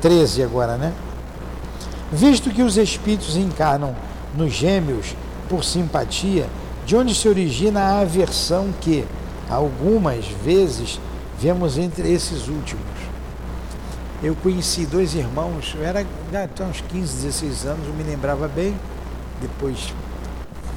Treze 0.00 0.42
agora, 0.42 0.76
né? 0.76 0.92
Visto 2.12 2.50
que 2.50 2.62
os 2.62 2.76
espíritos 2.76 3.36
encarnam 3.36 3.94
nos 4.34 4.52
gêmeos 4.52 5.14
por 5.48 5.64
simpatia, 5.64 6.46
de 6.86 6.96
onde 6.96 7.14
se 7.14 7.28
origina 7.28 7.80
a 7.80 8.00
aversão 8.00 8.72
que, 8.80 9.04
algumas 9.48 10.26
vezes, 10.44 11.00
vemos 11.38 11.76
entre 11.76 12.10
esses 12.10 12.48
últimos 12.48 12.98
eu 14.22 14.34
conheci 14.34 14.84
dois 14.84 15.14
irmãos, 15.14 15.74
eu 15.76 15.84
era 15.84 16.04
tinha 16.54 16.66
uns 16.66 16.80
15, 16.80 17.22
16 17.22 17.66
anos, 17.66 17.86
eu 17.86 17.94
me 17.94 18.02
lembrava 18.02 18.48
bem, 18.48 18.74
depois 19.40 19.94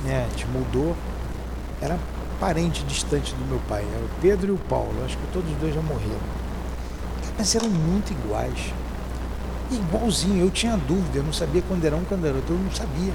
né, 0.03 0.27
gente 0.29 0.45
mudou, 0.47 0.95
era 1.81 1.97
parente 2.39 2.83
distante 2.83 3.33
do 3.33 3.45
meu 3.45 3.59
pai, 3.67 3.83
era 3.95 4.05
o 4.05 4.09
Pedro 4.21 4.49
e 4.49 4.51
o 4.51 4.57
Paulo, 4.57 4.93
acho 5.03 5.17
que 5.17 5.25
todos 5.33 5.51
os 5.51 5.57
dois 5.57 5.73
já 5.73 5.81
morreram. 5.81 6.19
Mas 7.35 7.55
eram 7.55 7.69
muito 7.69 8.11
iguais. 8.11 8.73
Igualzinho, 9.71 10.43
eu 10.43 10.51
tinha 10.51 10.75
dúvida, 10.75 11.19
eu 11.19 11.23
não 11.23 11.31
sabia 11.31 11.61
quando 11.67 11.85
era 11.85 11.95
um, 11.95 12.03
quando 12.03 12.25
era 12.25 12.35
outro, 12.35 12.53
eu 12.53 12.59
não 12.59 12.71
sabia. 12.71 13.13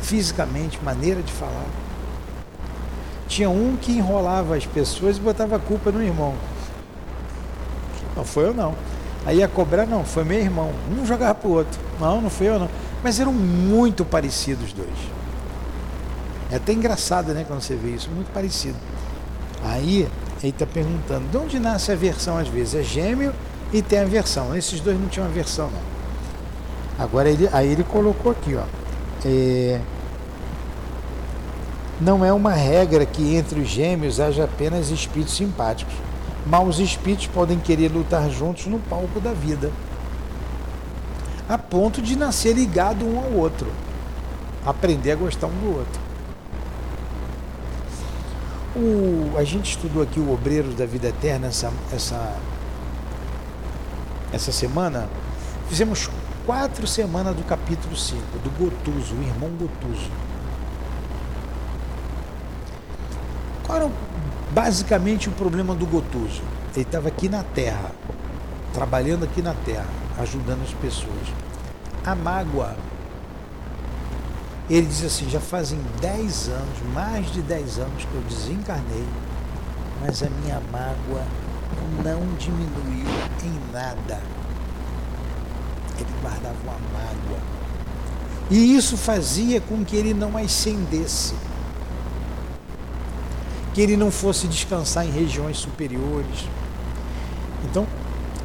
Fisicamente, 0.00 0.78
maneira 0.82 1.22
de 1.22 1.32
falar. 1.32 1.66
Tinha 3.28 3.48
um 3.48 3.76
que 3.76 3.92
enrolava 3.92 4.56
as 4.56 4.66
pessoas 4.66 5.16
e 5.16 5.20
botava 5.20 5.56
a 5.56 5.58
culpa 5.58 5.90
no 5.90 6.02
irmão. 6.02 6.34
Não 8.16 8.24
foi 8.24 8.44
eu 8.44 8.54
não. 8.54 8.74
Aí 9.24 9.38
ia 9.38 9.48
cobrar, 9.48 9.86
não, 9.86 10.04
foi 10.04 10.24
meu 10.24 10.38
irmão. 10.38 10.70
Um 10.90 11.04
jogava 11.04 11.34
pro 11.34 11.50
outro. 11.50 11.78
Não, 12.00 12.20
não 12.20 12.30
fui 12.30 12.48
eu 12.48 12.58
não. 12.58 12.68
Mas 13.02 13.18
eram 13.20 13.32
muito 13.32 14.04
parecidos 14.04 14.66
os 14.66 14.72
dois. 14.72 14.88
É 16.50 16.56
até 16.56 16.72
engraçado, 16.72 17.34
né, 17.34 17.44
quando 17.46 17.60
você 17.60 17.74
vê 17.74 17.90
isso, 17.90 18.08
muito 18.10 18.32
parecido. 18.32 18.76
Aí 19.64 20.08
ele 20.42 20.50
está 20.50 20.66
perguntando, 20.66 21.28
de 21.28 21.36
onde 21.36 21.58
nasce 21.58 21.90
a 21.90 21.96
versão 21.96 22.38
às 22.38 22.46
vezes? 22.46 22.74
É 22.74 22.82
gêmeo 22.82 23.32
e 23.72 23.82
tem 23.82 24.00
a 24.00 24.04
versão. 24.04 24.54
Esses 24.54 24.80
dois 24.80 24.98
não 24.98 25.08
tinham 25.08 25.26
a 25.26 25.30
versão, 25.30 25.70
não. 25.70 27.04
Agora 27.04 27.28
ele, 27.28 27.48
aí 27.52 27.70
ele 27.70 27.84
colocou 27.84 28.32
aqui, 28.32 28.54
ó. 28.54 28.64
É, 29.24 29.80
não 32.00 32.24
é 32.24 32.32
uma 32.32 32.52
regra 32.52 33.04
que 33.06 33.34
entre 33.34 33.60
os 33.60 33.68
gêmeos 33.68 34.20
haja 34.20 34.44
apenas 34.44 34.90
espíritos 34.90 35.34
simpáticos 35.34 35.94
maus 36.46 36.78
espíritos 36.78 37.26
podem 37.26 37.58
querer 37.58 37.90
lutar 37.90 38.30
juntos 38.30 38.66
no 38.66 38.78
palco 38.78 39.18
da 39.18 39.32
vida, 39.32 39.72
a 41.48 41.58
ponto 41.58 42.00
de 42.00 42.16
nascer 42.16 42.54
ligado 42.54 43.04
um 43.04 43.18
ao 43.18 43.32
outro, 43.32 43.66
aprender 44.64 45.10
a 45.12 45.16
gostar 45.16 45.48
um 45.48 45.58
do 45.58 45.76
outro. 45.76 46.06
O, 48.76 49.36
a 49.38 49.42
gente 49.42 49.70
estudou 49.70 50.02
aqui 50.02 50.20
o 50.20 50.32
Obreiro 50.32 50.68
da 50.74 50.86
Vida 50.86 51.08
Eterna 51.08 51.48
essa, 51.48 51.72
essa, 51.92 52.36
essa 54.32 54.52
semana. 54.52 55.08
Fizemos 55.68 56.08
quatro 56.44 56.86
semanas 56.86 57.34
do 57.34 57.42
capítulo 57.42 57.96
5, 57.96 58.20
do 58.38 58.50
Gotuso, 58.58 59.14
o 59.14 59.22
irmão 59.22 59.50
Gotuso. 59.50 60.10
Qual 63.64 63.78
era 63.78 63.90
basicamente 64.56 65.28
o 65.28 65.32
problema 65.32 65.74
do 65.74 65.84
Gotuso. 65.84 66.42
Ele 66.74 66.82
estava 66.82 67.08
aqui 67.08 67.28
na 67.28 67.42
Terra, 67.42 67.90
trabalhando 68.72 69.24
aqui 69.24 69.42
na 69.42 69.52
Terra, 69.52 69.86
ajudando 70.18 70.62
as 70.62 70.72
pessoas. 70.72 71.28
A 72.04 72.14
mágoa, 72.14 72.74
ele 74.70 74.86
diz 74.86 75.04
assim, 75.04 75.28
já 75.28 75.40
fazem 75.40 75.78
10 76.00 76.48
anos, 76.48 76.78
mais 76.94 77.30
de 77.32 77.42
10 77.42 77.78
anos 77.78 78.04
que 78.04 78.14
eu 78.14 78.22
desencarnei, 78.22 79.04
mas 80.00 80.22
a 80.22 80.30
minha 80.30 80.60
mágoa 80.72 81.22
não 82.04 82.34
diminuiu 82.38 83.06
em 83.44 83.72
nada. 83.72 84.20
Ele 85.98 86.10
guardava 86.22 86.56
uma 86.64 86.78
mágoa. 86.92 87.40
E 88.50 88.76
isso 88.76 88.96
fazia 88.96 89.60
com 89.60 89.84
que 89.84 89.96
ele 89.96 90.14
não 90.14 90.36
ascendesse 90.36 91.34
que 93.76 93.82
ele 93.82 93.94
não 93.94 94.10
fosse 94.10 94.46
descansar 94.46 95.04
em 95.04 95.10
regiões 95.10 95.58
superiores. 95.58 96.48
Então, 97.62 97.86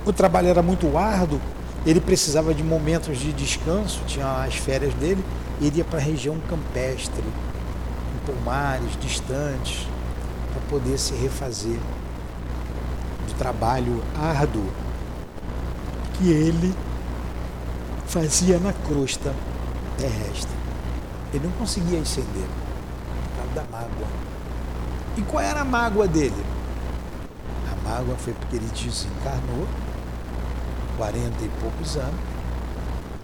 o 0.06 0.12
trabalho 0.12 0.50
era 0.50 0.62
muito 0.62 0.98
árduo, 0.98 1.40
ele 1.86 2.02
precisava 2.02 2.54
de 2.54 2.62
momentos 2.62 3.18
de 3.18 3.32
descanso, 3.32 4.02
tinha 4.06 4.44
as 4.44 4.56
férias 4.56 4.94
dele, 4.96 5.24
ele 5.62 5.78
ia 5.78 5.86
para 5.86 6.00
a 6.00 6.02
região 6.02 6.38
campestre, 6.50 7.24
em 7.24 8.34
pomares 8.34 8.92
distantes, 9.00 9.88
para 10.52 10.62
poder 10.70 10.98
se 10.98 11.14
refazer 11.14 11.80
trabalho 13.42 14.04
árduo 14.16 14.70
que 16.14 16.30
ele 16.30 16.76
fazia 18.06 18.60
na 18.60 18.72
crosta 18.72 19.34
terrestre. 19.98 20.56
Ele 21.34 21.48
não 21.48 21.54
conseguia 21.54 22.02
ascender 22.02 22.46
por 22.46 23.38
causa 23.38 23.52
da 23.56 23.64
mágoa. 23.72 24.08
E 25.18 25.24
qual 25.24 25.44
era 25.44 25.62
a 25.62 25.66
mágoa 25.66 26.08
dele? 26.08 26.46
A 27.72 27.90
mágoa 27.90 28.16
foi 28.16 28.32
porque 28.34 28.58
ele 28.58 28.68
desencarnou, 28.68 29.68
40 30.98 31.44
e 31.44 31.50
poucos 31.60 31.98
anos, 31.98 32.22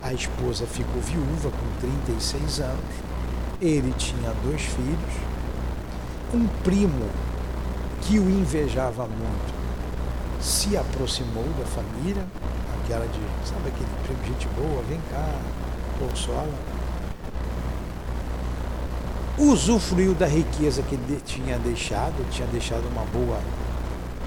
a 0.01 0.13
esposa 0.13 0.65
ficou 0.65 0.99
viúva 0.99 1.51
com 1.51 1.80
36 1.80 2.61
anos, 2.61 2.95
ele 3.61 3.93
tinha 3.99 4.34
dois 4.43 4.63
filhos, 4.63 5.13
um 6.34 6.47
primo 6.63 7.07
que 8.01 8.18
o 8.18 8.28
invejava 8.28 9.05
muito 9.05 9.66
se 10.41 10.77
aproximou 10.77 11.45
da 11.59 11.65
família, 11.65 12.25
aquela 12.83 13.05
de, 13.05 13.19
sabe 13.45 13.69
aquele 13.69 13.89
primo, 14.03 14.23
gente 14.25 14.47
boa, 14.55 14.83
vem 14.83 14.99
cá, 15.11 15.25
consola 15.99 16.53
usufruiu 19.38 20.15
da 20.15 20.25
riqueza 20.25 20.81
que 20.81 20.95
ele 20.95 21.21
tinha 21.23 21.59
deixado, 21.59 22.27
tinha 22.31 22.47
deixado 22.47 22.88
uma 22.88 23.03
boa 23.05 23.39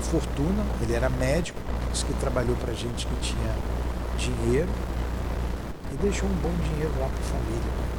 fortuna, 0.02 0.64
ele 0.80 0.94
era 0.94 1.10
médico, 1.10 1.58
disse 1.90 2.04
que 2.04 2.12
trabalhou 2.14 2.54
para 2.56 2.72
gente 2.72 3.06
que 3.06 3.16
tinha 3.20 3.54
dinheiro 4.16 4.68
e 5.92 5.96
deixou 5.96 6.28
um 6.28 6.34
bom 6.34 6.52
dinheiro 6.62 6.92
lá 7.00 7.08
para 7.08 7.18
a 7.18 7.40
família. 7.40 7.90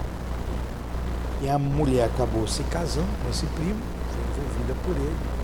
E 1.41 1.49
a 1.49 1.59
mulher 1.59 2.05
acabou 2.05 2.47
se 2.47 2.63
casando 2.63 3.09
com 3.23 3.29
esse 3.29 3.45
primo, 3.47 3.81
foi 4.11 4.43
envolvida 4.43 4.75
por 4.85 4.95
ele. 4.95 5.40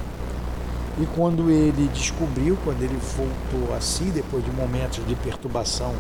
E 1.00 1.06
quando 1.16 1.50
ele 1.52 1.88
descobriu, 1.94 2.58
quando 2.64 2.82
ele 2.82 2.98
voltou 3.16 3.76
a 3.76 3.80
si, 3.80 4.06
depois 4.06 4.44
de 4.44 4.52
momentos 4.52 5.06
de 5.06 5.16
perturbação 5.16 5.94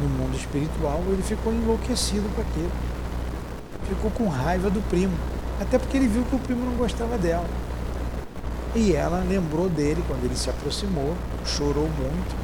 no 0.00 0.08
mundo 0.08 0.36
espiritual, 0.36 1.02
ele 1.08 1.22
ficou 1.22 1.52
enlouquecido 1.52 2.28
com 2.34 2.40
aquilo. 2.40 2.70
Ficou 3.88 4.10
com 4.12 4.28
raiva 4.28 4.70
do 4.70 4.80
primo. 4.88 5.14
Até 5.60 5.78
porque 5.78 5.96
ele 5.96 6.06
viu 6.06 6.24
que 6.24 6.36
o 6.36 6.38
primo 6.38 6.64
não 6.64 6.76
gostava 6.76 7.18
dela. 7.18 7.46
E 8.74 8.94
ela 8.94 9.24
lembrou 9.28 9.68
dele 9.68 10.02
quando 10.06 10.24
ele 10.24 10.36
se 10.36 10.48
aproximou, 10.48 11.14
chorou 11.44 11.88
muito. 11.88 12.42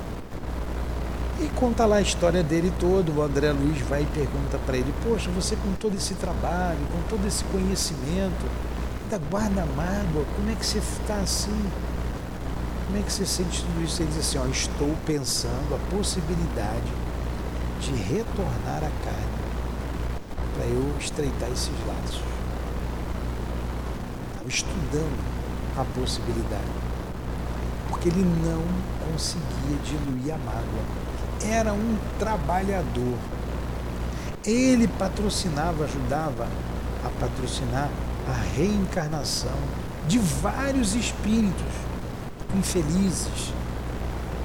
E 1.40 1.48
conta 1.50 1.86
lá 1.86 1.96
a 1.96 2.00
história 2.00 2.42
dele 2.42 2.72
todo. 2.78 3.16
O 3.16 3.22
André 3.22 3.52
Luiz 3.52 3.80
vai 3.82 4.02
e 4.02 4.06
pergunta 4.06 4.58
para 4.66 4.76
ele: 4.76 4.92
Poxa, 5.04 5.30
você 5.30 5.54
com 5.54 5.72
todo 5.74 5.96
esse 5.96 6.14
trabalho, 6.14 6.80
com 6.92 7.00
todo 7.08 7.24
esse 7.26 7.44
conhecimento, 7.44 8.44
guarda 9.16 9.64
mágoa, 9.64 10.24
como 10.36 10.50
é 10.50 10.54
que 10.54 10.66
você 10.66 10.78
está 10.78 11.14
assim? 11.14 11.70
Como 12.86 12.98
é 12.98 13.02
que 13.02 13.12
você 13.12 13.24
sente 13.24 13.62
tudo 13.62 13.84
isso? 13.84 14.02
Ele 14.02 14.10
diz 14.10 14.18
assim: 14.18 14.38
ó, 14.38 14.46
Estou 14.46 14.94
pensando 15.06 15.74
a 15.74 15.96
possibilidade 15.96 16.92
de 17.80 17.94
retornar 17.94 18.78
à 18.78 18.90
carne 19.04 19.38
para 20.54 20.66
eu 20.66 20.94
estreitar 20.98 21.48
esses 21.50 21.72
laços. 21.86 22.22
Estava 24.32 24.48
estudando 24.48 25.24
a 25.78 25.84
possibilidade, 25.98 26.72
porque 27.88 28.08
ele 28.08 28.24
não 28.24 28.62
conseguia 29.10 29.78
diluir 29.84 30.34
a 30.34 30.38
mágoa. 30.38 31.50
Era 31.50 31.72
um 31.72 31.96
trabalhador. 32.18 33.16
Ele 34.44 34.88
patrocinava, 34.88 35.84
ajudava 35.84 36.48
a 37.04 37.08
patrocinar 37.20 37.90
a 38.28 38.56
reencarnação 38.56 39.56
de 40.06 40.18
vários 40.18 40.94
espíritos 40.94 41.72
infelizes 42.56 43.52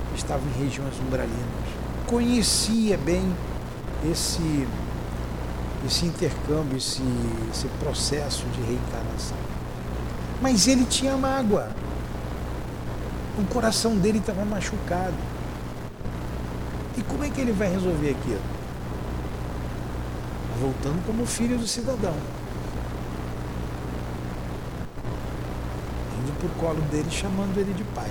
que 0.10 0.18
estavam 0.18 0.48
em 0.48 0.64
regiões 0.64 0.94
umbralinas. 1.00 1.40
Conhecia 2.08 2.98
bem 2.98 3.36
esse, 4.10 4.68
esse 5.86 6.06
intercâmbio, 6.06 6.78
esse, 6.78 7.02
esse 7.52 7.68
processo 7.80 8.46
de 8.48 8.62
reencarnação. 8.62 9.38
Mas 10.42 10.68
ele 10.68 10.86
tinha 10.86 11.18
mágoa. 11.18 11.72
O 13.38 13.44
coração 13.46 13.96
dele 13.98 14.20
estava 14.20 14.46
machucado. 14.46 15.16
E 16.98 17.02
como 17.04 17.24
é 17.24 17.30
que 17.30 17.42
ele 17.42 17.52
vai 17.52 17.70
resolver 17.70 18.12
aquilo? 18.12 18.42
Voltando 20.60 21.06
como 21.06 21.26
filho 21.26 21.58
do 21.58 21.68
cidadão. 21.68 22.16
Indo 26.44 26.50
por 26.50 26.60
colo 26.60 26.82
dele, 26.92 27.10
chamando 27.10 27.58
ele 27.58 27.74
de 27.74 27.84
pai. 27.96 28.10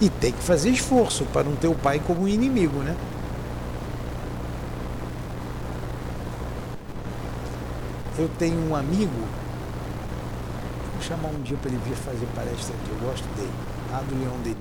E 0.00 0.08
tem 0.08 0.32
que 0.32 0.42
fazer 0.42 0.70
esforço 0.70 1.24
para 1.26 1.44
não 1.44 1.56
ter 1.56 1.68
o 1.68 1.74
pai 1.74 2.00
como 2.06 2.28
inimigo, 2.28 2.78
né? 2.80 2.94
Eu 8.18 8.28
tenho 8.38 8.68
um 8.68 8.76
amigo, 8.76 9.10
vou 10.92 11.02
chamar 11.02 11.28
um 11.28 11.40
dia 11.42 11.56
para 11.56 11.70
ele 11.70 11.80
vir 11.84 11.94
fazer 11.96 12.26
palestra 12.34 12.74
aqui, 12.74 12.90
eu 12.90 13.08
gosto 13.08 13.26
dele, 13.34 13.52
lá 13.90 14.00
do 14.00 14.18
Leão 14.18 14.36
Denis. 14.44 14.58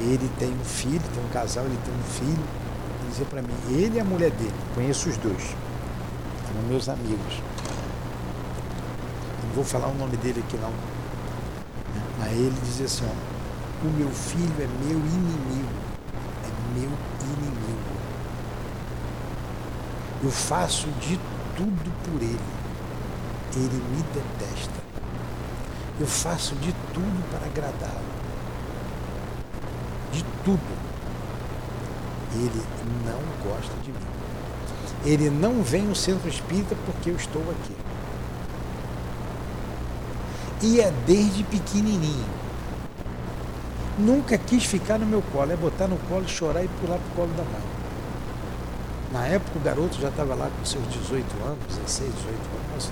Ele 0.00 0.30
tem 0.38 0.50
um 0.50 0.64
filho, 0.64 1.00
tem 1.14 1.24
um 1.24 1.28
casal, 1.28 1.64
ele 1.64 1.78
tem 1.84 1.94
um 1.94 2.02
filho. 2.02 2.44
Dizia 3.08 3.26
para 3.26 3.40
mim, 3.40 3.54
ele 3.70 3.98
e 3.98 4.00
a 4.00 4.04
mulher 4.04 4.30
dele, 4.32 4.54
conheço 4.74 5.08
os 5.08 5.16
dois, 5.18 5.42
são 5.42 6.62
meus 6.68 6.88
amigos. 6.88 7.40
Vou 9.54 9.64
falar 9.64 9.86
o 9.86 9.94
nome 9.94 10.16
dele 10.16 10.42
aqui 10.46 10.56
não. 10.56 10.72
Mas 12.18 12.32
ele 12.32 12.56
dizia 12.64 12.86
assim, 12.86 13.04
ó, 13.06 13.86
o 13.86 13.90
meu 13.90 14.10
filho 14.10 14.54
é 14.58 14.66
meu 14.84 14.98
inimigo, 14.98 15.68
é 16.42 16.78
meu 16.78 16.90
inimigo. 17.20 17.94
Eu 20.24 20.30
faço 20.30 20.88
de 21.00 21.20
tudo 21.54 21.92
por 22.02 22.22
ele. 22.22 22.40
Ele 23.54 23.82
me 23.90 24.02
detesta. 24.14 24.82
Eu 26.00 26.06
faço 26.06 26.56
de 26.56 26.72
tudo 26.92 27.30
para 27.30 27.46
agradá-lo. 27.46 28.02
De 30.10 30.24
tudo. 30.44 30.84
Ele 32.34 32.62
não 33.06 33.48
gosta 33.48 33.74
de 33.84 33.92
mim. 33.92 33.98
Ele 35.04 35.30
não 35.30 35.62
vem 35.62 35.82
no 35.82 35.94
centro 35.94 36.28
espírita 36.28 36.74
porque 36.86 37.10
eu 37.10 37.16
estou 37.16 37.42
aqui. 37.42 37.83
E 40.64 40.80
é 40.80 40.90
desde 41.06 41.44
pequenininho. 41.44 42.24
Nunca 43.98 44.38
quis 44.38 44.64
ficar 44.64 44.98
no 44.98 45.04
meu 45.04 45.22
colo, 45.30 45.52
é 45.52 45.56
botar 45.56 45.86
no 45.86 45.98
colo, 46.08 46.26
chorar 46.26 46.64
e 46.64 46.68
pular 46.80 46.98
pro 46.98 47.14
colo 47.14 47.32
da 47.36 47.44
mãe. 47.44 47.62
Na 49.12 49.26
época 49.26 49.58
o 49.58 49.62
garoto 49.62 50.00
já 50.00 50.08
estava 50.08 50.34
lá 50.34 50.50
com 50.58 50.64
seus 50.64 50.82
18 50.88 51.26
anos, 51.44 51.58
16, 51.68 52.14
18 52.14 52.30
anos, 52.72 52.90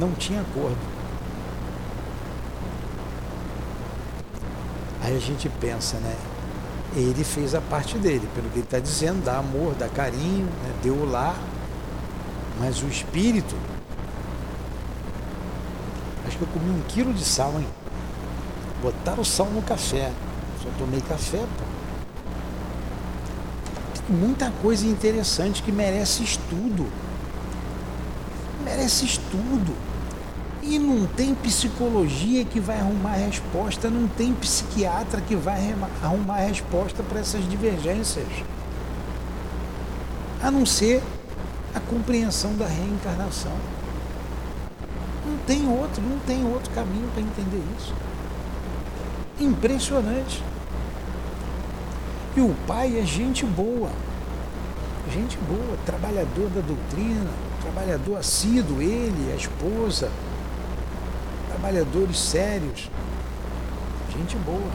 não 0.00 0.10
tinha 0.12 0.40
acordo. 0.40 0.76
Aí 5.02 5.16
a 5.16 5.20
gente 5.20 5.48
pensa, 5.48 5.98
né? 5.98 6.16
Ele 6.96 7.22
fez 7.22 7.54
a 7.54 7.60
parte 7.60 7.96
dele, 7.96 8.28
pelo 8.34 8.50
que 8.50 8.56
ele 8.56 8.64
está 8.64 8.80
dizendo, 8.80 9.24
dá 9.24 9.38
amor, 9.38 9.74
dá 9.78 9.88
carinho, 9.88 10.46
né? 10.46 10.74
deu 10.82 10.94
o 10.94 11.08
lar, 11.08 11.36
mas 12.58 12.82
o 12.82 12.88
espírito. 12.88 13.54
Que 16.42 16.48
eu 16.48 16.60
comi 16.60 16.70
um 16.70 16.82
quilo 16.88 17.14
de 17.14 17.24
sal, 17.24 17.52
hein? 17.56 17.66
Botaram 18.82 19.22
sal 19.22 19.46
no 19.46 19.62
café. 19.62 20.10
Só 20.62 20.68
tomei 20.78 21.00
café, 21.00 21.38
pô 21.38 21.72
muita 24.08 24.50
coisa 24.60 24.86
interessante 24.86 25.62
que 25.62 25.72
merece 25.72 26.22
estudo. 26.22 26.86
Merece 28.64 29.04
estudo. 29.04 29.74
E 30.62 30.78
não 30.78 31.06
tem 31.06 31.34
psicologia 31.34 32.44
que 32.44 32.60
vai 32.60 32.78
arrumar 32.78 33.14
resposta, 33.14 33.90
não 33.90 34.06
tem 34.06 34.32
psiquiatra 34.32 35.20
que 35.20 35.34
vai 35.34 35.74
arrumar 36.02 36.36
resposta 36.36 37.02
para 37.02 37.20
essas 37.20 37.48
divergências. 37.48 38.28
A 40.40 40.50
não 40.50 40.64
ser 40.64 41.02
a 41.74 41.80
compreensão 41.80 42.54
da 42.54 42.66
reencarnação. 42.66 43.52
Tem 45.46 45.68
outro, 45.68 46.02
não 46.02 46.18
tem 46.20 46.44
outro 46.44 46.70
caminho 46.72 47.08
para 47.12 47.22
entender 47.22 47.62
isso. 47.78 47.94
Impressionante. 49.40 50.42
E 52.36 52.40
o 52.40 52.54
pai 52.66 52.98
é 52.98 53.04
gente 53.04 53.44
boa. 53.44 53.90
Gente 55.12 55.36
boa, 55.38 55.76
trabalhador 55.84 56.48
da 56.50 56.60
doutrina, 56.60 57.30
trabalhador 57.60 58.16
assíduo, 58.16 58.80
ele, 58.80 59.32
a 59.32 59.36
esposa, 59.36 60.10
trabalhadores 61.48 62.18
sérios. 62.18 62.88
Gente 64.16 64.36
boa. 64.36 64.70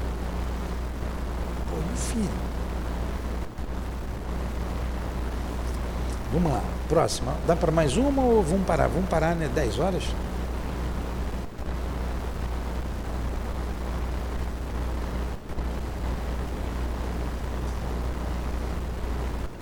Pô, 1.69 1.77
e 1.93 1.97
filho? 1.97 2.47
Vamos 6.33 6.51
lá, 6.51 6.61
próxima. 6.89 7.33
Dá 7.47 7.55
para 7.55 7.71
mais 7.71 7.95
uma 7.95 8.21
ou 8.21 8.43
vamos 8.43 8.67
parar? 8.67 8.87
Vamos 8.87 9.09
parar, 9.09 9.33
né? 9.33 9.49
10 9.53 9.79
horas? 9.79 10.03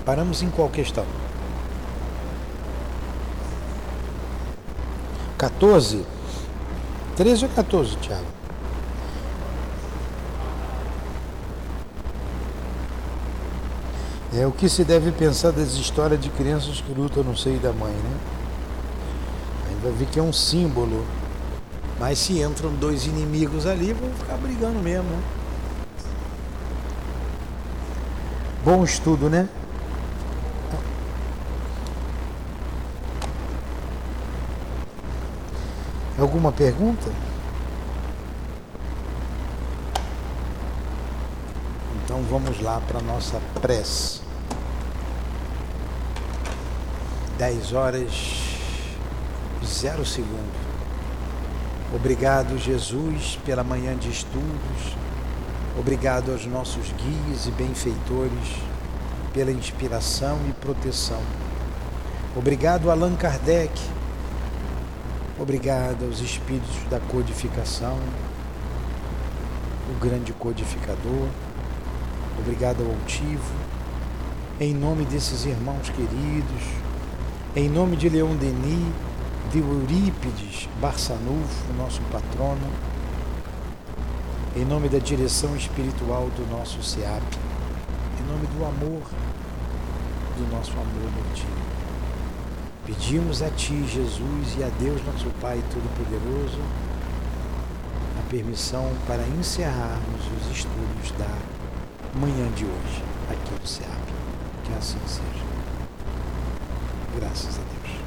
Paramos 0.06 0.44
em 0.44 0.50
qual 0.50 0.70
questão? 0.70 1.06
14? 5.38 6.06
13 7.18 7.46
ou 7.46 7.52
14, 7.52 7.96
Tiago? 7.98 8.26
É 14.34 14.46
o 14.46 14.52
que 14.52 14.70
se 14.70 14.84
deve 14.84 15.12
pensar 15.12 15.52
das 15.52 15.74
histórias 15.74 16.20
de 16.22 16.30
crianças 16.30 16.82
que 16.82 16.94
lutam 16.94 17.24
no 17.24 17.36
seio 17.36 17.60
da 17.60 17.72
mãe, 17.72 17.94
né? 17.94 18.18
Vai 19.82 19.94
ver 19.94 20.08
que 20.08 20.20
é 20.20 20.24
um 20.24 20.34
símbolo. 20.34 21.06
Mas 22.00 22.18
se 22.20 22.42
entram 22.42 22.72
dois 22.74 23.06
inimigos 23.06 23.68
ali, 23.68 23.94
vão 23.94 24.10
ficar 24.12 24.36
brigando 24.38 24.80
mesmo, 24.80 25.08
né? 25.10 25.24
Bom 28.64 28.84
estudo, 28.84 29.30
né? 29.30 29.48
Alguma 36.18 36.50
pergunta? 36.50 37.12
Então 42.04 42.22
vamos 42.30 42.62
lá 42.62 42.82
para 42.88 43.00
a 43.00 43.02
nossa 43.02 43.42
prece. 43.62 44.22
Dez 47.38 47.74
horas 47.74 48.12
e 49.62 49.66
zero 49.66 50.06
segundo. 50.06 50.56
Obrigado, 51.94 52.58
Jesus, 52.58 53.38
pela 53.46 53.64
manhã 53.64 53.98
de 53.98 54.10
estudos. 54.10 54.96
Obrigado 55.78 56.32
aos 56.32 56.46
nossos 56.46 56.94
guias 56.94 57.46
e 57.46 57.52
benfeitores 57.52 58.56
pela 59.34 59.52
inspiração 59.52 60.40
e 60.48 60.54
proteção. 60.54 61.22
Obrigado, 62.38 62.90
Allan 62.90 63.16
Kardec 63.16 63.95
Obrigado 65.38 66.06
aos 66.06 66.22
espíritos 66.22 66.78
da 66.90 66.98
codificação, 66.98 68.00
o 69.90 70.00
grande 70.00 70.32
codificador. 70.32 71.28
Obrigado 72.40 72.84
ao 72.84 72.92
altivo. 72.92 73.54
Em 74.62 74.74
nome 74.74 75.04
desses 75.04 75.46
irmãos 75.46 75.90
queridos, 75.90 76.64
em 77.54 77.68
nome 77.68 77.98
de 77.98 78.08
Leon 78.08 78.34
Denis, 78.38 78.94
de 79.52 79.60
Eurípides 79.60 80.70
Barçanufo, 80.80 81.74
nosso 81.78 82.02
patrono, 82.04 82.72
em 84.56 84.64
nome 84.64 84.88
da 84.88 85.00
direção 85.00 85.54
espiritual 85.58 86.30
do 86.30 86.50
nosso 86.50 86.82
SEAP, 86.82 87.24
em 88.22 88.32
nome 88.32 88.48
do 88.48 88.64
amor, 88.64 89.02
do 90.38 90.56
nosso 90.56 90.72
amor 90.72 91.12
notício. 91.28 91.65
Pedimos 92.86 93.42
a 93.42 93.50
Ti, 93.50 93.84
Jesus, 93.88 94.56
e 94.60 94.64
a 94.64 94.70
Deus, 94.80 95.04
nosso 95.06 95.28
Pai 95.42 95.60
Todo-Poderoso, 95.72 96.60
a 98.20 98.30
permissão 98.30 98.92
para 99.08 99.24
encerrarmos 99.40 100.22
os 100.38 100.56
estudos 100.56 101.12
da 101.18 102.20
manhã 102.20 102.48
de 102.52 102.64
hoje, 102.64 103.04
aqui 103.32 103.60
no 103.60 103.68
SEAP. 103.68 103.90
Que 104.66 104.74
assim 104.74 105.00
seja. 105.08 105.46
Graças 107.16 107.58
a 107.58 107.62
Deus. 107.62 108.05